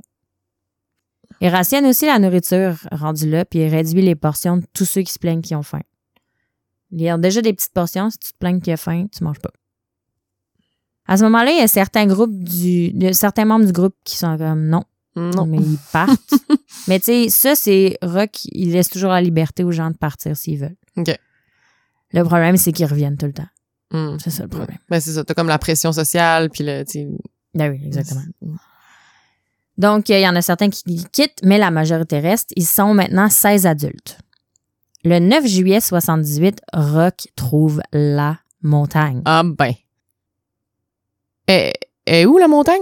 Il 1.41 1.49
rationne 1.49 1.85
aussi 1.85 2.05
la 2.05 2.19
nourriture 2.19 2.75
rendue 2.91 3.29
là, 3.29 3.45
puis 3.45 3.59
il 3.59 3.69
réduit 3.69 4.01
les 4.01 4.15
portions 4.15 4.57
de 4.57 4.65
tous 4.73 4.85
ceux 4.85 5.01
qui 5.01 5.11
se 5.11 5.19
plaignent 5.19 5.41
qui 5.41 5.55
ont 5.55 5.63
faim. 5.63 5.81
Ils 6.91 7.11
ont 7.11 7.17
déjà 7.17 7.41
des 7.41 7.53
petites 7.53 7.73
portions. 7.73 8.09
Si 8.09 8.19
tu 8.19 8.33
te 8.33 8.37
plains 8.37 8.59
qu'il 8.59 8.69
y 8.69 8.73
a 8.73 8.77
faim, 8.77 9.07
tu 9.11 9.23
manges 9.23 9.39
pas. 9.39 9.51
À 11.07 11.17
ce 11.17 11.23
moment-là, 11.23 11.51
il 11.51 11.57
y 11.57 11.61
a 11.61 11.67
certains 11.67 12.05
groupes 12.05 12.37
du, 12.43 12.93
certains 13.13 13.45
membres 13.45 13.65
du 13.65 13.71
groupe 13.71 13.95
qui 14.03 14.17
sont 14.17 14.37
comme 14.37 14.67
non, 14.67 14.83
Non. 15.15 15.45
mais 15.45 15.57
ils 15.57 15.77
partent. 15.91 16.33
mais 16.87 16.99
tu 16.99 17.05
sais, 17.05 17.29
ça, 17.29 17.55
c'est 17.55 17.97
Rock, 18.01 18.45
il 18.45 18.71
laisse 18.71 18.89
toujours 18.89 19.11
la 19.11 19.21
liberté 19.21 19.63
aux 19.63 19.71
gens 19.71 19.91
de 19.91 19.97
partir 19.97 20.37
s'ils 20.37 20.59
veulent. 20.59 20.77
OK. 20.97 21.17
Le 22.13 22.23
problème, 22.23 22.57
c'est 22.57 22.71
qu'ils 22.71 22.85
reviennent 22.85 23.17
tout 23.17 23.25
le 23.25 23.33
temps. 23.33 23.47
Hmm. 23.91 24.17
C'est 24.19 24.29
ça 24.29 24.43
le 24.43 24.49
problème. 24.49 24.77
Ben, 24.89 24.99
c'est 24.99 25.11
ça. 25.11 25.23
T'as 25.23 25.33
comme 25.33 25.47
la 25.47 25.59
pression 25.59 25.91
sociale, 25.91 26.49
puis 26.49 26.63
le, 26.63 26.83
Ben 27.53 27.71
oui, 27.71 27.81
exactement. 27.85 28.21
Donc, 29.77 30.09
euh, 30.09 30.19
il 30.19 30.21
y 30.21 30.27
en 30.27 30.35
a 30.35 30.41
certains 30.41 30.69
qui 30.69 31.03
quittent, 31.11 31.39
mais 31.43 31.57
la 31.57 31.71
majorité 31.71 32.19
reste. 32.19 32.53
Ils 32.55 32.65
sont 32.65 32.93
maintenant 32.93 33.29
16 33.29 33.65
adultes. 33.65 34.19
Le 35.03 35.19
9 35.19 35.45
juillet 35.45 35.81
78, 35.81 36.61
Rock 36.73 37.27
trouve 37.35 37.81
la 37.91 38.39
montagne. 38.61 39.21
Ah, 39.25 39.43
ben. 39.43 39.73
Et, 41.47 41.73
et 42.06 42.25
où 42.25 42.38
la 42.38 42.47
montagne? 42.47 42.82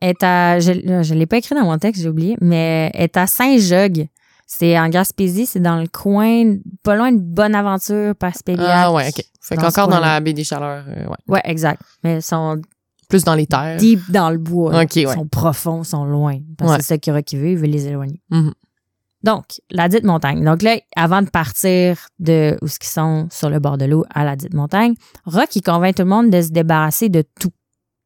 Est 0.00 0.20
à, 0.24 0.58
je 0.58 0.72
ne 0.72 1.14
l'ai 1.14 1.26
pas 1.26 1.36
écrit 1.36 1.54
dans 1.54 1.62
mon 1.64 1.78
texte, 1.78 2.02
j'ai 2.02 2.08
oublié, 2.08 2.36
mais 2.40 2.90
est 2.94 3.16
à 3.16 3.28
Saint-Jog. 3.28 4.08
C'est 4.48 4.76
en 4.78 4.88
Gaspésie, 4.88 5.46
c'est 5.46 5.60
dans 5.60 5.76
le 5.80 5.86
coin, 5.86 6.56
pas 6.82 6.96
loin 6.96 7.12
de 7.12 7.18
Bonaventure, 7.20 8.14
Paspéliac. 8.16 8.66
Ah, 8.68 8.92
ouais, 8.92 9.08
OK. 9.08 9.24
Fait 9.40 9.56
qu'encore 9.56 9.86
dans 9.88 10.00
la 10.00 10.18
baie 10.20 10.32
des 10.32 10.42
Chaleurs, 10.44 10.84
euh, 10.88 11.04
ouais. 11.06 11.16
Ouais, 11.28 11.40
exact. 11.44 11.80
Mais 12.02 12.16
ils 12.16 12.22
sont 12.22 12.60
Plus 13.08 13.22
dans 13.24 13.34
les 13.36 13.46
terres. 13.46 13.76
deep 13.78 14.10
dans 14.10 14.30
le 14.30 14.38
bois. 14.38 14.72
OK, 14.82 14.90
ouais. 14.96 15.02
Ils 15.02 15.08
sont 15.08 15.26
profonds, 15.28 15.82
ils 15.82 15.86
sont 15.88 16.04
loin. 16.04 16.36
Parce 16.58 16.70
Ouais. 16.72 16.76
que 16.78 16.82
c'est 16.82 16.88
ça 16.94 16.98
que 16.98 17.10
Rock 17.12 17.32
il 17.32 17.38
veut, 17.38 17.50
il 17.52 17.56
veut 17.58 17.66
les 17.66 17.86
éloigner. 17.86 18.20
Mhm. 18.30 18.52
Donc, 19.22 19.44
la 19.70 19.88
dite 19.88 20.02
montagne. 20.04 20.44
Donc 20.44 20.62
là, 20.62 20.78
avant 20.96 21.22
de 21.22 21.30
partir 21.30 22.08
de 22.18 22.58
où 22.60 22.66
ce 22.66 22.80
qu'ils 22.80 22.90
sont 22.90 23.28
sur 23.30 23.48
le 23.50 23.60
bord 23.60 23.78
de 23.78 23.84
l'eau 23.84 24.04
à 24.12 24.24
la 24.24 24.34
dite 24.34 24.52
montagne, 24.52 24.94
Rock, 25.26 25.54
il 25.54 25.62
convainc 25.62 25.94
tout 25.94 26.02
le 26.02 26.08
monde 26.08 26.28
de 26.30 26.42
se 26.42 26.48
débarrasser 26.50 27.08
de 27.08 27.22
tout. 27.40 27.50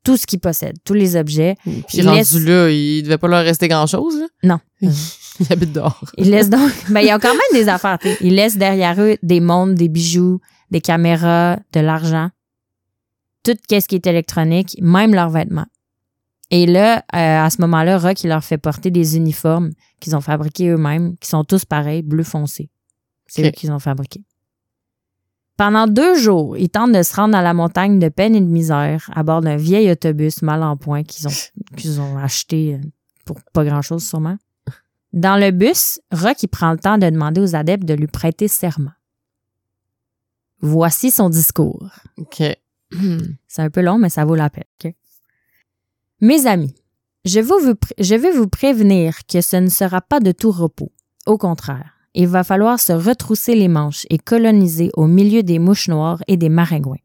Tout 0.07 0.17
ce 0.17 0.27
qu'il 0.27 0.39
possède, 0.41 0.77
tous 0.85 0.95
les 0.95 1.17
objets. 1.17 1.57
Puis 1.65 1.83
Il 1.95 2.07
rendu 2.09 2.19
laisse- 2.19 2.35
là, 2.39 2.71
il 2.71 3.03
devait 3.03 3.19
pas 3.19 3.29
leur 3.29 3.45
rester 3.45 3.69
grand-chose, 3.69 4.17
là? 4.19 4.27
Non. 4.43 4.61
il 4.81 5.53
habite 5.53 5.73
dehors. 5.73 6.03
Il 6.17 6.31
laisse 6.31 6.49
donc, 6.49 6.73
ben, 6.91 7.01
il 7.01 7.07
y 7.07 7.11
a 7.11 7.19
quand 7.19 7.33
même 7.35 7.41
des 7.63 7.69
affaires. 7.69 7.99
tu 7.99 8.09
sais. 8.09 8.17
Il 8.21 8.35
laisse 8.37 8.57
derrière 8.57 8.99
eux 9.01 9.17
des 9.23 9.41
montres, 9.41 9.75
des 9.75 9.89
bijoux, 9.89 10.41
des 10.71 10.81
caméras, 10.81 11.59
de 11.73 11.81
l'argent, 11.81 12.31
tout 13.43 13.55
ce 13.69 13.87
qui 13.87 13.95
est 13.97 14.07
électronique, 14.07 14.77
même 14.81 15.15
leurs 15.15 15.31
vêtements. 15.31 15.67
Et 16.51 16.67
là, 16.67 16.99
euh, 16.99 17.45
à 17.45 17.51
ce 17.51 17.61
moment-là, 17.63 17.99
Rock, 17.99 18.23
il 18.23 18.29
leur 18.29 18.45
fait 18.45 18.59
porter 18.59 18.91
des 18.91 19.17
uniformes 19.17 19.73
qu'ils 20.01 20.15
ont 20.15 20.21
fabriqués 20.21 20.69
eux-mêmes, 20.69 21.17
qui 21.19 21.29
sont 21.29 21.43
tous 21.45 21.65
pareils, 21.65 22.03
bleu 22.03 22.23
foncé. 22.23 22.71
C'est 23.27 23.43
eux 23.49 23.51
qu'ils 23.51 23.73
ont 23.73 23.81
fabriqués. 23.81 24.23
Pendant 25.57 25.87
deux 25.87 26.19
jours, 26.19 26.57
ils 26.59 26.69
tentent 26.69 26.93
de 26.93 27.03
se 27.03 27.15
rendre 27.17 27.37
à 27.37 27.43
la 27.43 27.55
montagne 27.55 27.99
de 27.99 28.09
peine 28.09 28.37
et 28.37 28.41
de 28.41 28.47
misère 28.47 29.09
à 29.15 29.23
bord 29.23 29.41
d'un 29.41 29.57
vieil 29.57 29.91
autobus 29.91 30.43
mal 30.43 30.63
en 30.63 30.77
point 30.77 31.03
qu'ils 31.03 31.27
ont, 31.29 31.33
qu'ils 31.77 32.01
ont 32.01 32.19
acheté 32.19 32.75
euh, 32.75 32.87
pour 33.25 33.41
pas 33.55 33.65
grand-chose 33.65 34.07
sûrement. 34.07 34.37
Dans 35.15 35.41
le 35.41 35.51
bus, 35.51 36.01
Rock 36.13 36.43
il 36.43 36.49
prend 36.49 36.73
le 36.73 36.79
temps 36.79 36.99
de 36.99 37.09
demander 37.09 37.41
aux 37.41 37.55
adeptes 37.55 37.87
de 37.87 37.95
lui 37.95 38.07
prêter 38.07 38.49
serment. 38.49 38.93
Voici 40.61 41.11
son 41.11 41.31
discours. 41.31 41.89
OK. 42.19 42.43
C'est 43.49 43.63
un 43.63 43.71
peu 43.71 43.81
long, 43.81 43.99
mais 43.99 44.11
ça 44.11 44.27
vaut 44.27 44.35
la 44.35 44.51
peine. 44.51 44.93
Mes 46.21 46.47
amis, 46.47 46.75
je 47.25 47.41
vous, 47.41 47.75
je 47.99 48.15
veux 48.15 48.33
vous 48.33 48.49
prévenir 48.49 49.27
que 49.27 49.41
ce 49.41 49.57
ne 49.57 49.69
sera 49.69 50.03
pas 50.03 50.21
de 50.21 50.33
tout 50.33 50.51
repos. 50.51 50.93
Au 51.27 51.39
contraire, 51.39 51.96
il 52.17 52.27
va 52.27 52.43
falloir 52.43 52.81
se 52.81 52.93
retrousser 52.93 53.55
les 53.55 53.69
manches 53.69 54.07
et 54.09 54.19
coloniser 54.19 54.91
au 54.95 55.07
milieu 55.07 55.43
des 55.43 55.59
mouches 55.59 55.89
noires 55.89 56.23
et 56.27 56.39
des 56.39 56.49
maringouins. 56.49 56.97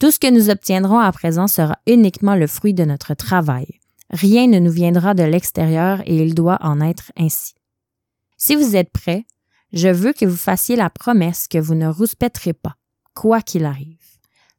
Tout 0.00 0.10
ce 0.10 0.18
que 0.18 0.30
nous 0.30 0.48
obtiendrons 0.48 0.98
à 0.98 1.12
présent 1.12 1.46
sera 1.46 1.78
uniquement 1.86 2.34
le 2.34 2.46
fruit 2.46 2.72
de 2.72 2.84
notre 2.84 3.14
travail. 3.14 3.66
Rien 4.10 4.46
ne 4.46 4.58
nous 4.58 4.70
viendra 4.70 5.12
de 5.12 5.24
l'extérieur 5.24 6.00
et 6.06 6.16
il 6.16 6.34
doit 6.34 6.58
en 6.62 6.80
être 6.80 7.12
ainsi. 7.18 7.52
Si 8.38 8.56
vous 8.56 8.76
êtes 8.76 8.90
prêts, 8.90 9.26
je 9.74 9.88
veux 9.88 10.14
que 10.14 10.24
vous 10.24 10.36
fassiez 10.36 10.76
la 10.76 10.88
promesse 10.88 11.46
que 11.46 11.58
vous 11.58 11.74
ne 11.74 11.88
rouspèterez 11.88 12.54
pas, 12.54 12.76
quoi 13.14 13.42
qu'il 13.42 13.66
arrive. 13.66 13.98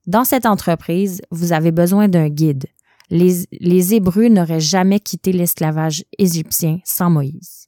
Dans 0.06 0.26
cette 0.26 0.46
entreprise, 0.46 1.22
vous 1.32 1.54
avez 1.54 1.72
besoin 1.72 2.08
d'un 2.08 2.30
guide. 2.30 2.68
Les 3.10 3.96
Hébreux 3.96 4.28
n'auraient 4.28 4.60
jamais 4.60 5.00
quitté 5.00 5.32
l'esclavage 5.32 6.04
égyptien 6.20 6.80
sans 6.84 7.10
Moïse. 7.10 7.59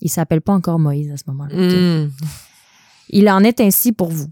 Il 0.00 0.10
s'appelle 0.10 0.40
pas 0.40 0.52
encore 0.52 0.78
Moïse 0.78 1.10
à 1.10 1.16
ce 1.16 1.24
moment-là. 1.28 1.54
Hmm. 1.54 2.10
Il 3.08 3.28
en 3.28 3.40
est 3.40 3.60
ainsi 3.60 3.92
pour 3.92 4.10
vous. 4.10 4.30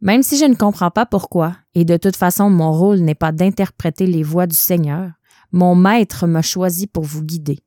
Même 0.00 0.22
si 0.22 0.36
je 0.36 0.44
ne 0.44 0.54
comprends 0.54 0.90
pas 0.90 1.06
pourquoi, 1.06 1.56
et 1.74 1.84
de 1.84 1.96
toute 1.96 2.16
façon 2.16 2.50
mon 2.50 2.72
rôle 2.72 2.98
n'est 2.98 3.14
pas 3.14 3.32
d'interpréter 3.32 4.06
les 4.06 4.22
voix 4.22 4.46
du 4.46 4.56
Seigneur, 4.56 5.10
mon 5.52 5.74
maître 5.74 6.26
m'a 6.26 6.42
choisi 6.42 6.86
pour 6.86 7.04
vous 7.04 7.22
guider. 7.22 7.60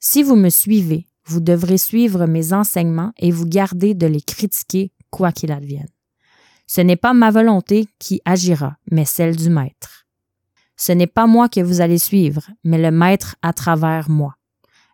Si 0.00 0.22
vous 0.22 0.36
me 0.36 0.48
suivez, 0.48 1.06
vous 1.26 1.40
devrez 1.40 1.78
suivre 1.78 2.26
mes 2.26 2.52
enseignements 2.52 3.12
et 3.18 3.30
vous 3.30 3.46
garder 3.46 3.94
de 3.94 4.06
les 4.06 4.20
critiquer 4.20 4.92
quoi 5.10 5.32
qu'il 5.32 5.52
advienne. 5.52 5.88
Ce 6.66 6.80
n'est 6.80 6.96
pas 6.96 7.12
ma 7.12 7.30
volonté 7.30 7.86
qui 7.98 8.20
agira, 8.24 8.76
mais 8.90 9.04
celle 9.04 9.36
du 9.36 9.50
maître. 9.50 10.06
Ce 10.76 10.92
n'est 10.92 11.06
pas 11.06 11.26
moi 11.26 11.48
que 11.48 11.60
vous 11.60 11.80
allez 11.80 11.98
suivre, 11.98 12.50
mais 12.64 12.78
le 12.78 12.90
maître 12.90 13.36
à 13.42 13.52
travers 13.52 14.10
moi. 14.10 14.34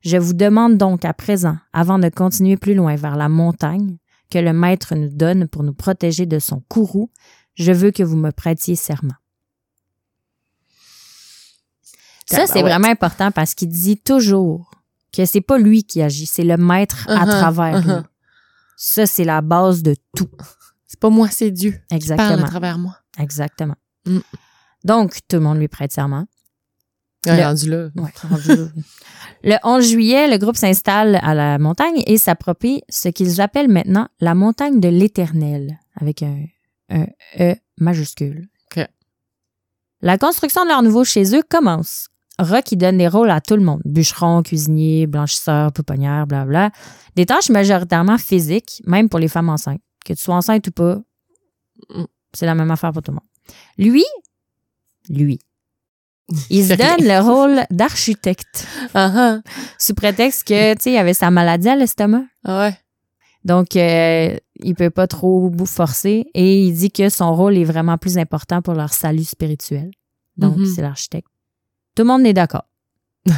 Je 0.02 0.16
vous 0.16 0.32
demande 0.32 0.76
donc 0.78 1.04
à 1.04 1.12
présent, 1.12 1.58
avant 1.72 1.98
de 1.98 2.08
continuer 2.08 2.56
plus 2.56 2.74
loin 2.74 2.96
vers 2.96 3.16
la 3.16 3.28
montagne, 3.28 3.98
que 4.30 4.38
le 4.38 4.52
maître 4.52 4.94
nous 4.94 5.08
donne 5.10 5.46
pour 5.48 5.62
nous 5.62 5.74
protéger 5.74 6.24
de 6.26 6.38
son 6.38 6.60
courroux, 6.68 7.10
je 7.54 7.72
veux 7.72 7.90
que 7.90 8.02
vous 8.02 8.16
me 8.16 8.30
prêtiez 8.30 8.76
serment. 8.76 9.14
Ça, 12.26 12.46
c'est 12.46 12.62
vraiment 12.62 12.88
important 12.88 13.30
parce 13.32 13.54
qu'il 13.54 13.68
dit 13.68 13.98
toujours 13.98 14.70
que 15.12 15.24
c'est 15.24 15.40
pas 15.40 15.58
lui 15.58 15.82
qui 15.82 16.00
agit, 16.00 16.26
c'est 16.26 16.44
le 16.44 16.56
maître 16.56 17.08
à 17.08 17.24
Uh-huh, 17.24 17.28
travers 17.28 17.80
lui. 17.80 17.90
uh-huh. 17.90 18.04
Ça, 18.76 19.06
c'est 19.06 19.24
la 19.24 19.40
base 19.42 19.82
de 19.82 19.96
tout. 20.16 20.30
C'est 20.86 21.00
pas 21.00 21.10
moi, 21.10 21.28
c'est 21.28 21.50
Dieu. 21.50 21.72
qui 21.72 21.78
Parle 21.88 21.96
Exactement. 21.96 22.44
à 22.44 22.48
travers 22.48 22.78
moi. 22.78 22.96
Exactement. 23.18 23.74
Mm. 24.06 24.18
Donc, 24.84 25.18
tout 25.28 25.36
le 25.36 25.40
monde 25.42 25.58
lui 25.58 25.68
prête 25.68 25.92
serment. 25.92 26.26
Le- 27.26 27.42
rendu 27.42 27.68
là. 27.70 27.88
Ouais, 27.96 28.10
rendu 28.28 28.48
là. 28.48 28.68
le 29.44 29.56
11 29.62 29.88
juillet, 29.88 30.28
le 30.28 30.38
groupe 30.38 30.56
s'installe 30.56 31.18
à 31.22 31.34
la 31.34 31.58
montagne 31.58 32.02
et 32.06 32.16
s'approprie 32.18 32.82
ce 32.88 33.08
qu'ils 33.08 33.40
appellent 33.40 33.68
maintenant 33.70 34.08
la 34.20 34.34
montagne 34.34 34.80
de 34.80 34.88
l'Éternel, 34.88 35.78
avec 35.96 36.22
un, 36.22 36.44
un 36.88 37.06
E 37.38 37.54
majuscule. 37.78 38.48
La 40.02 40.16
construction 40.16 40.62
de 40.64 40.68
leur 40.68 40.82
nouveau 40.82 41.04
chez 41.04 41.36
eux 41.36 41.42
commence. 41.46 42.08
Rock, 42.38 42.72
il 42.72 42.78
donne 42.78 42.96
des 42.96 43.06
rôles 43.06 43.28
à 43.28 43.42
tout 43.42 43.54
le 43.54 43.62
monde. 43.62 43.82
Bûcheron, 43.84 44.42
cuisinier, 44.42 45.06
blanchisseur, 45.06 45.72
pouponnière, 45.74 46.26
blabla. 46.26 46.70
Des 47.16 47.26
tâches 47.26 47.50
majoritairement 47.50 48.16
physiques, 48.16 48.80
même 48.86 49.10
pour 49.10 49.18
les 49.18 49.28
femmes 49.28 49.50
enceintes. 49.50 49.82
Que 50.06 50.14
tu 50.14 50.22
sois 50.22 50.36
enceinte 50.36 50.66
ou 50.68 50.70
pas, 50.70 51.00
Mm. 51.94 52.04
c'est 52.32 52.46
la 52.46 52.54
même 52.54 52.70
affaire 52.70 52.92
pour 52.92 53.02
tout 53.02 53.10
le 53.10 53.16
monde. 53.16 53.26
Lui, 53.76 54.04
lui, 55.10 55.38
il 56.48 56.64
se 56.64 56.74
donne 56.74 57.06
le 57.06 57.20
rôle 57.20 57.64
d'architecte 57.70 58.66
ah. 58.94 59.38
sous 59.78 59.94
prétexte 59.94 60.46
que, 60.46 60.74
tu 60.74 60.82
sais, 60.82 60.92
il 60.92 60.96
avait 60.96 61.14
sa 61.14 61.30
maladie 61.30 61.68
à 61.68 61.76
l'estomac. 61.76 62.22
Ah 62.44 62.60
ouais. 62.60 62.78
Donc, 63.44 63.74
euh, 63.76 64.36
il 64.56 64.74
peut 64.74 64.90
pas 64.90 65.06
trop 65.06 65.50
forcer 65.64 66.26
et 66.34 66.62
il 66.62 66.74
dit 66.74 66.90
que 66.90 67.08
son 67.08 67.34
rôle 67.34 67.56
est 67.56 67.64
vraiment 67.64 67.96
plus 67.98 68.18
important 68.18 68.60
pour 68.62 68.74
leur 68.74 68.92
salut 68.92 69.24
spirituel. 69.24 69.90
Donc, 70.36 70.56
Mhm. 70.56 70.66
c'est 70.66 70.82
l'architecte. 70.82 71.28
Tout 71.96 72.02
le 72.02 72.08
monde 72.08 72.26
est 72.26 72.32
d'accord. 72.32 72.66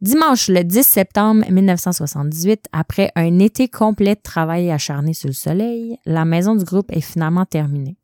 Dimanche, 0.00 0.48
le 0.48 0.64
10 0.64 0.82
septembre 0.82 1.44
1978, 1.48 2.66
après 2.72 3.12
un 3.14 3.38
été 3.38 3.68
complet 3.68 4.16
de 4.16 4.20
travail 4.20 4.70
acharné 4.72 5.14
sur 5.14 5.28
le 5.28 5.34
soleil, 5.34 5.96
la 6.04 6.24
maison 6.24 6.56
du 6.56 6.64
groupe 6.64 6.90
est 6.90 7.00
finalement 7.00 7.46
terminée. 7.46 7.96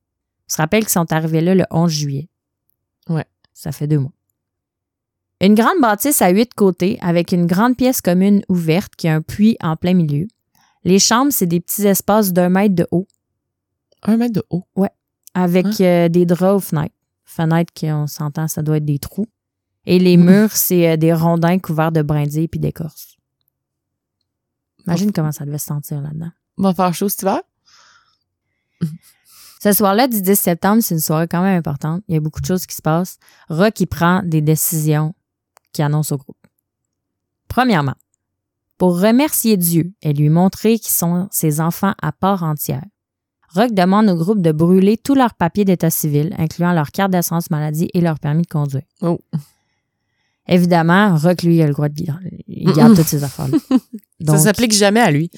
On 0.49 0.53
se 0.55 0.57
rappelle 0.59 0.83
qu'ils 0.85 0.91
sont 0.93 1.13
arrivés 1.13 1.41
là 1.41 1.57
le 1.57 1.65
11 1.73 1.91
juillet. 1.91 2.29
Ouais. 3.59 3.63
Ça 3.63 3.73
fait 3.73 3.87
deux 3.87 3.99
mois. 3.99 4.13
Une 5.41 5.55
grande 5.55 5.81
bâtisse 5.81 6.21
à 6.23 6.31
huit 6.31 6.53
côtés 6.55 6.99
avec 7.01 7.33
une 7.33 7.47
grande 7.47 7.77
pièce 7.77 8.01
commune 8.01 8.43
ouverte 8.49 8.97
qui 8.97 9.09
a 9.09 9.15
un 9.15 9.23
puits 9.23 9.57
en 9.61 9.77
plein 9.77 9.95
milieu. 9.95 10.27
Les 10.85 10.99
chambres, 10.99 11.33
c'est 11.33 11.47
des 11.47 11.61
petits 11.61 11.87
espaces 11.87 12.33
d'un 12.33 12.49
mètre 12.49 12.75
de 12.75 12.87
haut 12.91 13.07
Un 14.03 14.17
mètre 14.17 14.35
de 14.35 14.45
haut? 14.51 14.65
avec 15.35 15.67
Hein? 15.67 15.73
euh, 15.81 16.09
des 16.09 16.27
draps 16.27 16.57
aux 16.57 16.61
fenêtres. 16.69 16.95
Fenêtres 17.25 17.73
qu'on 17.79 18.07
s'entend, 18.07 18.49
ça 18.49 18.63
doit 18.63 18.79
être 18.79 18.85
des 18.85 18.99
trous. 18.99 19.29
Et 19.87 19.99
les 19.99 20.17
Mhm. 20.17 20.25
murs, 20.25 20.53
c'est 20.53 20.89
euh, 20.91 20.97
des 20.97 21.13
rondins 21.13 21.59
couverts 21.59 21.93
de 21.93 22.03
brindilles 22.03 22.49
puis 22.49 22.59
d'écorce. 22.59 23.17
Imagine 24.87 25.13
comment 25.13 25.33
ça 25.33 25.45
devait 25.45 25.59
se 25.59 25.67
sentir 25.67 26.01
là-dedans. 26.01 26.31
Va 26.57 26.75
faire 26.75 26.95
chaud 26.95 27.09
cet 27.09 27.23
hiver? 27.23 27.43
Ce 29.63 29.73
soir-là 29.73 30.07
du 30.09 30.23
10 30.23 30.37
septembre, 30.37 30.83
c'est 30.83 30.95
une 30.95 31.01
soirée 31.01 31.27
quand 31.29 31.43
même 31.43 31.59
importante. 31.59 32.03
Il 32.09 32.15
y 32.15 32.17
a 32.17 32.21
beaucoup 32.21 32.41
de 32.41 32.47
choses 32.47 32.67
qui 32.67 32.77
se 32.77 32.83
passent. 32.83 33.19
Rock, 33.49 33.81
il 33.81 33.87
prend 33.87 34.23
des 34.25 34.41
décisions 34.41 35.15
qui 35.73 35.83
annoncent 35.83 36.15
au 36.15 36.19
groupe. 36.19 36.37
Premièrement, 37.49 37.95
pour 38.77 39.01
remercier 39.01 39.57
Dieu 39.57 39.93
et 40.03 40.13
lui 40.13 40.29
montrer 40.29 40.79
qu'ils 40.79 40.93
sont 40.93 41.29
ses 41.33 41.61
enfants 41.61 41.95
à 42.01 42.13
part 42.13 42.45
entière, 42.45 42.85
Rock 43.55 43.73
demande 43.73 44.09
au 44.11 44.15
groupe 44.15 44.43
de 44.43 44.53
brûler 44.53 44.97
tous 44.99 45.15
leurs 45.15 45.35
papiers 45.35 45.65
d'état 45.65 45.91
civil, 45.91 46.35
incluant 46.39 46.73
leur 46.73 46.91
carte 46.93 47.11
d'assurance 47.11 47.51
maladie 47.51 47.89
et 47.95 48.01
leur 48.01 48.21
permis 48.21 48.43
de 48.43 48.49
conduire. 48.49 48.83
Oh. 49.01 49.19
Évidemment, 50.47 51.17
Rock, 51.17 51.43
lui, 51.43 51.61
a 51.63 51.67
le 51.67 51.73
droit 51.73 51.89
de 51.89 52.03
garder, 52.03 52.45
il 52.47 52.71
garde 52.73 52.95
toutes 52.95 53.07
ces 53.07 53.25
affaires-là. 53.25 53.59
Ça 53.71 53.77
Donc, 54.21 54.39
s'applique 54.39 54.73
jamais 54.73 55.01
à 55.01 55.11
lui. 55.11 55.31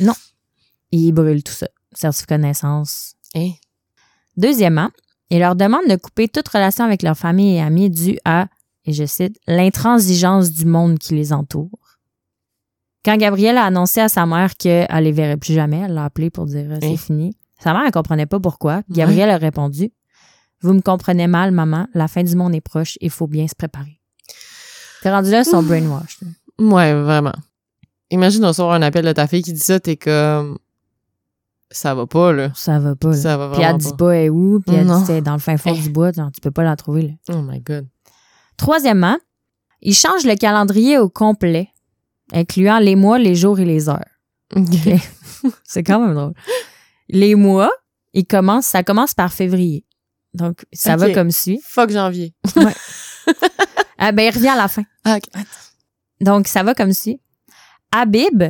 il 0.92 1.12
brûle 1.12 1.42
tout 1.42 1.52
ça. 1.52 1.68
Certificat 1.92 2.38
de 2.38 2.42
naissance. 2.42 3.14
Hein? 3.34 3.50
Deuxièmement, 4.41 4.88
il 5.30 5.38
leur 5.41 5.55
demande 5.55 5.86
de 5.88 5.97
couper 5.97 6.26
toute 6.28 6.49
relation 6.49 6.84
avec 6.84 7.03
leur 7.03 7.16
famille 7.16 7.57
et 7.57 7.61
amis 7.61 7.91
due 7.91 8.18
à, 8.24 8.47
et 8.86 8.93
je 8.93 9.05
cite, 9.05 9.36
l'intransigeance 9.47 10.51
du 10.51 10.64
monde 10.64 10.99
qui 10.99 11.14
les 11.14 11.32
entoure. 11.32 11.68
Quand 13.05 13.16
Gabrielle 13.16 13.59
a 13.59 13.64
annoncé 13.64 14.01
à 14.01 14.09
sa 14.09 14.24
mère 14.26 14.55
qu'elle 14.57 14.88
les 15.03 15.12
verrait 15.12 15.36
plus 15.36 15.53
jamais, 15.55 15.80
elle 15.84 15.95
l'a 15.95 16.05
appelé 16.07 16.30
pour 16.30 16.47
dire 16.47 16.66
euh, 16.70 16.78
c'est 16.80 16.88
Hein? 16.93 16.97
fini. 16.97 17.36
Sa 17.62 17.72
mère, 17.74 17.82
elle 17.86 17.93
comprenait 17.93 18.26
pas 18.26 18.41
pourquoi. 18.41 18.82
Gabrielle 18.91 19.30
a 19.30 19.36
répondu 19.36 19.93
Vous 20.62 20.72
me 20.72 20.80
comprenez 20.80 21.26
mal, 21.26 21.51
maman, 21.53 21.86
la 21.95 22.09
fin 22.09 22.22
du 22.22 22.34
monde 22.34 22.55
est 22.55 22.61
proche, 22.62 22.97
il 23.03 23.11
faut 23.11 23.26
bien 23.26 23.47
se 23.47 23.55
préparer. 23.55 24.01
T'es 25.03 25.11
rendu 25.11 25.30
là, 25.30 25.45
son 25.45 25.62
brainwash. 25.62 26.18
Ouais, 26.59 26.93
vraiment. 26.95 27.32
Imagine 28.11 28.45
recevoir 28.45 28.74
un 28.74 28.82
appel 28.82 29.05
de 29.05 29.12
ta 29.12 29.26
fille 29.26 29.43
qui 29.43 29.53
dit 29.53 29.59
ça, 29.61 29.78
t'es 29.80 29.97
comme. 29.97 30.59
Ça 31.70 31.94
va 31.94 32.06
pas, 32.06 32.32
là. 32.32 32.50
Ça 32.54 32.78
va 32.78 32.96
pas. 32.96 33.10
là. 33.10 33.16
Ça 33.16 33.36
va 33.36 33.50
Puis 33.52 33.62
elle 33.62 33.76
dit 33.76 33.92
pas. 33.96 34.10
elle 34.16 34.24
est 34.24 34.28
où, 34.30 34.60
puis 34.66 34.74
elle 34.76 34.86
Non. 34.86 35.00
dit 35.00 35.06
c'est 35.06 35.20
dans 35.20 35.34
le 35.34 35.38
fin 35.38 35.56
fond 35.56 35.72
du 35.72 35.88
bois, 35.90 36.12
genre, 36.12 36.30
tu 36.32 36.40
peux 36.40 36.50
pas 36.50 36.64
la 36.64 36.76
trouver. 36.76 37.02
Là. 37.02 37.34
Oh 37.36 37.42
my 37.42 37.60
god. 37.60 37.86
Troisièmement, 38.56 39.16
il 39.80 39.94
change 39.94 40.24
le 40.24 40.34
calendrier 40.36 40.98
au 40.98 41.08
complet, 41.08 41.68
incluant 42.32 42.78
les 42.78 42.96
mois, 42.96 43.18
les 43.18 43.34
jours 43.34 43.58
et 43.60 43.64
les 43.64 43.88
heures. 43.88 44.04
Ok. 44.54 44.66
C'est 45.64 45.82
quand 45.84 46.00
même 46.04 46.14
drôle. 46.14 46.34
Les 47.08 47.34
mois, 47.34 47.70
il 48.12 48.26
commence, 48.26 48.66
ça 48.66 48.82
commence 48.82 49.14
par 49.14 49.32
février. 49.32 49.86
Donc, 50.34 50.64
ça 50.72 50.96
va 50.96 51.10
comme 51.12 51.30
suit. 51.30 51.60
Fuck 51.64 51.90
janvier. 51.90 52.34
Ah, 54.02 54.12
ben, 54.12 54.22
il 54.22 54.34
revient 54.34 54.48
à 54.48 54.56
la 54.56 54.66
fin. 54.68 54.82
Ah, 55.04 55.18
ok. 55.18 55.42
Donc, 56.22 56.48
ça 56.48 56.62
va 56.62 56.74
comme 56.74 56.94
suit. 56.94 57.20
Habib, 57.92 58.42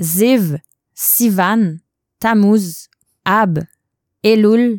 Ziv, 0.00 0.58
Sivan, 0.94 1.76
Tammuz, 2.20 2.88
Ab, 3.24 3.60
Elul, 4.22 4.78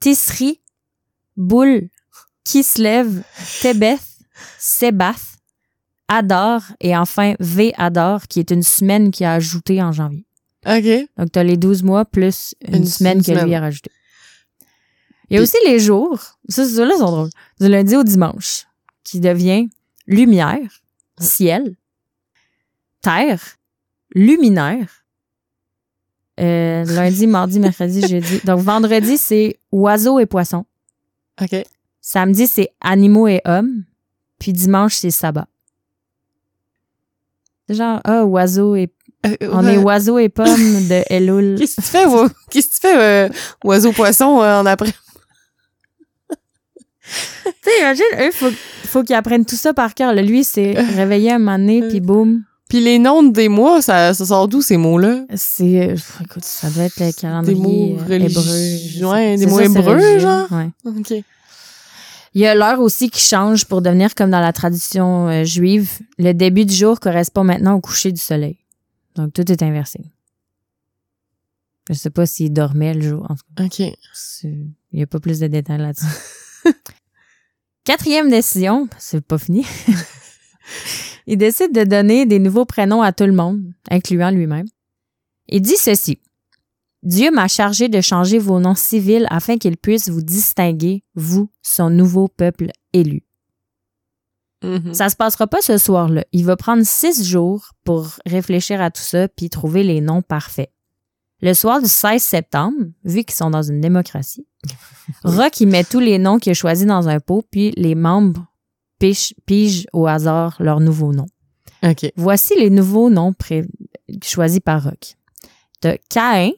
Tisri, 0.00 0.60
Boul, 1.36 1.88
Kislev, 2.44 3.22
Tebeth, 3.60 4.00
Sebath, 4.58 5.36
Adar 6.08 6.62
et 6.80 6.96
enfin 6.96 7.34
V 7.40 7.72
Adar, 7.76 8.28
qui 8.28 8.38
est 8.40 8.50
une 8.52 8.62
semaine 8.62 9.10
qu'il 9.10 9.26
a 9.26 9.34
ajoutée 9.34 9.82
en 9.82 9.90
janvier. 9.92 10.24
Ok. 10.66 11.08
Donc, 11.16 11.32
tu 11.32 11.38
as 11.38 11.44
les 11.44 11.56
12 11.56 11.82
mois 11.82 12.04
plus 12.04 12.54
une, 12.66 12.76
Une- 12.76 12.86
semaine 12.86 13.22
que 13.22 13.32
lui 13.44 13.54
a 13.54 13.60
rajouté. 13.60 13.90
Il 15.28 15.36
y 15.36 15.38
a 15.40 15.42
aussi 15.42 15.56
les 15.66 15.80
jours, 15.80 16.20
ça, 16.48 16.64
ceux-là 16.64 16.96
sont 16.98 17.10
drôles, 17.10 17.30
du 17.60 17.68
lundi 17.68 17.96
au 17.96 18.04
dimanche, 18.04 18.66
qui 19.02 19.18
devient 19.18 19.68
lumière, 20.06 20.82
ciel, 21.18 21.74
terre, 23.00 23.42
luminaire. 24.14 25.04
Euh, 26.38 26.84
lundi, 26.84 27.26
mardi, 27.26 27.58
mercredi, 27.60 28.06
jeudi. 28.06 28.40
Donc, 28.44 28.60
vendredi, 28.60 29.16
c'est 29.16 29.58
oiseaux 29.72 30.18
et 30.18 30.26
poissons. 30.26 30.66
Ok. 31.40 31.62
Samedi, 32.00 32.46
c'est 32.46 32.70
animaux 32.80 33.26
et 33.28 33.40
hommes. 33.44 33.84
Puis 34.38 34.52
dimanche, 34.52 34.96
c'est 34.96 35.10
sabbat. 35.10 35.46
C'est 37.68 37.74
Genre, 37.74 38.00
ah, 38.04 38.24
oiseaux 38.24 38.76
et 38.76 38.90
Euh, 39.26 39.34
on 39.50 39.64
ouais. 39.64 39.74
est 39.74 39.78
oiseaux 39.78 40.18
et 40.18 40.28
pommes 40.28 40.46
de 40.88 41.02
Elul. 41.10 41.56
Qu'est-ce 41.58 41.76
que 41.76 41.80
tu 41.82 41.88
fais, 41.88 42.04
wa- 42.06 42.28
Qu'est-ce 42.50 42.68
que 42.68 42.74
tu 42.74 42.80
fais, 42.80 43.00
euh, 43.00 43.28
oiseau-poisson, 43.64 44.40
euh, 44.42 44.60
en 44.60 44.66
après? 44.66 44.92
Tu 47.44 47.52
sais, 47.62 47.78
imagine, 47.80 48.04
eux, 48.20 48.30
faut, 48.32 48.50
faut 48.84 49.02
qu'ils 49.04 49.14
apprennent 49.16 49.44
tout 49.46 49.56
ça 49.56 49.72
par 49.72 49.94
cœur. 49.94 50.12
Lui, 50.14 50.44
c'est 50.44 50.72
réveillé 50.96 51.32
un 51.32 51.38
moment 51.38 51.58
donné, 51.58 51.82
puis 51.88 52.00
boum. 52.00 52.44
Puis 52.68 52.80
les 52.80 52.98
noms 52.98 53.22
des 53.22 53.48
mois, 53.48 53.80
ça, 53.80 54.12
ça 54.12 54.26
sort 54.26 54.48
d'où, 54.48 54.60
ces 54.60 54.76
mots-là? 54.76 55.24
C'est, 55.36 55.90
euh, 55.90 55.96
écoute, 56.24 56.44
ça 56.44 56.68
doit 56.70 56.84
être 56.84 56.98
le 56.98 57.12
calendrier 57.12 57.54
Des 57.54 57.60
mots 57.60 57.98
euh, 58.00 58.04
religieux. 58.04 59.00
hébreu. 59.00 59.12
Ouais, 59.12 59.36
des 59.36 59.46
mots 59.46 59.60
hébreux, 59.60 60.18
genre? 60.18 60.50
Ouais. 60.50 60.68
Ok. 60.84 61.10
Il 62.34 62.40
y 62.42 62.46
a 62.46 62.54
l'heure 62.56 62.80
aussi 62.80 63.08
qui 63.08 63.20
change 63.20 63.64
pour 63.66 63.82
devenir 63.82 64.14
comme 64.16 64.30
dans 64.30 64.40
la 64.40 64.52
tradition 64.52 65.28
euh, 65.28 65.44
juive. 65.44 66.00
Le 66.18 66.32
début 66.32 66.64
du 66.66 66.74
jour 66.74 66.98
correspond 67.00 67.44
maintenant 67.44 67.74
au 67.74 67.80
coucher 67.80 68.10
du 68.12 68.20
soleil. 68.20 68.58
Donc, 69.14 69.32
tout 69.32 69.50
est 69.50 69.62
inversé. 69.62 70.00
Je 71.88 71.94
sais 71.94 72.10
pas 72.10 72.26
s'il 72.26 72.52
dormait 72.52 72.94
le 72.94 73.00
jour. 73.08 73.26
En 73.30 73.36
tout 73.36 73.44
cas, 73.56 73.64
Ok. 73.64 73.78
il 74.42 74.66
y 74.92 75.02
a 75.02 75.06
pas 75.06 75.20
plus 75.20 75.38
de 75.38 75.46
détails 75.46 75.78
là-dessus. 75.78 76.04
Quatrième 77.84 78.28
décision, 78.28 78.88
c'est 78.98 79.20
pas 79.24 79.38
fini. 79.38 79.64
il 81.26 81.38
décide 81.38 81.72
de 81.72 81.84
donner 81.84 82.26
des 82.26 82.38
nouveaux 82.38 82.64
prénoms 82.64 83.02
à 83.02 83.12
tout 83.12 83.24
le 83.24 83.32
monde, 83.32 83.62
incluant 83.90 84.30
lui-même. 84.30 84.66
Il 85.48 85.60
dit 85.60 85.76
ceci. 85.76 86.20
Dieu 87.02 87.30
m'a 87.30 87.48
chargé 87.48 87.88
de 87.88 88.00
changer 88.00 88.38
vos 88.38 88.58
noms 88.58 88.74
civils 88.74 89.26
afin 89.30 89.58
qu'il 89.58 89.76
puisse 89.76 90.08
vous 90.08 90.22
distinguer, 90.22 91.04
vous, 91.14 91.50
son 91.62 91.90
nouveau 91.90 92.26
peuple 92.28 92.70
élu. 92.92 93.22
Mhm. 94.64 94.94
Ça 94.94 95.08
se 95.08 95.16
passera 95.16 95.46
pas 95.46 95.60
ce 95.60 95.78
soir-là. 95.78 96.24
Il 96.32 96.44
va 96.44 96.56
prendre 96.56 96.82
six 96.84 97.24
jours 97.24 97.70
pour 97.84 98.08
réfléchir 98.24 98.80
à 98.80 98.90
tout 98.90 99.02
ça 99.02 99.28
puis 99.28 99.50
trouver 99.50 99.82
les 99.82 100.00
noms 100.00 100.22
parfaits. 100.22 100.72
Le 101.42 101.52
soir 101.52 101.82
du 101.82 101.88
16 101.88 102.22
septembre, 102.22 102.78
vu 103.04 103.22
qu'ils 103.22 103.36
sont 103.36 103.50
dans 103.50 103.62
une 103.62 103.80
démocratie, 103.80 104.46
Rock, 105.24 105.60
met 105.60 105.84
tous 105.84 106.00
les 106.00 106.18
noms 106.18 106.38
qu'il 106.38 106.52
a 106.52 106.54
choisis 106.54 106.86
dans 106.86 107.08
un 107.08 107.20
pot, 107.20 107.44
puis 107.50 107.72
les 107.76 107.94
membres 107.94 108.46
pigent, 108.98 109.34
pigent 109.46 109.86
au 109.92 110.06
hasard 110.06 110.56
leurs 110.60 110.80
nouveaux 110.80 111.12
noms. 111.12 111.26
Ok. 111.82 112.10
Voici 112.16 112.54
les 112.58 112.70
nouveaux 112.70 113.10
noms 113.10 113.32
choisis 114.22 114.60
par 114.60 114.82
Rock. 114.84 115.16
T'as 115.80 115.96
Caïn, 116.08 116.52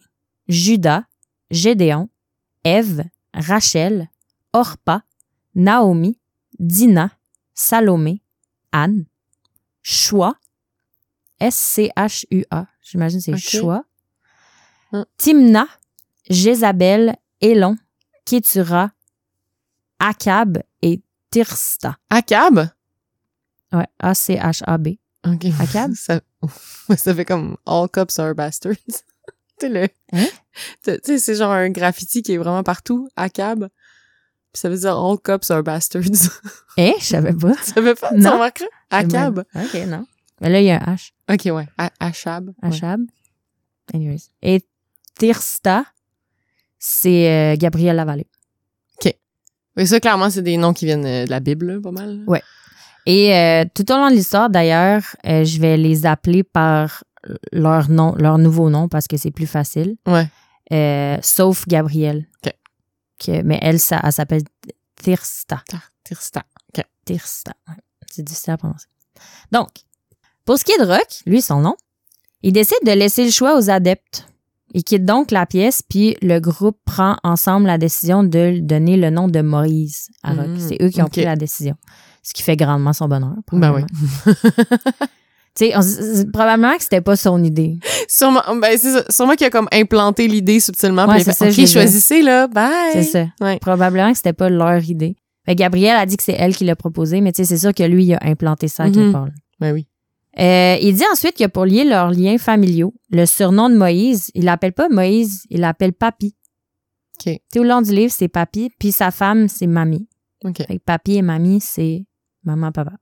Judas, 0.48 1.02
Gédéon, 1.50 2.08
Ève, 2.64 3.04
Rachel, 3.34 4.08
Orpa, 4.52 5.02
Naomi, 5.54 6.18
Dina, 6.58 7.10
Salomé, 7.54 8.22
Anne, 8.72 9.06
Choix, 9.82 10.36
S-C-H-U-A, 11.40 12.66
j'imagine 12.82 13.20
c'est 13.20 13.32
Ok. 13.34 13.38
Choix, 13.38 13.84
Hum. 14.92 15.04
Timna, 15.18 15.66
Jézabel, 16.30 17.16
Élon, 17.40 17.76
Kétura, 18.24 18.90
Akab 19.98 20.62
et 20.82 21.02
Tirsta. 21.30 21.96
Akab? 22.10 22.70
Ouais, 23.72 23.86
A-C-H-A-B. 23.98 24.88
Ok. 25.26 25.46
Akab? 25.60 25.92
Ça, 25.96 26.20
ça 26.96 27.14
fait 27.14 27.24
comme 27.24 27.56
All 27.66 27.88
Cups 27.88 28.18
are 28.18 28.34
bastards. 28.34 28.76
tu 29.60 29.68
le. 29.68 29.88
Hein? 30.12 30.26
Tu 30.84 30.92
tu 30.92 31.00
sais, 31.04 31.18
c'est 31.18 31.34
genre 31.34 31.52
un 31.52 31.70
graffiti 31.70 32.22
qui 32.22 32.32
est 32.32 32.38
vraiment 32.38 32.62
partout. 32.62 33.08
Akab. 33.16 33.68
Puis 34.52 34.60
ça 34.60 34.68
veut 34.70 34.78
dire 34.78 34.96
All 34.96 35.18
Cups 35.18 35.50
are 35.50 35.62
bastards. 35.62 36.04
Eh, 36.76 36.94
je 37.00 37.04
savais 37.04 37.34
pas. 37.34 37.54
ça 37.62 37.74
fait 37.82 37.94
pas? 37.94 38.10
Tu 38.10 38.26
remarqueras? 38.26 38.68
Akab. 38.90 39.44
OK, 39.54 39.74
non. 39.86 40.06
Mais 40.40 40.48
là, 40.50 40.60
il 40.60 40.66
y 40.66 40.70
a 40.70 40.76
un 40.80 40.94
H. 40.94 41.10
Ok, 41.28 41.52
ouais. 41.54 41.66
A- 41.76 41.90
Achab. 42.00 42.48
Ouais. 42.48 42.68
Achab. 42.68 43.00
Anyways. 43.92 44.30
Et 44.40 44.64
Tirsta, 45.18 45.84
c'est 46.78 47.28
euh, 47.28 47.56
Gabriel 47.58 47.96
Lavallée. 47.96 48.28
Mais 49.78 49.86
ça, 49.86 49.98
clairement, 50.00 50.28
c'est 50.28 50.42
des 50.42 50.56
noms 50.58 50.74
qui 50.74 50.84
viennent 50.84 51.06
euh, 51.06 51.24
de 51.24 51.30
la 51.30 51.40
Bible, 51.40 51.72
là, 51.72 51.80
pas 51.80 51.90
mal. 51.92 52.22
Ouais. 52.26 52.42
Et 53.06 53.34
euh, 53.34 53.64
tout 53.74 53.90
au 53.90 53.96
long 53.96 54.10
de 54.10 54.14
l'histoire, 54.14 54.50
d'ailleurs, 54.50 55.02
euh, 55.26 55.44
je 55.44 55.58
vais 55.60 55.78
les 55.78 56.04
appeler 56.04 56.42
par 56.42 57.04
leur 57.52 57.88
nom, 57.88 58.14
leur 58.16 58.36
nouveau 58.38 58.68
nom 58.70 58.88
parce 58.88 59.06
que 59.06 59.16
c'est 59.16 59.30
plus 59.30 59.46
facile. 59.46 59.96
Ouais. 60.06 60.28
Euh, 60.72 61.16
sauf 61.22 61.66
Gabrielle. 61.66 62.26
OK. 62.44 62.52
Que- 63.18 63.42
mais 63.42 63.58
elle, 63.62 63.80
ça, 63.80 64.00
elle 64.04 64.12
s'appelle 64.12 64.42
Tirsta. 65.02 65.62
Tirsta. 66.04 66.42
Tirsta. 67.04 67.52
Ouais, 67.68 67.74
C'est 68.10 68.22
difficile 68.22 68.52
à 68.52 68.56
prononcer. 68.58 68.86
Donc, 69.52 69.68
pour 70.44 70.58
ce 70.58 70.64
qui 70.64 70.72
est 70.72 70.78
de 70.78 70.84
Rock, 70.86 71.06
lui, 71.24 71.40
son 71.40 71.60
nom, 71.60 71.76
il 72.42 72.52
décide 72.52 72.78
de 72.84 72.92
laisser 72.92 73.24
le 73.24 73.30
choix 73.30 73.56
aux 73.56 73.70
adeptes. 73.70 74.26
Il 74.74 74.84
quitte 74.84 75.04
donc 75.04 75.30
la 75.30 75.46
pièce, 75.46 75.82
puis 75.88 76.16
le 76.22 76.40
groupe 76.40 76.76
prend 76.84 77.16
ensemble 77.22 77.66
la 77.66 77.78
décision 77.78 78.22
de 78.22 78.50
lui 78.50 78.62
donner 78.62 78.96
le 78.96 79.10
nom 79.10 79.28
de 79.28 79.40
Moïse 79.40 80.08
à 80.22 80.32
Rock. 80.34 80.46
Mm, 80.48 80.58
C'est 80.58 80.82
eux 80.82 80.88
qui 80.90 81.00
ont 81.02 81.06
pris 81.08 81.24
la 81.24 81.36
décision. 81.36 81.74
Ce 82.22 82.34
qui 82.34 82.42
fait 82.42 82.56
grandement 82.56 82.92
son 82.92 83.08
bonheur. 83.08 83.34
Ben 83.52 83.72
oui. 83.72 83.82
Tu 85.54 85.72
sais, 85.72 86.26
probablement 86.32 86.76
que 86.76 86.82
c'était 86.84 87.00
pas 87.00 87.16
son 87.16 87.42
idée. 87.42 87.78
Sûrement, 88.06 88.42
ben, 88.60 88.78
c'est. 88.78 89.10
Sûrement 89.10 89.34
qu'il 89.34 89.46
a 89.46 89.50
comme 89.50 89.66
implanté 89.72 90.28
l'idée 90.28 90.60
subtilement. 90.60 91.06
Ouais, 91.08 91.18
c'est 91.24 91.32
ça, 91.32 91.46
OK, 91.48 91.66
choisissez, 91.66 92.22
là. 92.22 92.46
Bye. 92.46 92.70
C'est 92.92 93.02
ça. 93.02 93.26
Ouais. 93.40 93.58
Probablement 93.58 94.12
que 94.12 94.16
c'était 94.16 94.32
pas 94.32 94.50
leur 94.50 94.80
idée. 94.88 95.16
Fait 95.46 95.56
Gabrielle 95.56 95.96
a 95.96 96.06
dit 96.06 96.16
que 96.16 96.22
c'est 96.22 96.36
elle 96.38 96.54
qui 96.54 96.64
l'a 96.64 96.76
proposé, 96.76 97.20
mais 97.20 97.32
tu 97.32 97.38
sais, 97.38 97.44
c'est 97.44 97.58
sûr 97.58 97.74
que 97.74 97.82
lui, 97.82 98.04
il 98.04 98.14
a 98.14 98.18
implanté 98.22 98.68
ça 98.68 98.84
à 98.84 98.90
quelque 98.90 99.10
part. 99.10 99.24
là. 99.26 99.32
Ben 99.58 99.72
oui. 99.72 99.88
Euh, 100.38 100.76
il 100.80 100.94
dit 100.94 101.04
ensuite 101.12 101.36
que 101.36 101.46
pour 101.46 101.64
lier 101.64 101.84
leurs 101.84 102.10
liens 102.10 102.38
familiaux, 102.38 102.94
le 103.10 103.26
surnom 103.26 103.68
de 103.70 103.76
Moïse, 103.76 104.30
il 104.34 104.44
l'appelle 104.44 104.72
pas 104.72 104.88
Moïse, 104.88 105.42
il 105.50 105.60
l'appelle 105.60 105.92
Papi. 105.92 106.34
OK. 107.26 107.32
Tout 107.52 107.62
le 107.62 107.68
long 107.68 107.82
du 107.82 107.92
livre, 107.92 108.12
c'est 108.16 108.28
papy, 108.28 108.70
puis 108.78 108.92
sa 108.92 109.10
femme, 109.10 109.48
c'est 109.48 109.66
mamie. 109.66 110.06
OK. 110.44 110.58
Fait 110.58 110.78
que 110.78 110.84
papy 110.84 111.14
et 111.16 111.22
mamie, 111.22 111.60
c'est 111.60 112.06
maman, 112.44 112.70
papa. 112.70 112.92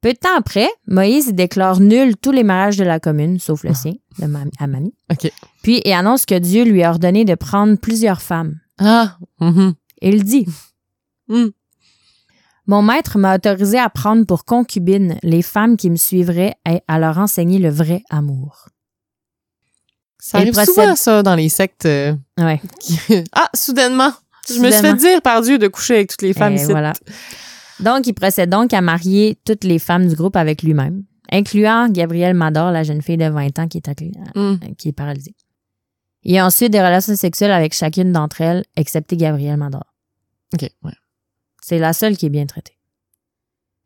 Peu 0.00 0.12
de 0.12 0.18
temps 0.18 0.36
après, 0.36 0.68
Moïse 0.88 1.32
déclare 1.32 1.80
nul 1.80 2.16
tous 2.16 2.32
les 2.32 2.42
mariages 2.42 2.76
de 2.76 2.84
la 2.84 2.98
commune, 3.00 3.38
sauf 3.38 3.62
le 3.62 3.72
sien, 3.74 3.94
de 4.18 4.26
mam- 4.26 4.50
à 4.58 4.66
mamie. 4.66 4.94
OK. 5.10 5.30
Puis 5.62 5.80
il 5.84 5.92
annonce 5.92 6.26
que 6.26 6.36
Dieu 6.38 6.64
lui 6.64 6.82
a 6.82 6.90
ordonné 6.90 7.24
de 7.24 7.34
prendre 7.36 7.76
plusieurs 7.78 8.20
femmes. 8.20 8.58
Ah. 8.78 9.16
Et 10.02 10.08
il 10.10 10.24
dit 10.24 10.46
Mm. 11.28 11.46
Mon 12.66 12.80
maître 12.82 13.18
m'a 13.18 13.34
autorisé 13.36 13.78
à 13.78 13.90
prendre 13.90 14.24
pour 14.24 14.44
concubines 14.44 15.18
les 15.22 15.42
femmes 15.42 15.76
qui 15.76 15.90
me 15.90 15.96
suivraient 15.96 16.54
et 16.68 16.80
à 16.88 16.98
leur 16.98 17.18
enseigner 17.18 17.58
le 17.58 17.68
vrai 17.68 18.02
amour. 18.10 18.68
Ça 20.18 20.38
Elle 20.38 20.44
arrive 20.44 20.54
procède- 20.54 20.74
souvent, 20.74 20.96
ça, 20.96 21.22
dans 21.22 21.34
les 21.34 21.50
sectes. 21.50 21.84
euh, 21.86 22.14
Ouais. 22.38 22.60
ah, 23.32 23.50
soudainement. 23.54 24.12
Je 24.48 24.58
me 24.60 24.70
suis 24.70 24.80
fait 24.80 24.94
dire 24.94 25.20
par 25.22 25.42
Dieu 25.42 25.58
de 25.58 25.68
coucher 25.68 25.96
avec 25.96 26.10
toutes 26.10 26.22
les 26.22 26.32
femmes 26.32 26.54
Et 26.54 26.56
ici. 26.62 26.70
voilà. 26.70 26.92
Donc, 27.80 28.06
il 28.06 28.14
procède 28.14 28.48
donc 28.50 28.72
à 28.72 28.80
marier 28.80 29.38
toutes 29.44 29.64
les 29.64 29.78
femmes 29.78 30.06
du 30.08 30.14
groupe 30.14 30.36
avec 30.36 30.62
lui-même, 30.62 31.02
incluant 31.30 31.88
Gabrielle 31.88 32.34
Mador, 32.34 32.70
la 32.70 32.82
jeune 32.84 33.02
fille 33.02 33.16
de 33.18 33.28
20 33.28 33.58
ans 33.58 33.68
qui 33.68 33.78
est, 33.78 33.88
accl- 33.88 34.12
Mm. 34.34 34.74
qui 34.76 34.88
est 34.88 34.92
paralysée. 34.92 35.34
Il 36.22 36.36
a 36.38 36.46
ensuite 36.46 36.70
des 36.72 36.80
relations 36.80 37.16
sexuelles 37.16 37.50
avec 37.52 37.74
chacune 37.74 38.12
d'entre 38.12 38.40
elles, 38.40 38.64
excepté 38.76 39.16
Gabrielle 39.18 39.58
Mador. 39.58 39.84
OK, 40.54 40.62
ouais. 40.84 40.92
C'est 41.66 41.78
la 41.78 41.94
seule 41.94 42.14
qui 42.18 42.26
est 42.26 42.30
bien 42.30 42.44
traitée. 42.44 42.76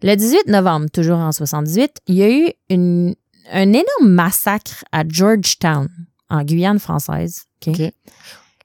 Le 0.03 0.16
18 0.16 0.49
novembre, 0.49 0.87
toujours 0.93 1.18
en 1.18 1.31
78, 1.31 1.99
il 2.09 2.14
y 2.16 2.22
a 2.24 2.29
eu 2.31 2.53
une, 2.70 3.14
un 3.53 3.68
énorme 3.72 3.85
massacre 4.09 4.85
à 4.91 5.05
Georgetown, 5.09 5.89
en 6.29 6.43
Guyane 6.43 6.81
française. 6.81 7.45
OK? 7.64 7.74
OK. 7.79 7.93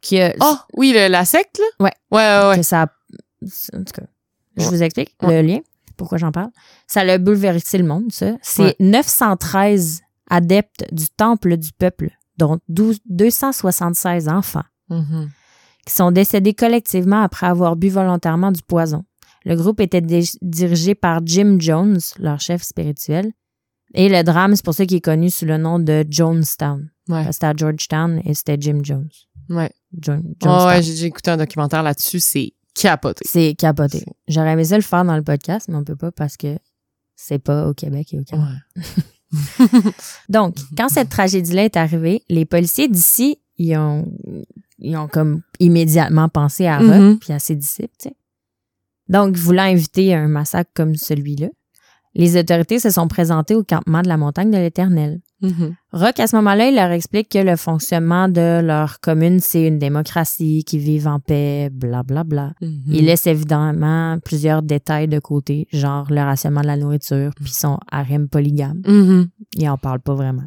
Qui 0.01 0.19
a- 0.19 0.33
Oh, 0.41 0.57
oui, 0.73 0.93
le- 0.95 1.09
la 1.09 1.25
secte, 1.25 1.59
là? 1.59 1.85
Ouais. 1.85 1.93
Ouais, 2.11 2.17
ouais, 2.41 2.49
ouais. 2.49 2.57
que 2.57 2.63
ça 2.63 2.87
en 3.75 3.83
tout 3.83 3.93
cas, 3.93 4.07
je 4.57 4.63
Ouais. 4.63 4.69
vous 4.69 4.81
explique 4.83 5.15
Ouais. 5.21 5.41
le 5.43 5.47
lien, 5.47 5.59
pourquoi 5.95 6.17
j'en 6.17 6.31
parle. 6.31 6.49
Ça 6.87 7.01
a 7.01 7.17
bouleversé 7.19 7.77
le 7.77 7.83
monde, 7.85 8.11
ça. 8.11 8.31
C'est 8.41 8.63
Ouais. 8.63 8.75
913 8.79 10.01
adeptes 10.29 10.85
du 10.91 11.07
temple 11.09 11.57
du 11.57 11.71
peuple, 11.73 12.09
dont 12.37 12.59
12 12.67 12.97
276 13.05 14.27
enfants, 14.27 14.63
Mhm. 14.89 15.29
Qui 15.85 15.93
sont 15.93 16.11
décédés 16.11 16.53
collectivement 16.53 17.21
après 17.21 17.47
avoir 17.47 17.75
bu 17.75 17.89
volontairement 17.89 18.51
du 18.51 18.61
poison. 18.61 19.03
Le 19.45 19.55
groupe 19.55 19.81
était 19.81 20.01
dirigé 20.41 20.95
par 20.95 21.19
Jim 21.25 21.57
Jones, 21.59 21.99
leur 22.17 22.39
chef 22.39 22.63
spirituel. 22.63 23.31
Et 23.93 24.09
le 24.09 24.23
drame, 24.23 24.55
c'est 24.55 24.63
pour 24.63 24.73
ça 24.73 24.85
qu'il 24.85 24.97
est 24.97 25.01
connu 25.01 25.29
sous 25.29 25.45
le 25.45 25.57
nom 25.57 25.79
de 25.79 26.05
Jonestown. 26.09 26.89
Ouais. 27.09 27.29
C'était 27.31 27.47
à 27.47 27.53
Georgetown 27.55 28.21
et 28.23 28.33
c'était 28.33 28.57
Jim 28.59 28.79
Jones. 28.81 29.09
Ouais. 29.49 29.71
J'ai 30.01 30.95
j'ai 30.95 31.05
écouté 31.05 31.31
un 31.31 31.37
documentaire 31.37 31.83
là-dessus, 31.83 32.21
c'est 32.21 32.53
capoté. 32.73 33.23
C'est 33.27 33.53
capoté. 33.55 34.03
J'aurais 34.27 34.53
aimé 34.53 34.63
ça 34.63 34.77
le 34.77 34.81
faire 34.83 35.03
dans 35.03 35.15
le 35.15 35.23
podcast, 35.23 35.67
mais 35.67 35.75
on 35.75 35.83
peut 35.83 35.97
pas 35.97 36.11
parce 36.11 36.37
que 36.37 36.57
c'est 37.15 37.39
pas 37.39 37.67
au 37.67 37.73
Québec 37.73 38.13
et 38.13 38.19
au 38.19 38.23
Canada. 38.23 38.53
Ouais. 38.75 38.83
Donc, 40.29 40.55
quand 40.77 40.89
cette 40.89 41.09
tragédie-là 41.09 41.65
est 41.65 41.77
arrivée, 41.77 42.23
les 42.29 42.45
policiers 42.45 42.87
d'ici, 42.87 43.39
ils 43.57 43.75
ont, 43.77 44.05
ils 44.83 44.95
ont 44.97 45.07
comme 45.07 45.41
immédiatement 45.59 46.29
pensé 46.29 46.67
à 46.67 46.77
Rock 46.77 46.87
Mhm. 46.87 47.19
puis 47.19 47.33
à 47.33 47.39
ses 47.39 47.55
disciples, 47.55 47.93
tu 47.99 48.09
sais. 48.09 48.15
Donc, 49.09 49.35
voulant 49.35 49.65
éviter 49.65 50.13
un 50.13 50.27
massacre 50.27 50.71
comme 50.75 50.95
celui-là, 50.95 51.47
les 52.15 52.37
autorités 52.37 52.77
se 52.79 52.91
sont 52.91 53.07
présentées 53.07 53.55
au 53.55 53.63
campement 53.63 54.01
de 54.03 54.07
la 54.07 54.17
montagne 54.17 54.51
de 54.51 54.57
l'Éternel. 54.57 55.19
Mhm. 55.41 55.75
Rock, 55.91 56.19
à 56.19 56.27
ce 56.27 56.35
moment-là, 56.37 56.69
il 56.69 56.75
leur 56.75 56.91
explique 56.91 57.27
que 57.29 57.39
le 57.39 57.55
fonctionnement 57.57 58.29
de 58.29 58.61
leur 58.61 58.99
commune, 58.99 59.39
c'est 59.39 59.65
une 59.67 59.79
démocratie, 59.79 60.63
qu'ils 60.63 60.79
vivent 60.79 61.07
en 61.07 61.19
paix, 61.19 61.69
blablabla. 61.71 62.23
Bla, 62.23 62.51
bla. 62.61 62.67
Mhm. 62.69 62.83
Il 62.87 63.05
laisse 63.05 63.25
évidemment 63.27 64.19
plusieurs 64.23 64.61
détails 64.61 65.07
de 65.07 65.19
côté, 65.19 65.67
genre 65.73 66.05
le 66.11 66.21
rationnement 66.21 66.61
de 66.61 66.67
la 66.67 66.77
nourriture, 66.77 67.31
puis 67.35 67.51
son 67.51 67.77
harem 67.91 68.29
polygame. 68.29 68.81
Il 69.57 69.67
en 69.69 69.77
parle 69.77 69.99
pas 69.99 70.13
vraiment. 70.13 70.45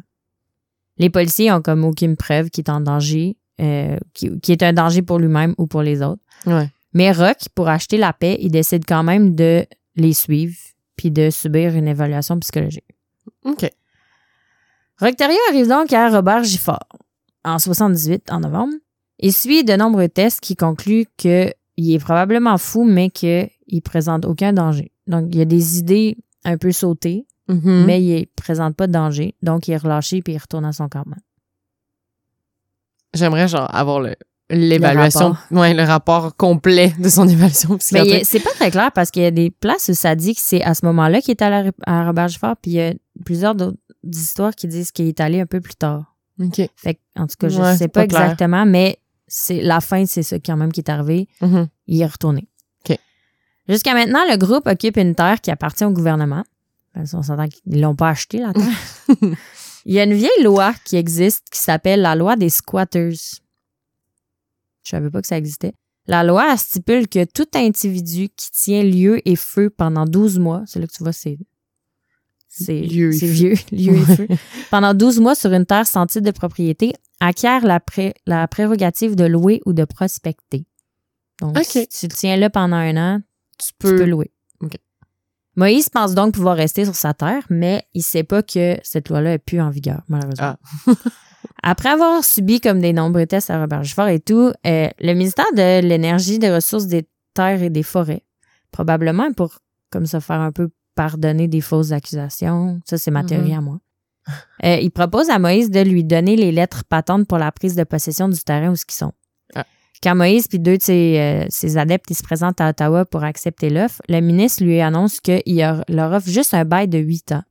Les 0.97 1.09
policiers 1.11 1.51
ont 1.51 1.61
comme 1.61 1.83
aucune 1.83 2.15
preuve 2.15 2.49
qu'il 2.49 2.63
est 2.63 2.69
en 2.71 2.81
danger, 2.81 3.37
euh, 3.61 3.97
qui, 4.13 4.39
qui 4.39 4.51
est 4.51 4.63
un 4.63 4.73
danger 4.73 5.01
pour 5.01 5.19
lui-même 5.19 5.55
ou 5.57 5.67
pour 5.67 5.81
les 5.81 6.01
autres. 6.01 6.21
Ouais. 6.45 6.69
Mais 6.93 7.11
Rock, 7.11 7.37
pour 7.55 7.67
acheter 7.67 7.97
la 7.97 8.13
paix, 8.13 8.37
il 8.41 8.51
décide 8.51 8.85
quand 8.85 9.03
même 9.03 9.35
de 9.35 9.65
les 9.95 10.13
suivre 10.13 10.55
puis 10.95 11.11
de 11.11 11.29
subir 11.29 11.75
une 11.75 11.87
évaluation 11.87 12.39
psychologique. 12.39 12.85
OK. 13.45 13.69
Rock 14.99 15.15
Terrier 15.15 15.37
arrive 15.49 15.67
donc 15.67 15.93
à 15.93 16.09
Robert 16.09 16.43
Gifford 16.43 16.87
en 17.45 17.59
78, 17.59 18.31
en 18.31 18.39
novembre. 18.39 18.73
Il 19.19 19.33
suit 19.33 19.63
de 19.63 19.73
nombreux 19.73 20.09
tests 20.09 20.39
qui 20.41 20.55
concluent 20.55 21.05
qu'il 21.17 21.53
est 21.77 21.99
probablement 21.99 22.57
fou, 22.57 22.83
mais 22.83 23.09
qu'il 23.09 23.49
présente 23.83 24.25
aucun 24.25 24.53
danger. 24.53 24.91
Donc, 25.07 25.25
il 25.31 25.37
y 25.37 25.41
a 25.41 25.45
des 25.45 25.79
idées 25.79 26.17
un 26.43 26.57
peu 26.57 26.71
sautées, 26.71 27.25
Mhm. 27.47 27.85
mais 27.85 28.03
il 28.03 28.27
présente 28.27 28.75
pas 28.75 28.87
de 28.87 28.91
danger. 28.91 29.35
Donc, 29.41 29.67
il 29.67 29.71
est 29.71 29.77
relâché 29.77 30.21
puis 30.21 30.33
il 30.33 30.37
retourne 30.37 30.65
à 30.65 30.73
son 30.73 30.89
campement. 30.89 31.15
J'aimerais, 33.13 33.47
genre, 33.47 33.73
avoir 33.73 33.99
le 34.01 34.15
l'évaluation, 34.49 35.31
rapport. 35.33 35.57
ouais, 35.59 35.73
le 35.73 35.83
rapport 35.83 36.35
complet 36.37 36.93
de 36.99 37.09
son 37.09 37.27
évaluation 37.27 37.71
Mais 37.71 37.77
psychiatrique. 37.79 38.21
a- 38.21 38.25
c'est 38.25 38.39
pas 38.39 38.51
très 38.51 38.71
clair 38.71 38.91
parce 38.93 39.11
qu'il 39.11 39.23
y 39.23 39.25
a 39.25 39.31
des 39.31 39.49
places 39.51 39.89
où 39.89 39.93
ça 39.93 40.15
dit 40.15 40.35
que 40.35 40.41
c'est 40.41 40.63
à 40.63 40.73
ce 40.73 40.85
moment-là 40.85 41.19
qu'il 41.21 41.31
est 41.31 41.41
allé 41.41 41.71
à 41.85 42.05
Robert 42.05 42.29
Gifford, 42.29 42.55
puis 42.61 42.71
il 42.71 42.75
y 42.75 42.81
a 42.81 42.93
plusieurs 43.25 43.55
d'autres 43.55 43.77
histoires 44.05 44.55
qui 44.55 44.67
disent 44.67 44.91
qu'il 44.91 45.07
est 45.07 45.19
allé 45.19 45.41
un 45.41 45.45
peu 45.45 45.59
plus 45.59 45.75
tard. 45.75 46.15
OK. 46.41 46.61
Fait 46.75 46.93
que, 46.95 46.99
en 47.17 47.27
tout 47.27 47.35
cas, 47.39 47.49
je 47.49 47.59
Ouais, 47.61 47.75
sais 47.75 47.87
pas, 47.89 48.03
exactement, 48.03 48.65
mais 48.65 48.99
c'est 49.27 49.61
la 49.61 49.81
fin, 49.81 50.05
c'est 50.05 50.23
ça 50.23 50.37
quand 50.39 50.55
même 50.55 50.71
qui 50.71 50.79
est 50.79 50.89
arrivé. 50.89 51.27
Mhm. 51.41 51.67
Il 51.87 52.01
est 52.01 52.05
retourné. 52.05 52.47
OK. 52.89 52.97
Jusqu'à 53.67 53.93
maintenant, 53.95 54.21
le 54.29 54.37
groupe 54.37 54.65
occupe 54.67 54.95
une 54.97 55.13
terre 55.15 55.41
qui 55.41 55.51
appartient 55.51 55.83
au 55.83 55.91
gouvernement. 55.91 56.43
Parce 56.93 57.11
qu'on 57.11 57.21
s'entend 57.21 57.47
qu'ils 57.47 57.81
l'ont 57.81 57.95
pas 57.95 58.09
acheté, 58.09 58.39
la 58.39 58.53
terre. 58.53 58.63
Il 59.87 59.93
y 59.93 59.99
a 59.99 60.03
une 60.03 60.13
vieille 60.13 60.43
loi 60.43 60.73
qui 60.85 60.97
existe 60.97 61.47
qui 61.49 61.59
s'appelle 61.59 62.01
la 62.01 62.13
loi 62.13 62.35
des 62.35 62.49
squatters. 62.49 63.13
Je 64.83 64.89
savais 64.89 65.09
pas 65.09 65.21
que 65.21 65.27
ça 65.27 65.37
existait. 65.37 65.73
La 66.07 66.23
loi 66.23 66.55
stipule 66.57 67.07
que 67.07 67.23
tout 67.25 67.47
individu 67.55 68.27
qui 68.35 68.51
tient 68.51 68.83
lieu 68.83 69.21
et 69.27 69.35
feu 69.37 69.69
pendant 69.69 70.05
12 70.05 70.39
mois, 70.39 70.63
c'est 70.65 70.79
là 70.79 70.87
que 70.87 70.93
tu 70.93 71.03
vois, 71.03 71.13
c'est 71.13 71.37
vieux, 72.81 73.11
lieu 73.71 73.93
et 73.95 74.15
feu, 74.15 74.27
pendant 74.71 74.93
12 74.93 75.19
mois 75.19 75.35
sur 75.35 75.53
une 75.53 75.65
terre 75.65 75.87
sans 75.87 76.05
titre 76.05 76.25
de 76.25 76.31
propriété, 76.31 76.93
acquiert 77.19 77.65
la, 77.65 77.79
pré- 77.79 78.13
la 78.25 78.47
prérogative 78.47 79.15
de 79.15 79.25
louer 79.25 79.61
ou 79.65 79.73
de 79.73 79.85
prospecter. 79.85 80.65
Donc, 81.41 81.55
si 81.63 81.87
tu 81.87 82.07
le 82.07 82.13
tiens 82.13 82.35
là 82.37 82.49
pendant 82.49 82.77
un 82.77 82.97
an, 82.97 83.21
Tu 83.57 83.73
peux. 83.79 84.03
louer. 84.05 84.31
Moïse 85.57 85.89
pense 85.89 86.13
donc 86.13 86.33
pouvoir 86.35 86.55
rester 86.55 86.85
sur 86.85 86.95
sa 86.95 87.13
terre, 87.13 87.43
mais 87.49 87.83
il 87.93 88.03
sait 88.03 88.23
pas 88.23 88.43
que 88.43 88.77
cette 88.83 89.09
loi-là 89.09 89.33
est 89.33 89.37
plus 89.39 89.59
en 89.59 89.69
vigueur, 89.69 90.03
malheureusement. 90.07 90.55
Ah. 90.87 90.91
Après 91.63 91.89
avoir 91.89 92.23
subi 92.23 92.61
comme 92.61 92.79
des 92.79 92.93
nombreux 92.93 93.25
tests 93.25 93.49
à 93.49 93.59
Robert 93.59 93.83
Gifford 93.83 94.07
et 94.09 94.19
tout, 94.19 94.51
euh, 94.65 94.87
le 94.99 95.13
ministère 95.13 95.51
de 95.55 95.81
l'Énergie, 95.81 96.39
des 96.39 96.53
Ressources 96.53 96.85
des 96.85 97.07
Terres 97.33 97.63
et 97.63 97.69
des 97.69 97.83
Forêts, 97.83 98.23
probablement 98.71 99.31
pour 99.33 99.57
comme 99.89 100.05
se 100.05 100.19
faire 100.19 100.39
un 100.41 100.51
peu 100.51 100.69
pardonner 100.95 101.47
des 101.47 101.61
fausses 101.61 101.91
accusations, 101.91 102.79
ça 102.85 102.97
c'est 102.97 103.11
ma 103.11 103.21
Mhm. 103.23 103.27
théorie 103.27 103.53
à 103.53 103.61
moi, 103.61 103.79
euh, 104.63 104.77
il 104.81 104.91
propose 104.91 105.29
à 105.29 105.39
Moïse 105.39 105.71
de 105.71 105.79
lui 105.79 106.03
donner 106.03 106.35
les 106.35 106.51
lettres 106.51 106.83
patentes 106.87 107.27
pour 107.27 107.37
la 107.39 107.51
prise 107.51 107.75
de 107.75 107.83
possession 107.83 108.27
du 108.29 108.39
terrain 108.39 108.69
où 108.71 108.73
ils 108.75 108.93
sont. 108.93 109.13
Quand 110.03 110.15
Moïse 110.15 110.47
puis 110.47 110.59
deux 110.59 110.77
de 110.77 110.81
ses, 110.83 111.17
euh, 111.19 111.45
ses 111.49 111.77
adeptes 111.77 112.09
ils 112.11 112.15
se 112.15 112.23
présentent 112.23 112.61
à 112.61 112.69
Ottawa 112.69 113.05
pour 113.05 113.23
accepter 113.23 113.69
l'offre, 113.69 114.01
le 114.09 114.19
ministre 114.21 114.63
lui 114.63 114.79
annonce 114.79 115.19
qu'il 115.19 115.41
leur 115.89 116.11
offre 116.13 116.29
juste 116.29 116.53
un 116.53 116.65
bail 116.65 116.87
de 116.87 116.99
huit 116.99 117.31
ans. 117.31 117.43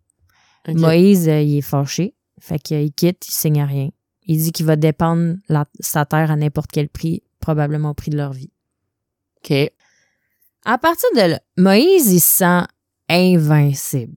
Moïse, 0.80 1.28
euh, 1.28 1.40
il 1.40 1.58
est 1.58 1.62
fâché. 1.62 2.14
Fait 2.40 2.58
qu'il 2.58 2.92
quitte, 2.92 3.26
il 3.28 3.32
signe 3.32 3.62
rien. 3.62 3.88
Il 4.26 4.38
dit 4.38 4.52
qu'il 4.52 4.66
va 4.66 4.76
dépendre 4.76 5.36
la- 5.48 5.66
sa 5.80 6.04
terre 6.04 6.30
à 6.30 6.36
n'importe 6.36 6.70
quel 6.72 6.88
prix, 6.88 7.22
probablement 7.40 7.90
au 7.90 7.94
prix 7.94 8.10
de 8.10 8.16
leur 8.16 8.32
vie. 8.32 8.50
OK. 9.38 9.52
À 10.64 10.78
partir 10.78 11.08
de 11.14 11.20
là, 11.30 11.40
Moïse, 11.56 12.12
il 12.12 12.20
se 12.20 12.38
sent 12.38 12.62
invincible. 13.08 14.16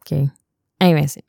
OK? 0.00 0.18
Invincible. 0.80 1.26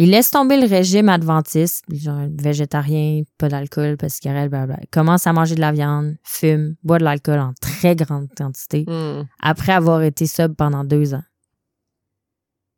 Il 0.00 0.10
laisse 0.10 0.30
tomber 0.30 0.60
le 0.60 0.68
régime 0.68 1.08
adventiste, 1.08 1.84
genre 1.92 2.28
végétarien, 2.30 3.24
pas 3.36 3.48
d'alcool, 3.48 3.96
pas 3.96 4.06
de 4.06 4.12
cigarette, 4.12 4.48
blablabla. 4.48 4.78
Il 4.82 4.88
commence 4.90 5.26
à 5.26 5.32
manger 5.32 5.56
de 5.56 5.60
la 5.60 5.72
viande, 5.72 6.14
fume, 6.22 6.76
boit 6.84 6.98
de 6.98 7.04
l'alcool 7.04 7.40
en 7.40 7.52
très 7.60 7.96
grande 7.96 8.28
quantité 8.36 8.84
Hmm. 8.86 9.24
après 9.42 9.72
avoir 9.72 10.02
été 10.02 10.26
sub 10.28 10.54
pendant 10.54 10.84
deux 10.84 11.14
ans. 11.14 11.24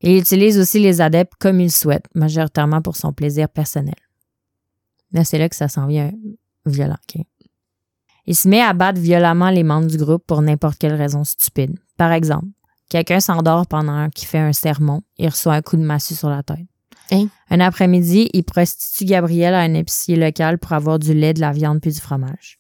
Il 0.01 0.16
utilise 0.16 0.59
aussi 0.59 0.79
les 0.79 1.03
adeptes 1.03 1.35
comme 1.39 1.61
il 1.61 1.71
souhaite, 1.71 2.07
majoritairement 2.14 2.81
pour 2.81 2.97
son 2.97 3.12
plaisir 3.12 3.51
personnel. 3.51 3.95
Là, 5.12 5.23
c'est 5.25 5.37
là 5.37 5.51
que 5.51 5.57
ça 5.57 5.68
s'en 5.68 5.87
vient 5.87 6.11
violent. 6.64 6.97
Il 8.25 8.35
se 8.35 8.49
met 8.49 8.62
à 8.62 8.73
battre 8.73 8.99
violemment 8.99 9.51
les 9.51 9.62
membres 9.62 9.89
du 9.89 9.99
groupe 9.99 10.25
pour 10.27 10.41
n'importe 10.41 10.79
quelle 10.79 10.95
raison 10.95 11.25
stupide. 11.25 11.79
Par 11.99 12.12
exemple, 12.12 12.47
quelqu'un 12.89 13.21
s'endort 13.21 13.66
pendant 13.66 14.09
qu'il 14.09 14.27
fait 14.27 14.39
un 14.39 14.55
sermon, 14.55 15.03
il 15.18 15.29
reçoit 15.29 15.53
un 15.53 15.62
coup 15.62 15.77
de 15.77 15.83
massue 15.83 16.14
sur 16.14 16.31
la 16.31 16.43
tête. 16.43 16.70
Hein? 17.11 17.28
Un 17.50 17.61
après-midi, 17.61 18.30
il 18.32 18.44
prostitue 18.44 19.04
Gabriel 19.04 19.54
à 19.54 19.61
un 19.61 19.74
épicier 19.74 20.16
local 20.16 20.58
pour 20.58 20.72
avoir 20.72 20.98
du 20.98 21.12
lait, 21.14 21.34
de 21.34 21.40
la 21.40 21.52
viande 21.52 21.80
puis 21.80 21.92
du 21.92 22.00
fromage. 22.00 22.58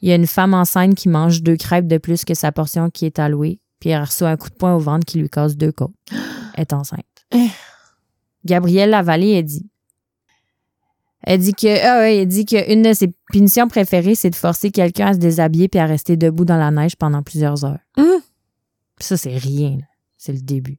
Il 0.00 0.08
y 0.08 0.12
a 0.12 0.16
une 0.16 0.26
femme 0.26 0.54
enceinte 0.54 0.94
qui 0.94 1.08
mange 1.08 1.42
deux 1.42 1.56
crêpes 1.56 1.86
de 1.86 1.98
plus 1.98 2.24
que 2.24 2.34
sa 2.34 2.52
portion 2.52 2.90
qui 2.90 3.06
est 3.06 3.18
allouée, 3.18 3.60
puis 3.80 3.90
elle 3.90 4.02
reçoit 4.02 4.30
un 4.30 4.36
coup 4.36 4.50
de 4.50 4.54
poing 4.54 4.74
au 4.74 4.78
ventre 4.78 5.04
qui 5.04 5.18
lui 5.18 5.28
cause 5.28 5.56
deux 5.56 5.72
côtes. 5.72 5.94
Elle 6.54 6.62
est 6.62 6.72
enceinte. 6.72 7.04
Eh. 7.32 7.48
Gabrielle 8.44 8.90
Lavallée, 8.90 9.32
elle 9.32 9.44
dit. 9.44 9.68
Elle 11.22 11.40
dit 11.40 11.52
que, 11.52 11.84
ah 11.84 11.98
ouais, 12.00 12.18
elle 12.18 12.28
dit 12.28 12.44
qu'une 12.44 12.82
de 12.82 12.92
ses 12.92 13.12
punitions 13.32 13.66
préférées, 13.66 14.14
c'est 14.14 14.30
de 14.30 14.36
forcer 14.36 14.70
quelqu'un 14.70 15.08
à 15.08 15.12
se 15.14 15.18
déshabiller 15.18 15.68
puis 15.68 15.80
à 15.80 15.86
rester 15.86 16.16
debout 16.16 16.44
dans 16.44 16.58
la 16.58 16.70
neige 16.70 16.94
pendant 16.94 17.22
plusieurs 17.22 17.64
heures. 17.64 17.80
Hum. 17.96 18.20
Ça, 19.00 19.16
c'est 19.16 19.36
rien. 19.36 19.78
C'est 20.16 20.32
le 20.32 20.42
début. 20.42 20.78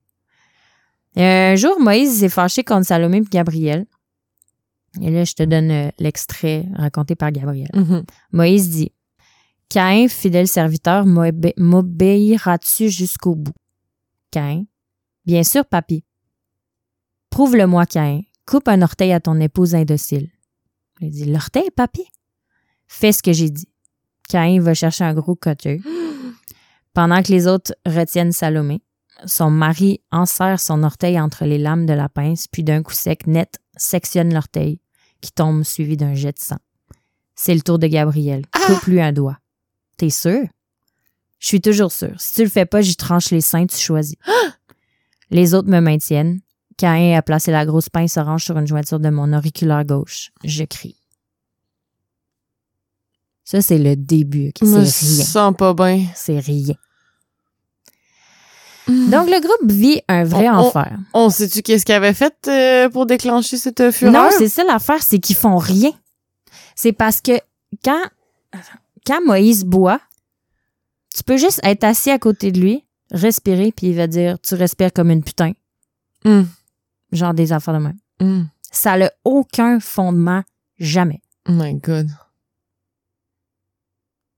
Et 1.15 1.23
un 1.23 1.55
jour, 1.55 1.79
Moïse 1.79 2.19
s'est 2.19 2.29
fâché 2.29 2.63
contre 2.63 2.87
Salomé 2.87 3.17
et 3.17 3.21
Gabriel. 3.21 3.85
Et 5.01 5.09
là, 5.11 5.23
je 5.23 5.33
te 5.33 5.43
donne 5.43 5.71
euh, 5.71 5.89
l'extrait 5.99 6.65
raconté 6.75 7.15
par 7.15 7.31
Gabriel. 7.31 7.69
Mhm. 7.73 8.03
Moïse 8.31 8.69
dit 8.69 8.91
Caïn, 9.69 10.07
fidèle 10.07 10.47
serviteur, 10.47 11.05
m'obé- 11.05 11.53
m'obéiras-tu 11.57 12.89
jusqu'au 12.89 13.35
bout 13.35 13.53
Caïn 14.31 14.65
Bien 15.25 15.43
sûr, 15.43 15.65
papy. 15.65 16.03
Prouve-le-moi, 17.29 17.85
Caïn. 17.85 18.21
Coupe 18.45 18.67
un 18.67 18.81
orteil 18.83 19.11
à 19.11 19.19
ton 19.19 19.39
épouse 19.39 19.73
indocile. 19.75 20.29
Il 21.01 21.09
dit 21.11 21.25
L'orteil, 21.25 21.69
papy 21.75 22.03
Fais 22.87 23.11
ce 23.11 23.23
que 23.23 23.33
j'ai 23.33 23.49
dit. 23.49 23.67
Caïn 24.29 24.61
va 24.61 24.73
chercher 24.73 25.03
un 25.03 25.13
gros 25.13 25.35
cutter. 25.35 25.81
Pendant 26.93 27.21
que 27.23 27.31
les 27.31 27.47
autres 27.47 27.73
retiennent 27.85 28.31
Salomé, 28.31 28.81
son 29.25 29.49
mari 29.49 30.01
enserre 30.11 30.59
son 30.59 30.83
orteil 30.83 31.19
entre 31.19 31.45
les 31.45 31.57
lames 31.57 31.85
de 31.85 31.93
la 31.93 32.09
pince, 32.09 32.47
puis 32.47 32.63
d'un 32.63 32.83
coup 32.83 32.93
sec, 32.93 33.27
net, 33.27 33.59
sectionne 33.77 34.33
l'orteil, 34.33 34.79
qui 35.21 35.31
tombe 35.31 35.63
suivi 35.63 35.95
d'un 35.97 36.13
jet 36.13 36.33
de 36.33 36.39
sang. 36.39 36.57
C'est 37.35 37.53
le 37.55 37.61
tour 37.61 37.79
de 37.79 37.87
Gabriel. 37.87 38.45
Coupe-lui 38.65 39.01
un 39.01 39.11
doigt. 39.11 39.37
T'es 39.97 40.09
sûr? 40.09 40.45
Je 41.39 41.47
suis 41.47 41.61
toujours 41.61 41.91
sûr. 41.91 42.13
Si 42.19 42.33
tu 42.33 42.43
le 42.43 42.49
fais 42.49 42.65
pas, 42.65 42.81
j'y 42.81 42.95
tranche 42.95 43.31
les 43.31 43.41
seins, 43.41 43.65
tu 43.67 43.77
choisis. 43.77 44.15
Les 45.31 45.53
autres 45.53 45.69
me 45.69 45.79
maintiennent. 45.79 46.39
Caïn 46.77 47.17
a 47.17 47.21
placé 47.21 47.51
la 47.51 47.65
grosse 47.65 47.89
pince 47.89 48.17
orange 48.17 48.43
sur 48.45 48.57
une 48.57 48.67
jointure 48.67 48.99
de 48.99 49.09
mon 49.09 49.31
auriculaire 49.33 49.85
gauche. 49.85 50.31
Je 50.43 50.63
crie. 50.65 50.97
Ça, 53.43 53.61
c'est 53.61 53.77
le 53.77 53.95
début. 53.95 54.49
ok? 54.49 54.55
Je 54.61 54.65
me 54.65 54.85
C'est 54.85 55.05
rien. 55.15 55.23
sens 55.25 55.55
pas 55.57 55.73
bien. 55.73 56.05
C'est 56.15 56.39
rien. 56.39 56.75
Donc, 58.87 59.27
le 59.29 59.39
groupe 59.41 59.71
vit 59.71 60.01
un 60.07 60.23
vrai 60.23 60.47
On- 60.49 60.53
enfer. 60.55 60.97
On 61.13 61.29
sait-tu 61.29 61.61
qu'est-ce 61.63 61.85
qu'il 61.85 61.95
avait 61.95 62.13
fait 62.13 62.35
euh, 62.47 62.89
pour 62.89 63.05
déclencher 63.05 63.57
cette 63.57 63.81
euh, 63.81 63.91
fureur? 63.91 64.13
Non, 64.13 64.29
c'est 64.37 64.47
ça 64.49 64.63
l'affaire, 64.63 65.01
c'est 65.01 65.19
qu'ils 65.19 65.35
font 65.35 65.57
rien. 65.57 65.91
C'est 66.75 66.91
parce 66.93 67.19
que 67.21 67.31
quand, 67.83 68.01
quand 69.05 69.25
Moïse 69.25 69.63
boit, 69.65 69.99
tu 71.15 71.23
peux 71.23 71.37
juste 71.37 71.59
être 71.63 71.83
assis 71.83 72.11
à 72.11 72.19
côté 72.19 72.51
de 72.51 72.59
lui, 72.59 72.85
respirer, 73.11 73.71
puis 73.71 73.87
il 73.87 73.95
va 73.95 74.07
dire 74.07 74.37
Tu 74.41 74.53
respires 74.55 74.91
comme 74.93 75.09
une 75.09 75.23
putain. 75.23 75.53
Hum, 76.25 76.47
Genre 77.11 77.33
des 77.33 77.53
affaires 77.53 77.73
de 77.75 77.79
même. 77.79 77.97
hum. 78.19 78.47
Ça 78.71 78.97
n'a 78.97 79.09
aucun 79.23 79.79
fondement, 79.79 80.43
jamais. 80.79 81.21
Oh 81.47 81.53
my 81.53 81.75
God. 81.75 82.09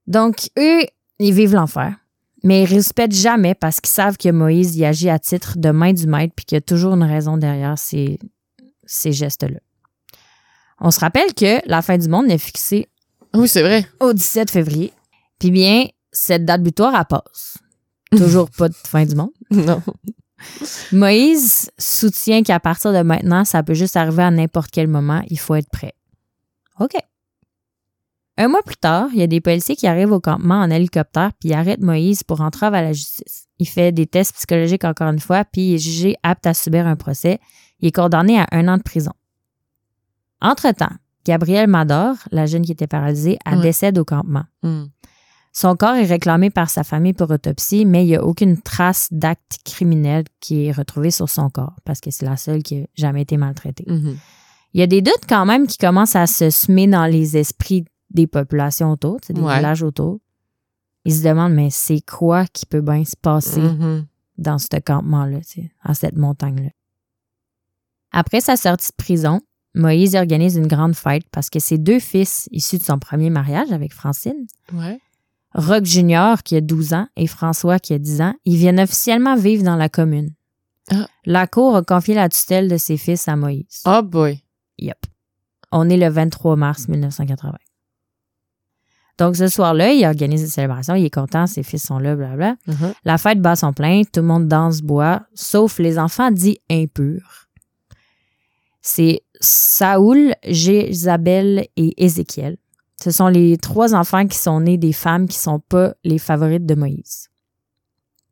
Donc, 0.05 0.49
eux, 0.57 0.83
ils 1.19 1.33
vivent 1.33 1.55
l'enfer. 1.55 1.95
Mais 2.47 2.63
ils 2.63 2.73
respectent 2.73 3.13
jamais 3.13 3.55
parce 3.55 3.81
qu'ils 3.81 3.91
savent 3.91 4.15
que 4.17 4.29
Moïse 4.29 4.77
y 4.77 4.85
agit 4.85 5.09
à 5.09 5.19
titre 5.19 5.57
de 5.57 5.69
main 5.69 5.91
du 5.91 6.07
maître 6.07 6.33
puis 6.33 6.45
qu'il 6.45 6.55
y 6.55 6.59
a 6.59 6.61
toujours 6.61 6.93
une 6.93 7.03
raison 7.03 7.35
derrière 7.35 7.77
ces, 7.77 8.17
ces 8.85 9.11
gestes-là. 9.11 9.59
On 10.79 10.89
se 10.89 11.01
rappelle 11.01 11.33
que 11.33 11.59
la 11.67 11.81
fin 11.81 11.97
du 11.97 12.07
monde 12.07 12.31
est 12.31 12.37
fixée 12.37 12.87
Oui, 13.33 13.49
c'est 13.49 13.63
vrai. 13.63 13.85
au 13.99 14.13
17 14.13 14.49
février. 14.49 14.93
Puis 15.39 15.51
bien, 15.51 15.87
cette 16.13 16.45
date 16.45 16.63
butoir, 16.63 16.95
elle 16.95 17.03
passe. 17.05 17.57
Toujours 18.11 18.49
pas 18.49 18.69
de 18.69 18.75
fin 18.75 19.05
du 19.05 19.15
monde. 19.15 19.31
Non. 19.51 19.81
Moïse 20.93 21.69
soutient 21.77 22.43
qu'à 22.43 22.59
partir 22.61 22.93
de 22.93 23.01
maintenant, 23.01 23.43
ça 23.43 23.61
peut 23.63 23.73
juste 23.73 23.97
arriver 23.97 24.23
à 24.23 24.31
n'importe 24.31 24.69
quel 24.71 24.87
moment. 24.87 25.21
Il 25.29 25.39
faut 25.39 25.55
être 25.55 25.69
prêt. 25.69 25.93
OK. 26.79 26.93
Un 28.38 28.47
mois 28.49 28.61
plus 28.61 28.77
tard, 28.77 29.09
il 29.13 29.19
y 29.19 29.23
a 29.23 29.27
des 29.27 29.41
policiers 29.41 29.75
qui 29.75 29.88
arrivent 29.88 30.11
au 30.11 30.19
campement 30.19 30.61
en 30.61 30.69
hélicoptère 30.69 31.31
puis 31.39 31.53
arrêtent 31.53 31.81
Moïse 31.81 32.23
pour 32.23 32.41
entrave 32.41 32.75
à 32.75 32.83
la 32.83 32.93
justice. 32.93 33.47
Il 33.57 33.67
fait 33.67 33.91
des 33.91 34.05
tests 34.05 34.35
psychologiques 34.35 34.83
encore 34.83 35.09
une 35.09 35.19
fois 35.19 35.43
puis 35.43 35.69
il 35.69 35.75
est 35.75 35.79
jugé 35.79 36.15
apte 36.21 36.45
à 36.45 36.53
subir 36.53 36.85
un 36.85 36.95
procès. 36.95 37.39
Il 37.79 37.88
est 37.88 37.91
condamné 37.91 38.39
à 38.39 38.47
un 38.51 38.67
an 38.67 38.77
de 38.77 38.83
prison. 38.83 39.11
Entre-temps, 40.39 40.93
Gabrielle 41.25 41.67
Mador, 41.67 42.15
la 42.31 42.45
jeune 42.45 42.63
qui 42.63 42.71
était 42.71 42.88
paralysée, 42.88 43.39
elle 43.43 43.61
décède 43.61 43.97
au 43.97 44.05
campement. 44.05 44.45
Hum. 44.63 44.89
Son 45.51 45.75
corps 45.75 45.95
est 45.95 46.05
réclamé 46.05 46.51
par 46.51 46.69
sa 46.69 46.83
famille 46.83 47.13
pour 47.13 47.31
autopsie, 47.31 47.83
mais 47.83 48.03
il 48.03 48.09
n'y 48.09 48.15
a 48.15 48.23
aucune 48.23 48.61
trace 48.61 49.07
d'acte 49.09 49.57
criminel 49.65 50.25
qui 50.39 50.67
est 50.67 50.71
retrouvé 50.71 51.09
sur 51.09 51.29
son 51.29 51.49
corps 51.49 51.73
parce 51.83 51.99
que 51.99 52.11
c'est 52.11 52.27
la 52.27 52.38
seule 52.38 52.61
qui 52.61 52.81
n'a 52.81 52.88
jamais 52.93 53.23
été 53.23 53.38
maltraitée. 53.38 53.85
Mhm. 53.88 54.17
Il 54.73 54.79
y 54.79 54.83
a 54.83 54.88
des 54.88 55.01
doutes 55.01 55.25
quand 55.27 55.47
même 55.47 55.65
qui 55.65 55.79
commencent 55.79 56.15
à 56.15 56.27
se 56.27 56.51
semer 56.51 56.85
dans 56.85 57.07
les 57.07 57.38
esprits 57.38 57.85
des 58.10 58.28
populations 58.28 58.91
autour, 58.91 59.18
des 59.30 59.39
Ouais. 59.41 59.58
villages 59.58 59.84
autour. 59.84 60.20
Ils 61.05 61.14
se 61.16 61.24
demandent, 61.24 61.53
mais 61.53 61.70
c'est 61.70 62.01
quoi 62.01 62.45
qui 62.47 62.66
peut 62.66 62.82
bien 62.82 63.03
se 63.05 63.16
passer 63.16 63.62
Mhm. 63.62 64.05
dans 64.38 64.58
ce 64.58 64.68
campement-là, 64.84 65.39
à 65.84 65.93
cette 65.93 66.16
montagne-là? 66.18 66.70
Après 68.12 68.41
sa 68.41 68.55
sortie 68.55 68.89
de 68.89 68.95
prison, 68.95 69.41
Moïse 69.76 70.16
organise 70.16 70.55
une 70.55 70.68
grande 70.68 70.95
fête 70.95 71.24
parce 71.32 71.49
que 71.49 71.60
ses 71.60 71.78
deux 71.78 71.99
fils, 71.99 72.47
issus 72.51 72.78
de 72.78 72.84
son 72.84 72.97
premier 72.99 73.30
mariage 73.30 73.72
avec 73.72 73.93
Francine, 73.93 74.47
Ouais. 74.74 74.99
Rock 75.53 75.86
Junior, 75.86 76.43
qui 76.43 76.55
a 76.55 76.62
12 76.62 76.93
ans, 76.93 77.08
et 77.16 77.26
François, 77.28 77.80
qui 77.80 77.93
a 77.93 77.99
10 77.99 78.22
ans, 78.22 78.34
ils 78.45 78.58
viennent 78.58 78.80
officiellement 78.80 79.36
vivre 79.36 79.64
dans 79.64 79.76
la 79.76 79.89
commune. 79.89 80.34
Ah. 80.91 81.08
La 81.26 81.47
cour 81.47 81.76
a 81.76 81.84
confié 81.84 82.16
la 82.16 82.30
tutelle 82.30 82.68
de 82.70 82.78
ses 82.78 82.97
fils 82.97 83.28
à 83.28 83.36
Moïse. 83.36 83.82
Oh 83.86 84.01
boy. 84.03 84.41
Yep. 84.80 84.97
On 85.72 85.89
est 85.89 85.97
le 85.97 86.10
23 86.10 86.55
mars 86.55 86.88
1980. 86.88 87.58
Donc, 89.18 89.36
ce 89.36 89.47
soir-là, 89.47 89.93
il 89.93 90.05
organise 90.05 90.41
une 90.41 90.47
célébration, 90.47 90.93
il 90.93 91.03
est 91.05 91.09
content, 91.13 91.47
ses 91.47 91.63
fils 91.63 91.84
sont 91.84 91.97
là, 91.97 92.15
blablabla. 92.15 92.55
Mhm. 92.68 92.93
La 93.03 93.18
fête 93.18 93.41
bat 93.41 93.55
son 93.55 93.74
plein, 93.74 94.03
tout 94.03 94.20
le 94.22 94.28
monde 94.28 94.47
danse, 94.47 94.82
boit, 94.82 95.24
sauf 95.34 95.80
les 95.80 95.97
enfants 95.97 96.30
dits 96.32 96.59
impurs. 96.70 97.47
C'est 98.82 99.22
Saoul, 99.41 100.34
Jézabel 100.45 101.65
et 101.76 102.03
Ézéchiel. 102.03 102.57
Ce 103.01 103.11
sont 103.11 103.28
les 103.28 103.57
trois 103.57 103.93
enfants 103.93 104.26
qui 104.28 104.38
sont 104.38 104.61
nés 104.61 104.78
des 104.78 104.93
femmes 104.93 105.28
qui 105.28 105.38
sont 105.38 105.59
pas 105.59 105.93
les 106.03 106.18
favorites 106.18 106.65
de 106.65 106.74
Moïse. 106.76 107.28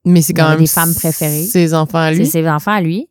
Mais 0.05 0.21
c'est 0.21 0.33
quand 0.33 0.49
même 0.49 0.59
des 0.59 0.67
femmes 0.67 0.93
préférées. 0.93 1.45
Ses 1.45 1.73
enfants 1.73 1.97
à 1.99 2.11
C'est 2.13 2.19
lui. 2.19 2.25
ses 2.27 2.47
enfants 2.47 2.71
à 2.71 2.81
lui, 2.81 3.09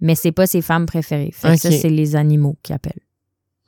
mais 0.00 0.14
c'est 0.14 0.32
pas 0.32 0.46
ses 0.46 0.62
femmes 0.62 0.86
préférées. 0.86 1.30
Fait 1.32 1.54
que 1.54 1.60
ça, 1.60 1.70
c'est 1.70 1.88
les 1.88 2.16
animaux 2.16 2.56
qui 2.62 2.72
appellent. 2.72 2.92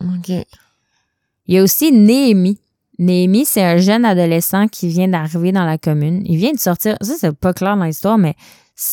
OK. 0.01 0.29
Il 0.29 1.55
y 1.55 1.59
a 1.59 1.63
aussi 1.63 1.91
Néhémie. 1.93 2.61
Néhémie, 2.99 3.45
c'est 3.45 3.63
un 3.63 3.77
jeune 3.77 4.05
adolescent 4.05 4.69
qui 4.69 4.89
vient 4.89 5.09
d'arriver 5.09 5.53
dans 5.53 5.65
la 5.65 5.79
commune. 5.79 6.23
Il 6.25 6.37
vient 6.37 6.53
de 6.53 6.59
sortir, 6.59 6.97
ça 7.01 7.15
c'est 7.19 7.33
pas 7.37 7.53
clair 7.53 7.77
dans 7.77 7.85
l'histoire, 7.85 8.17
mais 8.19 8.35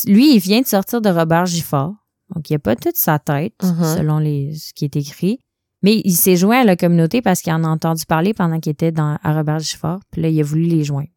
lui, 0.06 0.36
il 0.36 0.39
vient 0.39 0.62
de 0.62 0.66
sortir 0.68 1.01
de 1.01 1.10
Robert 1.10 1.45
Giffard. 1.45 1.93
Donc, 2.36 2.49
il 2.49 2.56
a 2.56 2.60
pas 2.60 2.76
toute 2.76 2.95
sa 2.97 3.20
tête, 3.20 3.54
Mhm. 3.64 3.95
selon 3.97 4.18
les, 4.20 4.54
ce 4.56 4.74
qui 4.74 4.86
est 4.86 4.95
écrit. 4.95 5.39
Mais 5.84 6.01
il 6.06 6.14
s'est 6.16 6.36
joint 6.38 6.62
à 6.62 6.64
la 6.64 6.76
communauté 6.78 7.22
parce 7.22 7.41
qu'il 7.41 7.51
en 7.54 7.64
a 7.64 7.68
entendu 7.68 8.06
parler 8.06 8.34
pendant 8.34 8.60
qu'il 8.60 8.72
était 8.72 8.91
dans, 8.93 9.18
à 9.22 9.34
Robert 9.34 9.60
Giffard. 9.60 9.99
Puis 10.12 10.22
là, 10.22 10.30
il 10.30 10.39
a 10.39 10.43
voulu 10.43 10.64
les 10.64 10.84
joindre. 10.84 11.10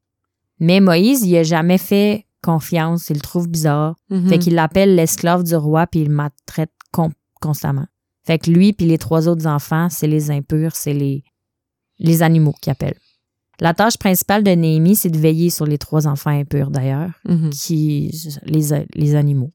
Mais 0.58 0.80
Moïse, 0.80 1.22
il 1.22 1.36
a 1.36 1.42
jamais 1.44 1.78
fait 1.78 2.26
confiance. 2.42 3.08
Il 3.10 3.14
le 3.14 3.20
trouve 3.20 3.48
bizarre. 3.48 3.94
Mhm. 4.10 4.28
Fait 4.28 4.38
qu'il 4.38 4.54
l'appelle 4.54 4.94
l'esclave 4.96 5.44
du 5.44 5.54
roi 5.54 5.86
puis 5.86 6.00
il 6.00 6.08
le 6.08 6.14
maltraite 6.14 6.72
con- 6.92 7.12
constamment. 7.40 7.86
Fait 8.24 8.38
que 8.40 8.50
lui 8.50 8.72
puis 8.72 8.86
les 8.86 8.98
trois 8.98 9.28
autres 9.28 9.46
enfants, 9.46 9.88
c'est 9.88 10.08
les 10.08 10.30
impurs, 10.32 10.74
c'est 10.74 10.92
les, 10.92 11.22
les 11.98 12.22
animaux 12.22 12.54
qui 12.60 12.70
appellent. 12.70 12.98
La 13.60 13.72
tâche 13.72 13.96
principale 13.96 14.44
de 14.44 14.50
Néhémie, 14.50 14.96
c'est 14.96 15.08
de 15.08 15.18
veiller 15.18 15.48
sur 15.50 15.64
les 15.64 15.78
trois 15.78 16.06
enfants 16.06 16.30
impurs 16.30 16.70
d'ailleurs, 16.70 17.10
Mhm. 17.26 17.50
qui 17.50 18.10
les, 18.44 18.86
les 18.94 19.14
animaux, 19.14 19.52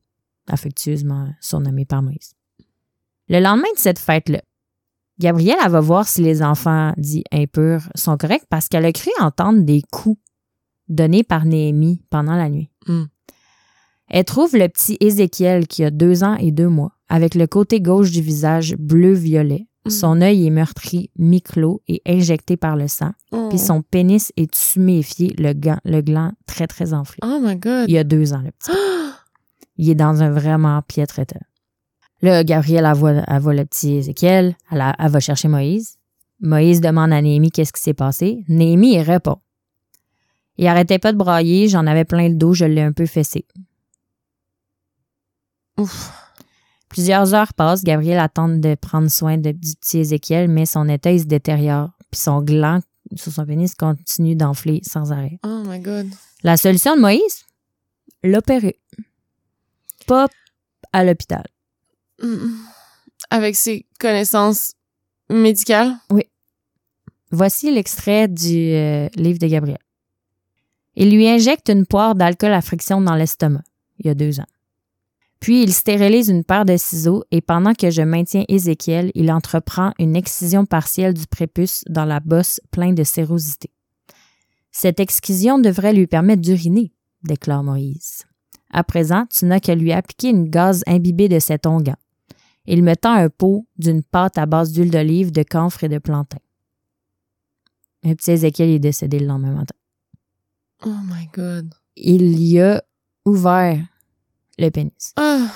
affectueusement 0.48 1.30
surnommés 1.40 1.86
par 1.86 2.02
Moïse. 2.02 2.34
Le 3.30 3.40
lendemain 3.40 3.72
de 3.76 3.80
cette 3.80 4.00
fête-là, 4.00 4.42
Gabrielle, 5.20 5.58
elle 5.64 5.72
va 5.72 5.82
voir 5.82 6.08
si 6.08 6.22
les 6.24 6.42
enfants 6.42 6.94
dits 6.98 7.24
impurs 7.32 7.88
sont 7.94 8.18
corrects 8.18 8.46
parce 8.50 8.68
qu'elle 8.68 8.86
a 8.86 8.92
cru 8.92 9.12
entendre 9.20 9.62
des 9.62 9.84
coups 9.92 10.20
donnés 10.90 11.24
par 11.24 11.46
Néhémie 11.46 12.02
pendant 12.10 12.36
la 12.36 12.50
nuit. 12.50 12.72
Mm. 12.88 13.04
Elle 14.08 14.26
trouve 14.26 14.56
le 14.58 14.68
petit 14.68 14.98
Ézéchiel 15.00 15.68
qui 15.68 15.84
a 15.84 15.92
deux 15.92 16.24
ans 16.24 16.36
et 16.38 16.52
deux 16.52 16.68
mois, 16.70 16.92
avec 17.08 17.36
le 17.36 17.46
côté 17.46 17.80
gauche 17.82 18.12
du 18.12 18.22
visage 18.22 18.76
bleu-violet. 18.78 19.68
Mm. 19.86 19.90
Son 19.90 20.22
œil 20.22 20.48
est 20.48 20.52
meurtri, 20.52 21.10
mi-clos 21.18 21.82
et 21.88 22.02
injecté 22.06 22.58
par 22.58 22.76
le 22.76 22.88
sang. 22.88 23.12
Oh. 23.32 23.48
Puis 23.50 23.60
son 23.60 23.82
pénis 23.82 24.32
est 24.38 24.52
tuméfié, 24.52 25.34
le, 25.38 25.54
gland, 25.54 25.80
le 25.84 26.02
gland 26.02 26.34
très, 26.46 26.68
très 26.68 26.94
enflé. 26.94 27.18
Oh 27.24 27.40
my 27.42 27.56
God. 27.56 27.86
Il 27.88 27.94
y 27.94 27.98
a 27.98 28.04
deux 28.04 28.34
ans, 28.34 28.42
le 28.42 28.52
petit. 28.52 28.72
Il 29.78 29.90
est 29.90 29.96
dans 29.96 30.22
un 30.22 30.30
vraiment 30.30 30.82
piètre 30.84 31.20
état. 31.20 31.40
Là, 32.22 32.44
Gabrielle, 32.44 32.86
elle 32.86 32.98
voit, 32.98 33.12
elle 33.12 33.42
voit 33.42 33.56
le 33.56 33.66
petit 33.66 33.96
Ézéchiel. 33.96 34.56
Elle, 34.70 34.94
va 35.00 35.20
chercher 35.20 35.48
Moïse. 35.48 35.98
Moïse 36.40 36.82
demande 36.82 37.14
à 37.14 37.22
Néhémie 37.22 37.52
qu'est-ce 37.52 37.74
qui 37.74 37.82
s'est 37.82 37.96
passé. 37.96 38.44
Néhémie, 38.48 38.94
il 38.94 39.02
répond. 39.02 39.38
Il 40.58 40.68
arrêtait 40.68 41.00
pas 41.00 41.14
de 41.14 41.18
brailler, 41.18 41.68
j'en 41.68 41.88
avais 41.88 42.06
plein 42.06 42.30
le 42.30 42.36
dos, 42.36 42.54
je 42.54 42.66
l'ai 42.66 42.82
un 42.82 42.92
peu 42.92 43.08
fessé. 43.08 43.46
Ouf. 45.80 46.12
Plusieurs 46.92 47.34
heures 47.34 47.54
passent, 47.54 47.84
Gabriel 47.86 48.20
attend 48.20 48.50
de 48.50 48.76
prendre 48.76 49.10
soin 49.10 49.38
de, 49.38 49.52
du 49.52 49.76
petit 49.76 50.00
Ézéchiel, 50.00 50.50
mais 50.50 50.66
son 50.66 50.90
état, 50.90 51.10
il 51.12 51.22
se 51.22 51.26
détériore. 51.26 51.92
Puis 52.12 52.20
son 52.20 52.42
gland 52.42 52.82
sur 53.16 53.32
son 53.32 53.46
pénis 53.46 53.74
continue 53.76 54.36
d'enfler 54.36 54.82
sans 54.84 55.14
arrêt. 55.14 55.40
Oh 55.46 55.64
my 55.66 55.80
god. 55.80 56.08
La 56.44 56.58
solution 56.58 56.96
de 56.96 57.02
Moïse? 57.02 57.46
L'opérer. 58.24 58.78
Pas 60.06 60.28
à 60.92 61.06
l'hôpital. 61.06 61.46
Avec 63.30 63.56
ses 63.56 63.86
connaissances 63.98 64.74
médicales? 65.30 65.96
Voici 67.32 67.72
l'extrait 67.72 68.28
du 68.28 68.74
euh, 68.74 69.08
livre 69.16 69.40
de 69.40 69.48
Gabriel. 69.48 69.80
Il 70.96 71.10
lui 71.16 71.28
injecte 71.30 71.70
une 71.70 71.86
poire 71.86 72.16
d'alcool 72.16 72.52
à 72.52 72.62
friction 72.62 73.00
dans 73.00 73.16
l'estomac, 73.16 73.64
il 74.00 74.08
y 74.08 74.10
a 74.10 74.14
deux 74.14 74.42
ans. 74.42 74.48
Puis 75.42 75.64
il 75.64 75.74
stérilise 75.74 76.30
une 76.30 76.44
paire 76.44 76.66
de 76.66 76.78
ciseaux 76.78 77.24
et 77.32 77.42
pendant 77.42 77.74
que 77.74 77.90
je 77.90 78.04
maintiens 78.04 78.46
Ézéchiel, 78.48 79.12
il 79.16 79.32
entreprend 79.32 79.92
une 79.98 80.16
excision 80.16 80.66
partielle 80.66 81.16
du 81.16 81.26
prépuce 81.26 81.84
dans 81.90 82.06
la 82.06 82.20
bosse 82.20 82.62
plein 82.70 82.94
de 82.94 83.04
sérosité. 83.04 83.72
Cette 84.72 85.00
excision 85.00 85.58
devrait 85.58 85.94
lui 85.94 86.06
permettre 86.06 86.44
d'uriner, 86.44 86.94
déclare 87.24 87.64
Moïse. 87.64 88.24
À 88.70 88.84
présent, 88.84 89.26
tu 89.36 89.46
n'as 89.46 89.60
qu'à 89.60 89.74
lui 89.74 89.92
appliquer 89.92 90.30
une 90.30 90.48
gaz 90.48 90.84
imbibée 90.86 91.28
de 91.28 91.40
cet 91.40 91.66
onguent. 91.66 91.96
Il 92.68 92.84
me 92.84 92.96
tend 92.96 93.14
un 93.14 93.30
pot 93.30 93.66
d'une 93.80 94.04
pâte 94.04 94.38
à 94.38 94.46
base 94.46 94.72
d'huile 94.72 94.92
d'olive, 94.92 95.32
de 95.32 95.42
camphre 95.42 95.84
et 95.84 95.90
de 95.90 95.98
plantain. 95.98 96.38
Le 98.04 98.14
petit 98.14 98.32
Ézéchiel 98.32 98.70
est 98.70 98.80
décédé 98.80 99.18
le 99.18 99.26
lendemain 99.26 99.56
matin. 99.56 99.76
Oh 100.86 100.96
my 101.04 101.28
god. 101.34 101.74
Il 101.96 102.40
y 102.40 102.62
a 102.62 102.84
ouvert 103.26 103.84
le 104.58 104.70
pénis. 104.70 105.14
Ah. 105.18 105.48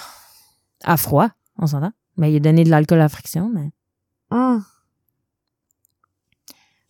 À 0.83 0.97
froid, 0.97 1.29
on 1.57 1.67
s'entend. 1.67 1.91
Mais 2.17 2.31
il 2.31 2.37
a 2.37 2.39
donné 2.39 2.63
de 2.63 2.69
l'alcool 2.69 3.01
à 3.01 3.09
friction, 3.09 3.49
mais. 3.53 3.71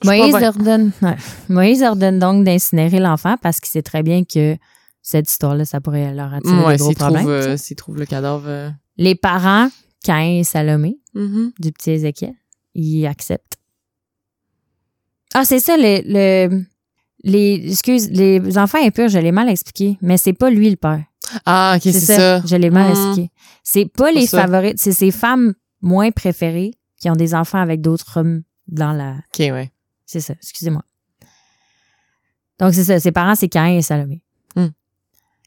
Suis 0.03 0.10
Moïse 0.20 0.32
pas 0.34 0.47
ordonne, 0.49 0.91
ouais. 1.01 1.16
Moïse 1.49 1.82
ordonne 1.84 2.20
donc 2.20 2.43
d'incinérer 2.43 2.99
l'enfant 2.99 3.38
parce 3.41 3.60
qu'il 3.60 3.70
sait 3.70 3.82
très 3.82 4.03
bien 4.03 4.24
que 4.24 4.56
cette 5.01 5.30
histoire-là, 5.30 5.66
ça 5.66 5.82
pourrait 5.82 6.14
leur 6.14 6.34
attirer 6.34 6.64
Ouais, 6.64 6.74
de 6.74 6.80
gros 6.80 6.89
s'il 6.89 6.97
problèmes. 6.97 7.28
euh, 7.28 7.41
sais. 7.41 7.58
s'il 7.58 7.76
trouve 7.76 7.97
le 7.97 8.06
cadavre. 8.06 8.43
euh. 8.47 8.70
Les 8.97 9.16
parents, 9.16 9.70
Caïn 10.03 10.39
et 10.39 10.43
Salomé, 10.43 10.99
Mhm. 11.16 11.53
du 11.60 11.72
petit 11.72 11.91
Ézéchiel, 11.91 12.34
ils 12.76 13.06
acceptent. 13.08 13.58
Ah, 15.34 15.45
c'est 15.45 15.60
ça, 15.60 15.76
le, 15.78 16.01
le- 16.06 16.64
les, 17.24 17.72
excuse, 17.72 18.10
les 18.12 18.58
enfants 18.58 18.78
impurs, 18.84 19.10
je 19.10 19.18
l'ai 19.18 19.32
mal 19.32 19.49
expliqué, 19.49 19.97
mais 20.01 20.18
c'est 20.18 20.34
pas 20.34 20.49
lui 20.49 20.70
le 20.70 20.76
père. 20.76 21.03
Ah, 21.45 21.73
ok, 21.78 21.82
c'est 21.84 21.99
ça. 21.99 22.41
Je 22.45 22.55
l'ai 22.55 22.69
mal 22.69 22.88
Mm. 22.89 22.91
expliqué. 22.91 23.32
C'est 23.63 23.86
pas 23.86 24.11
les 24.11 24.28
ça. 24.28 24.41
favorites, 24.41 24.80
c'est 24.80 24.91
ces 24.91 25.11
femmes 25.11 25.53
moins 25.82 26.11
préférées 26.11 26.73
qui 26.99 27.09
ont 27.09 27.15
des 27.15 27.34
enfants 27.36 27.59
avec 27.61 27.82
d'autres 27.82 28.17
hommes 28.17 28.43
dans 28.67 28.91
la. 28.93 29.11
Ok, 29.34 29.39
ouais. 29.39 29.71
C'est 30.05 30.19
ça, 30.21 30.34
excusez-moi. 30.34 30.84
Donc, 32.59 32.73
c'est 32.73 32.84
ça. 32.86 32.99
Ses 32.99 33.11
parents, 33.11 33.36
c'est 33.36 33.49
Caïn 33.49 33.78
et 33.78 33.82
Salomé. 33.82 34.21
Hmm. 34.55 34.67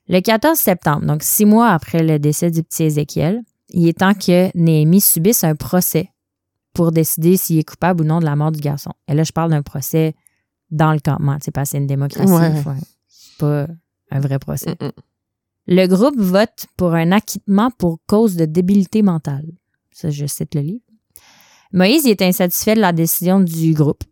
Le 0.09 0.21
14 0.21 0.59
septembre, 0.59 1.07
donc 1.07 1.23
six 1.23 1.45
mois 1.47 1.69
après 1.71 2.03
le 2.03 2.19
décès 2.19 2.51
du 2.51 2.63
petit 2.63 2.85
Ézéchiel, 2.85 3.43
il 3.71 3.87
est 3.89 3.99
temps 3.99 4.15
que 4.15 4.51
Néhémie 4.57 5.01
subisse 5.01 5.45
un 5.45 5.55
procès 5.55 6.11
pour 6.75 6.93
décider 6.93 7.37
s'il 7.37 7.59
est 7.59 7.65
coupable 7.69 8.03
ou 8.03 8.05
non 8.05 8.19
de 8.21 8.25
la 8.25 8.37
mort 8.37 8.53
du 8.53 8.61
garçon. 8.61 8.93
Et 9.09 9.15
là, 9.15 9.25
je 9.25 9.33
parle 9.33 9.51
d'un 9.51 9.63
procès 9.63 10.15
dans 10.71 10.93
le 10.93 10.99
campement. 11.01 11.37
C'est 11.43 11.51
pas 11.51 11.65
c'est 11.65 11.79
une 11.79 11.87
démocratie. 11.87 12.31
Ouais. 12.31 12.53
C'est 13.09 13.39
pas 13.39 13.67
un 14.11 14.21
vrai 14.21 14.39
procès. 14.39 14.75
Le 15.71 15.87
groupe 15.87 16.19
vote 16.19 16.67
pour 16.79 16.95
un 16.95 17.13
acquittement 17.13 17.71
pour 17.71 17.99
cause 18.07 18.37
de 18.37 18.47
débilité 18.47 19.03
mentale. 19.03 19.45
Ça, 19.93 20.09
je 20.09 20.25
cite 20.25 20.55
le 20.55 20.63
livre. 20.63 20.85
Moïse 21.75 22.07
il 22.07 22.13
est 22.13 22.23
insatisfait 22.23 22.75
de 22.75 22.81
la 22.81 22.95
décision 22.95 23.39
du 23.39 23.75
groupe, 23.75 24.03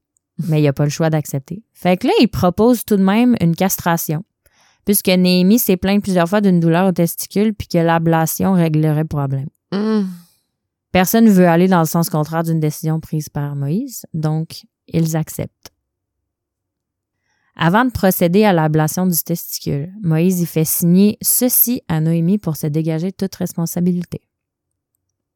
mais 0.48 0.60
il 0.60 0.64
n'a 0.64 0.74
pas 0.74 0.84
le 0.84 0.90
choix 0.90 1.08
d'accepter. 1.08 1.62
Fait 1.72 1.96
que 1.96 2.08
là, 2.08 2.12
il 2.20 2.28
propose 2.28 2.84
tout 2.84 2.98
de 2.98 3.02
même 3.02 3.36
une 3.40 3.56
castration, 3.56 4.22
puisque 4.84 5.08
Néhémie 5.08 5.58
s'est 5.58 5.78
plaint 5.78 6.02
plusieurs 6.02 6.28
fois 6.28 6.42
d'une 6.42 6.60
douleur 6.60 6.88
au 6.88 6.92
testicule 6.92 7.54
puis 7.54 7.68
que 7.68 7.78
l'ablation 7.78 8.52
réglerait 8.52 9.00
le 9.00 9.08
problème. 9.08 9.48
Mm. 9.72 10.02
Personne 10.92 11.24
ne 11.24 11.30
veut 11.30 11.48
aller 11.48 11.68
dans 11.68 11.80
le 11.80 11.86
sens 11.86 12.10
contraire 12.10 12.42
d'une 12.42 12.60
décision 12.60 13.00
prise 13.00 13.30
par 13.30 13.56
Moïse, 13.56 14.04
donc 14.12 14.66
ils 14.88 15.16
acceptent. 15.16 15.72
Avant 17.56 17.86
de 17.86 17.90
procéder 17.90 18.44
à 18.44 18.52
l'ablation 18.52 19.06
du 19.06 19.16
testicule, 19.16 19.90
Moïse 20.02 20.40
y 20.40 20.46
fait 20.46 20.66
signer 20.66 21.16
ceci 21.22 21.80
à 21.88 22.00
Noémie 22.00 22.38
pour 22.38 22.56
se 22.56 22.66
dégager 22.66 23.10
de 23.10 23.16
toute 23.16 23.34
responsabilité. 23.34 24.20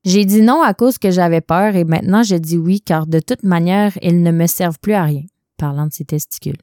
J'ai 0.05 0.25
dit 0.27 0.43
non 0.43 0.63
à 0.63 0.75
cause 0.75 0.99
que 0.99 1.11
j'avais 1.11 1.41
peur 1.41 1.77
et 1.77 1.85
maintenant 1.85 2.23
je 2.23 2.37
dis 2.37 2.59
oui 2.59 2.81
car 2.81 3.07
de 3.07 3.21
toute 3.21 3.43
manière 3.43 3.99
ils 4.03 4.23
ne 4.23 4.33
me 4.33 4.47
servent 4.47 4.79
plus 4.79 4.93
à 4.93 5.05
rien, 5.05 5.25
parlant 5.57 5.87
de 5.87 5.93
ses 5.93 6.05
testicules. 6.05 6.61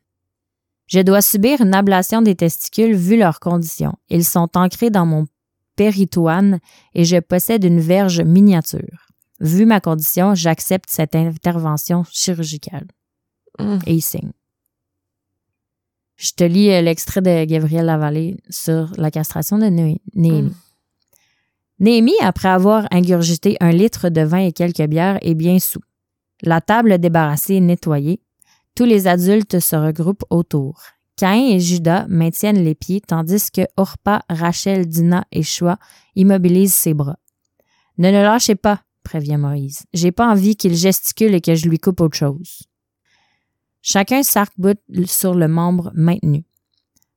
Je 0.87 0.99
dois 0.99 1.21
subir 1.21 1.61
une 1.61 1.73
ablation 1.73 2.21
des 2.21 2.35
testicules 2.35 2.95
vu 2.95 3.17
leurs 3.17 3.39
conditions. 3.39 3.93
Ils 4.09 4.23
sont 4.23 4.49
ancrés 4.55 4.89
dans 4.89 5.05
mon 5.05 5.25
péritoine 5.75 6.59
et 6.93 7.03
je 7.03 7.17
possède 7.17 7.63
une 7.63 7.79
verge 7.79 8.21
miniature. 8.21 9.07
Vu 9.39 9.65
ma 9.65 9.81
condition, 9.81 10.33
j'accepte 10.33 10.89
cette 10.89 11.15
intervention 11.15 12.03
chirurgicale. 12.09 12.87
Mm. 13.59 13.77
Et 13.85 13.93
il 13.95 14.01
signe. 14.01 14.31
Je 16.17 16.31
te 16.31 16.43
lis 16.43 16.71
euh, 16.71 16.81
l'extrait 16.81 17.21
de 17.21 17.45
Gabriel 17.45 17.85
Lavallée 17.85 18.37
sur 18.49 18.91
la 18.97 19.11
castration 19.11 19.57
de 19.57 19.65
Né- 19.65 20.01
Néhémie. 20.15 20.49
Mm. 20.49 20.55
Néhémie, 21.79 22.15
après 22.21 22.49
avoir 22.49 22.87
ingurgité 22.91 23.55
un 23.59 23.71
litre 23.71 24.09
de 24.09 24.21
vin 24.21 24.39
et 24.39 24.51
quelques 24.51 24.85
bières, 24.87 25.19
est 25.21 25.35
bien 25.35 25.59
sous. 25.59 25.81
La 26.41 26.59
table 26.59 26.97
débarrassée 26.97 27.55
et 27.55 27.59
nettoyée. 27.59 28.19
Tous 28.75 28.85
les 28.85 29.07
adultes 29.07 29.59
se 29.59 29.75
regroupent 29.75 30.25
autour. 30.29 30.81
Caïn 31.17 31.47
et 31.55 31.59
Judas 31.59 32.05
maintiennent 32.09 32.63
les 32.63 32.75
pieds, 32.75 33.01
tandis 33.01 33.49
que 33.51 33.61
Orpa, 33.75 34.21
Rachel, 34.29 34.87
Dina 34.87 35.25
et 35.31 35.41
Choua 35.41 35.77
immobilisent 36.15 36.75
ses 36.75 36.93
bras. 36.93 37.17
Ne 37.97 38.11
le 38.11 38.21
lâchez 38.21 38.55
pas, 38.55 38.81
prévient 39.03 39.37
Moïse. 39.37 39.83
J'ai 39.93 40.11
pas 40.11 40.29
envie 40.29 40.55
qu'il 40.55 40.75
gesticule 40.75 41.33
et 41.33 41.41
que 41.41 41.55
je 41.55 41.67
lui 41.67 41.79
coupe 41.79 42.01
autre 42.01 42.17
chose. 42.17 42.63
Chacun 43.89 44.21
s'arc-boute 44.21 44.81
sur 45.05 45.33
le 45.33 45.47
membre 45.47 45.91
maintenu. 45.95 46.43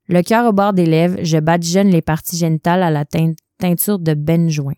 Le 0.06 0.22
cœur 0.22 0.46
au 0.48 0.52
bord 0.52 0.72
des 0.72 0.86
lèvres, 0.86 1.18
je 1.24 1.36
badigeonne 1.38 1.88
les 1.90 2.00
parties 2.00 2.36
génitales 2.36 2.84
à 2.84 2.90
la 2.92 3.04
tein- 3.04 3.34
teinture 3.58 3.98
de 3.98 4.14
benjoin. 4.14 4.74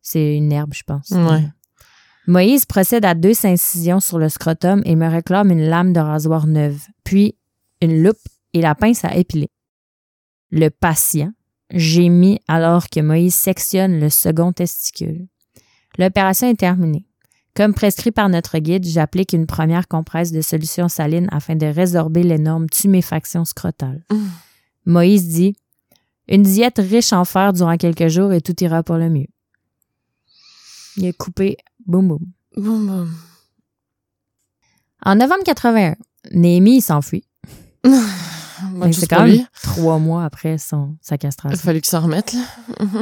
C'est 0.00 0.34
une 0.38 0.50
herbe, 0.50 0.72
je 0.72 0.84
pense. 0.84 1.10
Ouais. 1.10 1.46
Moïse 2.26 2.64
procède 2.64 3.04
à 3.04 3.14
deux 3.14 3.34
incisions 3.44 4.00
sur 4.00 4.18
le 4.18 4.30
scrotum 4.30 4.80
et 4.86 4.96
me 4.96 5.06
réclame 5.06 5.50
une 5.50 5.66
lame 5.68 5.92
de 5.92 6.00
rasoir 6.00 6.46
neuve, 6.46 6.80
puis 7.04 7.36
une 7.82 8.02
loupe 8.02 8.16
et 8.54 8.62
la 8.62 8.74
pince 8.74 9.04
à 9.04 9.14
épiler. 9.14 9.50
Le 10.50 10.70
patient 10.70 11.30
gémit 11.70 12.40
alors 12.48 12.88
que 12.88 13.00
Moïse 13.00 13.34
sectionne 13.34 14.00
le 14.00 14.08
second 14.08 14.52
testicule. 14.52 15.26
L'opération 15.98 16.48
est 16.48 16.56
terminée. 16.58 17.06
Comme 17.54 17.74
prescrit 17.74 18.12
par 18.12 18.28
notre 18.30 18.58
guide, 18.58 18.86
j'applique 18.86 19.34
une 19.34 19.46
première 19.46 19.86
compresse 19.86 20.32
de 20.32 20.40
solution 20.40 20.88
saline 20.88 21.28
afin 21.30 21.54
de 21.54 21.66
résorber 21.66 22.22
l'énorme 22.22 22.68
tuméfaction 22.68 23.44
scrotale. 23.44 24.04
Mm. 24.10 24.26
Moïse 24.86 25.28
dit 25.28 25.54
Une 26.28 26.42
diète 26.42 26.78
riche 26.78 27.12
en 27.12 27.24
fer 27.26 27.52
durant 27.52 27.76
quelques 27.76 28.08
jours 28.08 28.32
et 28.32 28.40
tout 28.40 28.54
ira 28.64 28.82
pour 28.82 28.96
le 28.96 29.10
mieux. 29.10 29.26
Il 30.96 31.06
a 31.06 31.12
coupé, 31.12 31.58
boum 31.86 32.08
boum. 32.08 32.20
Boum, 32.56 32.86
boum. 32.86 33.14
En 35.04 35.16
novembre 35.16 35.42
81, 35.44 35.96
Néhémie 36.32 36.80
s'enfuit. 36.80 37.24
C'est 38.92 39.08
quand 39.08 39.26
même 39.26 39.46
trois 39.62 39.98
mois 39.98 40.24
après 40.24 40.56
son, 40.56 40.96
sa 41.00 41.14
Il 41.14 41.16
a 41.16 41.18
castration. 41.18 41.58
fallu 41.58 41.80
qu'il 41.80 41.90
s'en 41.90 42.00
remette, 42.00 42.32
là. 42.32 42.40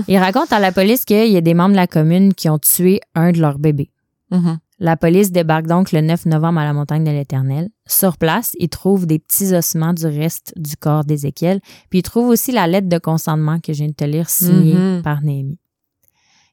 Il 0.08 0.16
raconte 0.16 0.52
à 0.52 0.58
la 0.58 0.72
police 0.72 1.04
qu'il 1.04 1.30
y 1.30 1.36
a 1.36 1.40
des 1.40 1.54
membres 1.54 1.72
de 1.72 1.76
la 1.76 1.86
commune 1.86 2.34
qui 2.34 2.48
ont 2.48 2.58
tué 2.58 3.00
un 3.14 3.30
de 3.32 3.38
leurs 3.40 3.58
bébés. 3.58 3.90
Mhm. 4.30 4.58
La 4.78 4.96
police 4.96 5.30
débarque 5.32 5.66
donc 5.66 5.92
le 5.92 6.00
9 6.00 6.24
novembre 6.26 6.60
à 6.60 6.64
la 6.64 6.72
montagne 6.72 7.04
de 7.04 7.10
l'Éternel. 7.10 7.68
Sur 7.86 8.16
place, 8.16 8.52
ils 8.58 8.68
trouvent 8.68 9.06
des 9.06 9.18
petits 9.18 9.52
ossements 9.54 9.92
du 9.92 10.06
reste 10.06 10.52
du 10.56 10.76
corps 10.76 11.04
d'Ézéchiel, 11.04 11.60
puis 11.90 11.98
ils 11.98 12.02
trouvent 12.02 12.28
aussi 12.28 12.52
la 12.52 12.66
lettre 12.66 12.88
de 12.88 12.98
consentement 12.98 13.58
que 13.60 13.72
je 13.72 13.78
viens 13.78 13.88
de 13.88 13.92
te 13.94 14.04
lire 14.04 14.30
signée 14.30 14.74
Mhm. 14.74 15.02
par 15.02 15.20
Néhémie. 15.22 15.58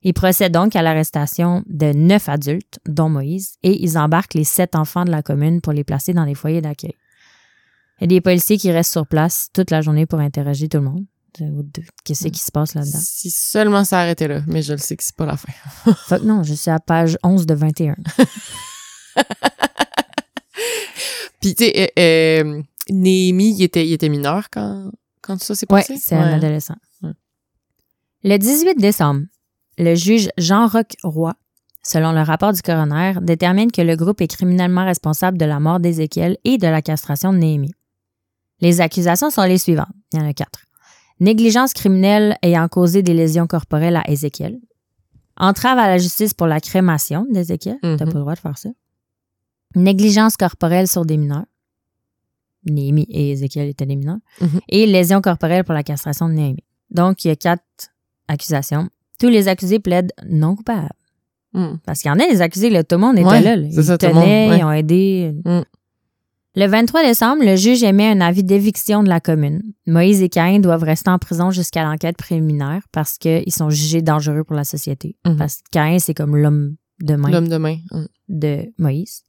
Ils 0.04 0.14
procèdent 0.14 0.54
donc 0.54 0.76
à 0.76 0.82
l'arrestation 0.82 1.64
de 1.68 1.92
neuf 1.94 2.30
adultes, 2.30 2.80
dont 2.88 3.10
Moïse, 3.10 3.56
et 3.64 3.82
ils 3.84 3.98
embarquent 3.98 4.36
les 4.36 4.44
sept 4.44 4.76
enfants 4.76 5.06
de 5.06 5.12
la 5.12 5.22
commune 5.24 5.62
pour 5.62 5.74
les 5.74 5.84
placer 5.84 6.14
dans 6.14 6.24
les 6.26 6.36
foyers 6.36 6.62
d'accueil. 6.62 6.94
Il 8.00 8.04
y 8.04 8.06
a 8.06 8.08
des 8.08 8.22
policiers 8.22 8.58
qui 8.58 8.72
restent 8.72 8.92
sur 8.92 9.08
place 9.08 9.50
toute 9.54 9.72
la 9.72 9.82
journée 9.82 10.06
pour 10.06 10.20
interroger 10.20 10.68
tout 10.70 10.78
le 10.78 10.84
monde. 10.84 11.06
De- 11.40 11.84
Qu'est-ce 12.04 12.28
qui 12.30 12.40
se 12.40 12.52
passe 12.52 12.74
là-dedans? 12.74 13.00
Si 13.02 13.30
seulement 13.32 13.84
ça 13.84 14.00
arrêtait 14.00 14.28
là, 14.28 14.42
mais 14.48 14.62
je 14.62 14.74
le 14.74 14.80
sais 14.80 14.96
que 14.98 15.04
c'est 15.04 15.16
pas 15.16 15.26
la 15.26 15.38
fin. 15.38 15.52
Fait 16.08 16.20
que 16.20 16.24
non, 16.26 16.44
je 16.44 16.54
suis 16.54 16.72
à 16.72 16.80
page 16.80 17.18
11 17.24 17.46
de 17.46 17.54
21. 17.54 17.96
Puis, 21.42 21.56
tu 21.56 21.66
sais, 21.66 21.92
euh, 21.98 22.44
euh, 22.44 22.62
Néhémie, 22.90 23.54
il 23.56 23.64
était, 23.64 23.86
il 23.88 23.94
était 23.94 24.10
mineur 24.10 24.50
quand, 24.50 24.92
quand 25.22 25.40
ça 25.42 25.56
s'est 25.56 25.66
passé? 25.66 25.98
c'est 25.98 26.16
un 26.16 26.34
adolescent. 26.34 26.76
Ouais. 27.04 27.12
Le 28.24 28.38
18 28.38 28.80
décembre, 28.80 29.22
le 29.78 29.94
juge 29.96 30.30
Jean-Roch 30.38 30.96
Roy, 31.04 31.34
selon 31.84 32.12
le 32.12 32.22
rapport 32.22 32.54
du 32.54 32.62
coroner, 32.62 33.14
détermine 33.22 33.72
que 33.72 33.82
le 33.82 33.96
groupe 33.96 34.20
est 34.22 34.28
criminellement 34.28 34.84
responsable 34.86 35.38
de 35.38 35.46
la 35.46 35.60
mort 35.60 35.80
d'Ézéchiel 35.80 36.38
et 36.44 36.58
de 36.58 36.68
la 36.68 36.82
castration 36.82 37.32
de 37.34 37.38
Néhémie. 37.38 37.74
Les 38.60 38.82
accusations 38.82 39.30
sont 39.30 39.44
les 39.44 39.60
suivantes. 39.60 39.88
Il 40.14 40.20
y 40.20 40.24
en 40.24 40.28
a 40.28 40.34
quatre. 40.34 40.62
Négligence 41.20 41.74
criminelle 41.74 42.38
ayant 42.44 42.68
causé 42.68 43.02
des 43.02 43.14
lésions 43.14 43.48
corporelles 43.48 43.96
à 43.96 44.10
Ézéchiel. 44.10 44.60
Entrave 45.38 45.78
à 45.78 45.88
la 45.88 45.98
justice 45.98 46.34
pour 46.34 46.48
la 46.48 46.60
crémation 46.60 47.26
d'Ézéchiel. 47.32 47.78
T'as 47.82 47.90
Mhm. 47.92 47.98
pas 47.98 48.06
le 48.06 48.20
droit 48.20 48.34
de 48.36 48.40
faire 48.40 48.58
ça. 48.58 48.70
Négligence 49.76 50.38
corporelle 50.38 50.88
sur 50.88 51.06
des 51.06 51.18
mineurs. 51.18 51.46
Néhémie 52.66 53.08
et 53.10 53.32
Ézéchiel 53.32 53.70
étaient 53.70 53.86
des 53.86 53.96
mineurs. 53.96 54.18
Mhm. 54.42 54.60
Et 54.70 54.86
lésion 54.88 55.22
corporelle 55.22 55.64
pour 55.64 55.74
la 55.74 55.84
castration 55.84 56.28
de 56.28 56.34
Néhémie. 56.34 56.64
Donc, 56.92 57.24
il 57.26 57.30
y 57.30 57.32
a 57.32 57.36
quatre 57.36 57.64
accusations. 58.28 58.90
Tous 59.20 59.30
les 59.30 59.48
accusés 59.48 59.80
plaident 59.80 60.12
non 60.28 60.56
coupables. 60.56 60.90
Hmm. 61.54 61.78
Parce 61.86 62.02
qu'il 62.02 62.10
y 62.10 62.12
en 62.14 62.20
a 62.20 62.28
des 62.30 62.42
accusés, 62.42 62.70
là, 62.70 62.84
tout 62.84 62.96
le 62.96 63.02
monde 63.02 63.18
était 63.18 63.26
Ouais, 63.28 63.42
là. 63.42 63.56
là. 63.56 63.68
Ils 63.68 63.84
ça, 63.84 63.98
tenaient, 63.98 64.14
monde, 64.14 64.24
ouais. 64.52 64.58
ils 64.60 64.64
ont 64.64 64.72
aidé. 64.72 65.34
Le 66.58 66.66
23 66.66 67.04
décembre, 67.04 67.44
le 67.44 67.56
juge 67.56 67.84
émet 67.84 68.10
un 68.10 68.20
avis 68.20 68.44
d'éviction 68.44 69.04
de 69.04 69.10
la 69.10 69.20
commune. 69.20 69.62
Moïse 69.86 70.24
et 70.24 70.30
Caïn 70.30 70.60
doivent 70.60 70.82
rester 70.82 71.12
en 71.12 71.20
prison 71.20 71.52
jusqu'à 71.52 71.84
l'enquête 71.84 72.18
préliminaire 72.18 72.82
parce 72.92 73.20
qu'ils 73.20 73.54
sont 73.54 73.70
jugés 73.70 74.02
dangereux 74.02 74.44
pour 74.44 74.56
la 74.56 74.64
société. 74.64 75.16
Mhm. 75.24 75.38
Parce 75.38 75.58
que 75.58 75.70
Caïn, 75.70 76.00
c'est 76.00 76.16
comme 76.16 76.36
l'homme 76.36 76.76
de 77.00 77.14
main 77.14 77.30
L'homme 77.30 77.48
de 77.48 77.58
main. 77.58 77.78
De 78.28 78.74
Moïse. 78.80 79.22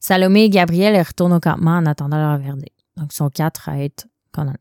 Salomé 0.00 0.44
et 0.44 0.48
Gabriel 0.48 0.98
retournent 1.06 1.34
au 1.34 1.40
campement 1.40 1.76
en 1.76 1.84
attendant 1.84 2.16
leur 2.16 2.38
verdict. 2.38 2.74
Donc, 2.96 3.12
ils 3.12 3.16
sont 3.16 3.28
quatre 3.28 3.68
à 3.68 3.78
être 3.78 4.06
condamnés. 4.32 4.56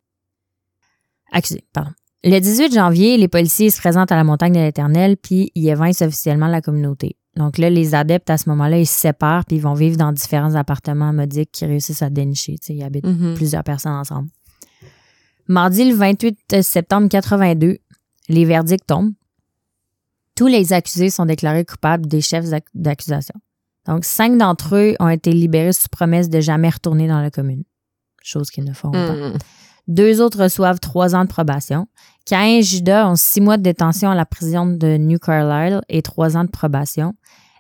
Accusés, 1.32 1.64
pardon. 1.72 1.92
Le 2.26 2.40
18 2.40 2.74
janvier, 2.74 3.16
les 3.16 3.30
policiers 3.30 3.70
se 3.70 3.80
présentent 3.80 4.12
à 4.12 4.18
la 4.18 4.26
montagne 4.26 4.52
de 4.52 4.60
l'Éternel, 4.60 5.16
puis 5.16 5.54
ils 5.56 5.70
évincent 5.70 6.02
officiellement 6.02 6.48
la 6.48 6.60
communauté. 6.60 7.16
Donc 7.38 7.58
là, 7.58 7.70
les 7.70 7.96
adeptes, 7.96 8.30
à 8.30 8.38
ce 8.38 8.50
moment-là, 8.50 8.78
ils 8.80 8.86
se 8.88 8.94
séparent, 9.00 9.46
puis 9.46 9.56
ils 9.58 9.62
vont 9.62 9.74
vivre 9.74 9.96
dans 9.98 10.12
différents 10.12 10.56
appartements 10.56 11.14
modiques 11.14 11.52
qui 11.52 11.66
réussissent 11.66 12.02
à 12.02 12.10
dénicher. 12.10 12.56
Ils 12.68 12.84
habitent 12.84 13.06
Mhm. 13.06 13.36
plusieurs 13.36 13.64
personnes 13.64 13.94
ensemble. 13.94 14.30
Mardi, 15.48 15.90
le 15.90 15.96
28 15.96 16.62
septembre 16.62 17.08
82, 17.10 17.78
les 18.30 18.46
verdicts 18.46 18.86
tombent. 18.86 19.14
Tous 20.36 20.48
les 20.48 20.74
accusés 20.74 21.10
sont 21.10 21.26
déclarés 21.26 21.66
coupables 21.66 22.08
des 22.08 22.22
chefs 22.22 22.50
d'ac- 22.50 22.66
d'accusation. 22.74 23.36
Donc, 23.88 24.06
cinq 24.06 24.38
d'entre 24.38 24.76
eux 24.76 24.96
ont 25.00 25.10
été 25.10 25.32
libérés 25.32 25.74
sous 25.74 25.88
promesse 25.90 26.30
de 26.30 26.40
jamais 26.40 26.70
retourner 26.70 27.08
dans 27.08 27.20
la 27.22 27.32
commune. 27.32 27.64
Chose 28.24 28.50
qu'ils 28.52 28.64
ne 28.64 28.74
feront 28.74 28.92
pas. 28.92 29.14
Hmm. 29.14 29.38
Deux 29.88 30.22
autres 30.22 30.44
reçoivent 30.44 30.80
trois 30.80 31.16
ans 31.16 31.24
de 31.24 31.30
probation. 31.30 31.88
Cain 32.26 32.46
et 32.46 32.62
Judas 32.62 33.10
ont 33.10 33.16
six 33.16 33.42
mois 33.42 33.58
de 33.58 33.64
détention 33.64 34.12
à 34.12 34.16
la 34.16 34.26
prison 34.26 34.66
de 34.66 34.98
New 34.98 35.20
Carlisle 35.20 35.82
et 35.90 36.02
trois 36.02 36.38
ans 36.38 36.44
de 36.44 36.50
probation. 36.50 37.16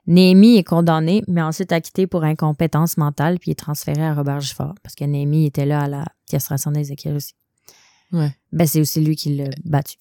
Néhémie 0.07 0.57
est 0.57 0.64
condamné, 0.64 1.24
mais 1.28 1.41
ensuite 1.41 1.72
acquitté 1.72 2.07
pour 2.07 2.24
incompétence 2.24 2.97
mentale, 2.97 3.38
puis 3.39 3.51
est 3.51 3.55
transféré 3.55 4.03
à 4.03 4.14
Robert 4.14 4.41
Gifford, 4.41 4.76
parce 4.84 4.95
que 4.95 5.03
Néhémie 5.03 5.45
était 5.45 5.66
là 5.66 5.82
à 5.82 5.88
la 5.88 6.05
castration 6.30 6.72
d'Ézéchiel 6.72 7.16
aussi. 7.16 7.34
Ouais. 8.12 8.36
Ben, 8.51 8.68
c'est 8.68 8.82
aussi 8.82 8.99
lui 8.99 9.16
qui 9.16 9.36
l'a 9.36 9.49
battu. 9.64 9.97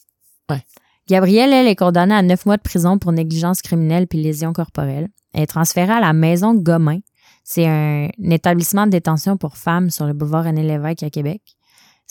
Ouais. 0.51 0.65
Gabrielle, 1.07 1.53
elle, 1.53 1.67
est 1.67 1.77
condamnée 1.77 2.15
à 2.15 2.23
neuf 2.23 2.47
mois 2.47 2.57
de 2.57 2.63
prison 2.63 2.99
pour 2.99 3.13
négligence 3.13 3.63
criminelle 3.63 4.07
puis 4.07 4.23
lésion 4.23 4.53
corporelle. 4.53 5.09
Elle 5.33 5.43
est 5.43 5.47
transférée 5.47 5.93
à 5.93 6.01
la 6.01 6.13
maison 6.13 6.55
Gomin. 6.55 6.99
C'est 7.45 7.67
un, 7.67 8.07
un 8.07 8.31
établissement 8.31 8.87
de 8.87 8.91
détention 8.93 9.37
pour 9.37 9.57
femmes 9.57 9.91
sur 9.91 10.07
le 10.07 10.13
boulevard 10.13 10.45
René 10.45 10.63
Lévesque 10.63 11.03
à 11.03 11.11
Québec. 11.11 11.43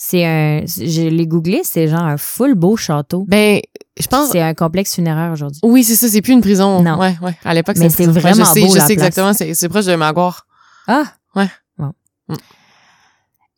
C'est 0.02 0.24
un, 0.24 0.64
je 0.66 1.08
l'ai 1.08 1.26
googlé, 1.26 1.60
c'est 1.62 1.86
genre 1.86 2.00
un 2.04 2.16
full 2.16 2.54
beau 2.54 2.74
château. 2.74 3.26
Ben, 3.28 3.60
je 4.00 4.06
pense. 4.06 4.30
C'est 4.30 4.40
un 4.40 4.54
complexe 4.54 4.94
funéraire 4.94 5.30
aujourd'hui. 5.30 5.60
Oui, 5.62 5.84
c'est 5.84 5.94
ça, 5.94 6.08
c'est 6.08 6.22
plus 6.22 6.32
une 6.32 6.40
prison. 6.40 6.82
Non. 6.82 6.98
Ouais, 6.98 7.18
ouais. 7.20 7.36
À 7.44 7.52
l'époque, 7.52 7.76
c'était 7.76 8.06
vraiment 8.06 8.46
je 8.46 8.50
sais, 8.50 8.60
beau, 8.62 8.72
Je 8.72 8.78
la 8.78 8.86
sais 8.86 8.94
place. 8.96 9.08
exactement, 9.08 9.32
c'est 9.34 9.68
proche 9.68 9.84
de 9.84 9.94
Maguire. 9.96 10.46
Ah! 10.86 11.04
Ouais. 11.36 11.50
Bon. 11.76 11.92
Mm. 12.28 12.34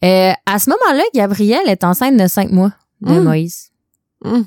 Euh, 0.05 0.33
à 0.47 0.59
ce 0.59 0.69
moment-là, 0.71 1.05
Gabrielle 1.15 1.69
est 1.69 1.85
enceinte 1.85 2.17
de 2.17 2.27
cinq 2.27 2.51
mois 2.51 2.73
de 3.03 3.13
Mm. 3.21 3.23
Moïse. 3.23 3.71
Hmm. 4.25 4.43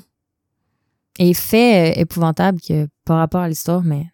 Et 1.18 1.32
fait 1.32 1.92
euh, 1.96 2.00
épouvantable 2.02 2.60
que 2.60 2.88
par 3.06 3.16
rapport 3.16 3.40
à 3.40 3.48
l'histoire, 3.48 3.82
mais 3.82 4.04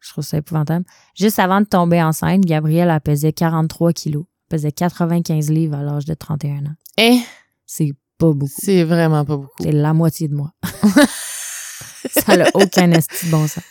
je 0.00 0.10
trouve 0.12 0.24
ça 0.24 0.38
épouvantable. 0.38 0.86
Juste 1.14 1.38
avant 1.38 1.60
de 1.60 1.66
tomber 1.66 2.02
enceinte, 2.02 2.40
Gabrielle 2.40 2.88
a 2.88 3.00
pesé 3.00 3.34
43 3.34 3.92
kilos. 3.92 4.24
Elle 4.50 4.56
pesait 4.56 4.72
95 4.72 5.50
livres 5.50 5.76
à 5.76 5.82
l'âge 5.82 6.06
de 6.06 6.14
31 6.14 6.64
ans. 6.64 6.74
Eh, 6.98 7.18
C'est 7.66 7.92
pas 8.18 8.32
beaucoup. 8.32 8.52
c'est 8.58 8.82
vraiment 8.84 9.24
pas 9.24 9.36
beaucoup. 9.36 9.54
C'est 9.62 9.72
la 9.72 9.94
moitié 9.94 10.28
de 10.28 10.34
moi. 10.34 10.50
ça 12.10 12.36
n'a 12.36 12.46
aucun 12.54 12.90
esti 12.92 13.26
de 13.26 13.30
bon 13.30 13.46
sens. 13.46 13.64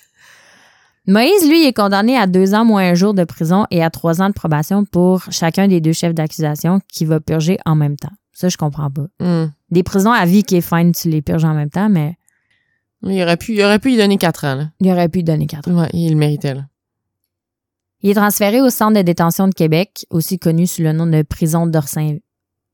Moïse, 1.08 1.48
lui, 1.48 1.66
est 1.66 1.74
condamné 1.74 2.18
à 2.18 2.28
deux 2.28 2.54
ans 2.54 2.66
moins 2.66 2.90
un 2.90 2.94
jour 2.94 3.14
de 3.14 3.24
prison 3.24 3.66
et 3.72 3.82
à 3.84 3.90
trois 3.90 4.22
ans 4.22 4.28
de 4.30 4.34
probation 4.34 4.84
pour 4.84 5.24
chacun 5.32 5.68
des 5.68 5.80
deux 5.80 5.94
chefs 5.94 6.14
d'accusation 6.14 6.82
qui 6.90 7.06
va 7.06 7.20
purger 7.22 7.58
en 7.66 7.76
même 7.76 7.96
temps. 7.96 8.12
Ça, 8.34 8.50
je 8.50 8.58
comprends 8.58 8.92
pas. 8.92 9.06
Hmm. 9.20 9.48
Des 9.72 9.84
prisons 9.84 10.12
à 10.12 10.26
vie 10.26 10.44
qui 10.44 10.58
est 10.58 10.62
fine, 10.62 10.92
tu 10.92 11.10
les 11.10 11.22
purges 11.22 11.46
en 11.46 11.54
même 11.54 11.70
temps, 11.70 11.88
mais 11.90 12.18
Il 13.04 13.22
aurait 13.24 13.38
pu, 13.38 13.54
il 13.54 13.64
aurait 13.64 13.80
pu 13.80 13.94
y 13.94 13.98
donner 13.98 14.18
quatre 14.18 14.44
ans, 14.46 14.56
là. 14.56 14.70
il 14.82 14.92
aurait 14.92 15.08
pu 15.10 15.24
donner 15.24 15.48
quatre. 15.48 15.72
Ouais, 15.72 15.90
il 15.94 16.10
le 16.12 16.18
méritait, 16.18 16.54
là. 16.54 16.66
Il 18.02 18.10
est 18.12 18.16
transféré 18.16 18.62
au 18.62 18.70
centre 18.70 18.98
de 18.98 19.02
détention 19.02 19.48
de 19.48 19.54
Québec, 19.54 20.06
aussi 20.12 20.38
connu 20.40 20.68
sous 20.68 20.82
le 20.84 20.92
nom 20.94 21.08
de 21.08 21.22
prison 21.24 21.66
d'Orsain- 21.68 22.18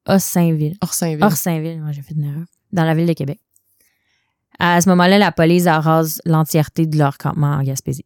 Ossainville. 0.07 0.75
Orsainville. 0.81 1.23
Orsainville, 1.23 1.81
moi 1.81 1.91
j'ai 1.91 2.01
fait 2.01 2.13
une 2.15 2.25
erreur. 2.25 2.45
Dans 2.71 2.83
la 2.83 2.93
ville 2.93 3.07
de 3.07 3.13
Québec. 3.13 3.39
À 4.59 4.79
ce 4.81 4.89
moment-là, 4.89 5.17
la 5.17 5.31
police 5.31 5.65
arrase 5.67 6.21
l'entièreté 6.25 6.85
de 6.85 6.97
leur 6.97 7.17
campement 7.17 7.53
en 7.55 7.63
Gaspésie. 7.63 8.05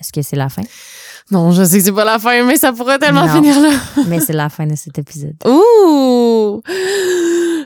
Est-ce 0.00 0.12
que 0.12 0.22
c'est 0.22 0.36
la 0.36 0.48
fin? 0.48 0.62
Non, 1.30 1.50
je 1.52 1.62
sais 1.62 1.78
que 1.78 1.84
c'est 1.84 1.92
pas 1.92 2.04
la 2.04 2.18
fin, 2.18 2.42
mais 2.44 2.56
ça 2.56 2.72
pourrait 2.72 2.98
tellement 2.98 3.26
Non. 3.26 3.34
finir 3.34 3.60
là. 3.60 3.70
Mais 4.08 4.18
c'est 4.20 4.32
la 4.32 4.48
fin 4.48 4.66
de 4.66 4.74
cet 4.74 4.98
épisode. 4.98 5.36
Ouh! 5.46 6.62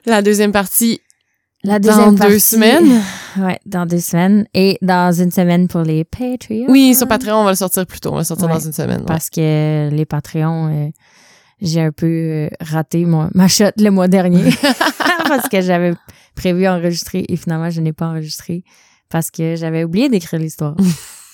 La 0.05 0.21
deuxième 0.21 0.51
partie 0.53 1.01
La 1.63 1.79
dans 1.79 1.89
deuxième 1.91 2.15
deux 2.15 2.19
partie- 2.19 2.41
semaines. 2.41 3.03
Ouais, 3.37 3.59
dans 3.67 3.85
deux 3.85 3.99
semaines. 3.99 4.47
Et 4.55 4.79
dans 4.81 5.13
une 5.13 5.33
semaine 5.33 5.67
pour 5.67 5.81
les 5.83 6.05
Patreons. 6.05 6.67
Oui, 6.69 6.95
sur 6.95 7.09
Patreon, 7.09 7.35
on 7.41 7.45
va 7.45 7.51
le 7.51 7.57
sortir 7.57 7.85
plus 7.85 7.99
tôt. 7.99 8.11
On 8.11 8.15
va 8.15 8.19
le 8.21 8.25
sortir 8.25 8.47
Ouais. 8.47 8.53
dans 8.55 8.61
une 8.61 8.73
semaine. 8.73 9.01
ouais. 9.01 9.07
Parce 9.07 9.29
que 9.29 9.89
les 9.91 10.05
Patreons, 10.05 10.69
euh, 10.69 10.89
j'ai 11.65 11.81
un 11.81 11.91
peu 11.93 12.07
euh, 12.07 12.49
raté 12.61 13.05
mon, 13.07 13.29
ma 13.35 13.49
shot 13.49 13.71
le 13.79 13.91
mois 13.91 14.07
dernier. 14.09 14.45
parce 15.29 15.49
que 15.49 15.61
j'avais 15.61 15.95
prévu 16.37 16.69
enregistrer 16.69 17.25
et 17.29 17.37
finalement, 17.37 17.71
je 17.71 17.81
n'ai 17.81 17.93
pas 17.93 18.07
enregistré 18.09 18.63
parce 19.09 19.31
que 19.31 19.57
j'avais 19.57 19.83
oublié 19.85 20.09
d'écrire 20.09 20.39
l'histoire. 20.41 20.77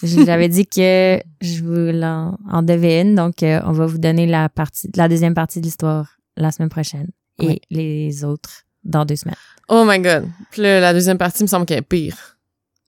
J'avais 0.03 0.49
dit 0.49 0.67
que 0.67 1.21
je 1.43 1.63
vous 1.63 1.91
en, 2.03 2.35
en 2.51 2.63
devais 2.63 3.03
une, 3.03 3.15
donc 3.15 3.43
euh, 3.43 3.61
on 3.67 3.73
va 3.73 3.85
vous 3.85 3.99
donner 3.99 4.27
la 4.27 4.49
partie, 4.49 4.91
la 4.97 5.11
deuxième 5.11 5.35
partie 5.35 5.61
de 5.61 5.67
l'histoire 5.67 6.17
la 6.39 6.51
semaine 6.53 6.71
prochaine 6.71 7.09
et 7.39 7.47
Oui. 7.47 7.61
les 7.71 8.25
autres 8.25 8.63
dans 8.83 9.05
deux 9.05 9.17
semaines. 9.17 9.37
Oh 9.69 9.85
my 9.87 9.99
god. 9.99 10.27
Puis 10.53 10.63
la 10.63 10.95
deuxième 10.95 11.19
partie 11.19 11.43
me 11.43 11.49
semble 11.49 11.67
qu'elle 11.67 11.81
est 11.81 11.83
pire. 11.83 12.39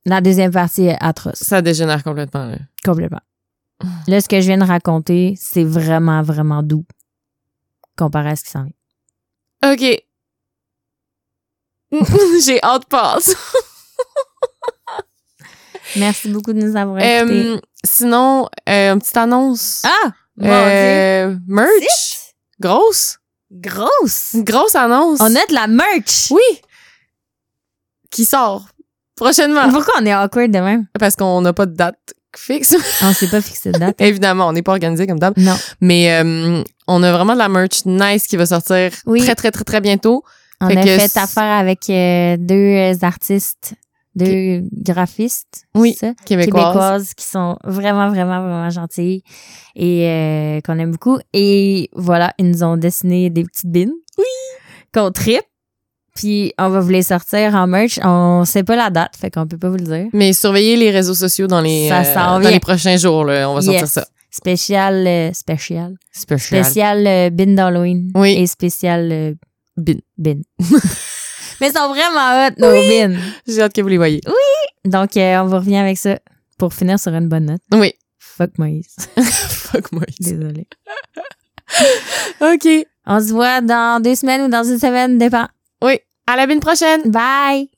La 0.07 0.23
deuxième 0.23 0.53
partie 0.53 0.85
est 0.85 0.97
atroce, 1.01 1.35
Ça 1.43 1.61
dégénère 1.61 2.03
complètement, 2.03 2.47
là. 2.47 2.57
complètement. 2.83 3.21
Là, 4.09 4.21
ce 4.23 4.29
que 4.29 4.41
je 4.41 4.47
viens 4.47 4.57
de 4.57 4.65
raconter, 4.65 5.35
c'est 5.37 5.65
vraiment, 5.65 6.23
vraiment 6.23 6.63
doux 6.63 6.87
comparé 8.03 8.31
à 8.31 8.37
ce 8.37 8.45
qui 8.45 8.51
s'en 8.51 8.65
vient. 8.65 9.73
OK. 9.73 10.03
J'ai 12.45 12.63
hâte 12.63 12.87
passe. 12.87 13.35
Merci 15.97 16.29
beaucoup 16.29 16.53
de 16.53 16.61
nous 16.61 16.77
avoir 16.77 16.99
écoutés. 16.99 17.49
Euh, 17.49 17.61
sinon, 17.85 18.49
euh, 18.69 18.95
une 18.95 18.99
petite 18.99 19.17
annonce. 19.17 19.83
ah! 19.85 20.13
Euh, 20.43 21.37
merch. 21.47 22.35
Grosse. 22.59 23.19
Grosse! 23.51 24.31
Une 24.35 24.45
grosse 24.45 24.75
annonce. 24.75 25.21
On 25.21 25.27
a 25.37 25.47
de 25.47 25.55
la 25.55 25.67
merch! 25.67 26.31
Oui. 26.31 26.61
Qui 28.11 28.25
sort 28.25 28.67
prochainement. 29.17 29.69
Pourquoi 29.71 29.95
on 30.01 30.07
est 30.07 30.15
awkward 30.15 30.51
de 30.51 30.59
même? 30.59 30.87
Parce 30.99 31.15
qu'on 31.17 31.41
n'a 31.43 31.53
pas 31.53 31.67
de 31.67 31.75
date 31.75 32.15
fixe. 32.37 32.75
On 33.03 33.13
s'est 33.13 33.29
pas 33.29 33.41
fixé 33.41 33.73
de 33.73 33.79
date. 33.79 33.97
Évidemment, 34.01 34.49
on 34.49 34.53
n'est 34.53 34.63
pas 34.63 34.73
organisé 34.73 35.07
comme 35.07 35.19
d'hab. 35.19 35.35
Non. 35.37 35.57
Mais 35.81 36.13
euh, 36.13 36.63
on 36.89 37.03
a 37.03 37.13
vraiment 37.13 37.35
de 37.35 37.39
la 37.39 37.49
merch 37.49 37.85
nice 37.87 38.27
qui 38.27 38.37
va 38.37 38.47
sortir 38.47 38.91
Oui. 39.07 39.21
très, 39.23 39.35
très, 39.35 39.51
très, 39.51 39.65
très 39.65 39.81
bientôt. 39.81 40.23
On 40.61 40.69
Fait 40.69 40.77
a 40.79 40.83
que 40.83 40.99
fait 40.99 41.17
affaire 41.19 41.59
avec 41.59 41.91
euh, 41.91 42.37
deux 42.39 42.55
euh, 42.55 42.95
artistes, 43.03 43.75
deux 44.15 44.63
graphistes. 44.73 45.65
Oui, 45.75 45.97
c'est 45.99 46.09
ça? 46.09 46.15
Québécoise. 46.25 46.63
québécoises 46.65 47.15
qui 47.15 47.27
sont 47.27 47.57
vraiment, 47.65 48.09
vraiment, 48.11 48.41
vraiment 48.43 48.71
gentilles 48.71 49.23
et 49.75 50.07
euh, 50.09 50.61
qu'on 50.61 50.79
aime 50.79 50.93
beaucoup. 50.93 51.19
Et 51.33 51.91
voilà, 51.95 52.33
ils 52.39 52.49
nous 52.49 52.63
ont 52.63 52.77
dessiné 52.77 53.31
des 53.31 53.43
petites 53.45 53.71
bines. 53.71 53.93
Oui. 54.19 54.25
Qu'on 54.95 55.11
tripe. 55.11 55.43
Puis 56.15 56.53
on 56.59 56.69
va 56.69 56.81
vous 56.81 56.91
les 56.91 57.03
sortir 57.03 57.55
en 57.55 57.67
merch. 57.67 57.99
On 58.05 58.45
sait 58.45 58.63
pas 58.65 58.77
la 58.77 58.91
date, 58.91 59.17
fait 59.19 59.31
qu'on 59.31 59.47
peut 59.47 59.57
pas 59.57 59.71
vous 59.71 59.79
le 59.79 59.85
dire. 59.85 60.07
Mais 60.13 60.33
surveillez 60.35 60.77
les 60.77 60.91
réseaux 60.91 61.15
sociaux 61.15 61.47
dans 61.47 61.63
les, 61.63 61.91
euh, 61.91 62.15
dans 62.15 62.59
prochains 62.61 62.99
jours. 62.99 63.25
Là. 63.25 63.49
On 63.49 63.55
va 63.55 63.63
sortir 63.63 63.89
ça. 63.89 64.07
Spécial, 64.33 65.07
euh, 65.07 65.33
spécial. 65.35 65.95
Spécial. 66.11 66.65
Spécial 66.65 67.07
euh, 67.07 67.31
bin 67.31 67.55
d'Halloween. 67.55 68.11
Oui. 68.15 68.33
Et 68.33 68.47
spécial 68.47 69.13
euh, 69.13 69.35
Bin. 69.77 69.99
bin. 70.17 70.41
Mais 71.61 71.69
ils 71.69 71.73
sont 71.73 71.89
vraiment 71.89 72.47
hot, 72.49 72.55
nos 72.59 72.73
bins. 72.73 73.21
J'ai 73.47 73.63
hâte 73.63 73.75
que 73.75 73.83
vous 73.83 73.89
les 73.89 73.97
voyez. 73.99 74.21
Donc, 74.85 75.17
euh, 75.17 75.39
on 75.39 75.47
vous 75.47 75.57
revient 75.57 75.77
avec 75.77 75.99
ça 75.99 76.19
pour 76.59 76.75
finir 76.75 76.99
sur 76.99 77.13
une 77.15 77.29
bonne 77.29 77.47
note. 77.47 77.61
Oui. 77.73 77.93
Fuck 78.19 78.59
Moïse. 78.59 78.97
Fuck 79.21 79.93
moi. 79.93 80.03
Désolée. 80.19 80.67
OK. 82.41 82.87
On 83.07 83.21
se 83.21 83.33
voit 83.33 83.61
dans 83.61 84.03
deux 84.03 84.15
semaines 84.15 84.43
ou 84.43 84.49
dans 84.49 84.65
une 84.65 84.79
semaine, 84.79 85.19
dépend. 85.19 85.47
Oui. 85.83 85.99
À 86.27 86.37
la 86.37 86.47
bine 86.47 86.61
prochaine. 86.61 87.03
Bye! 87.11 87.69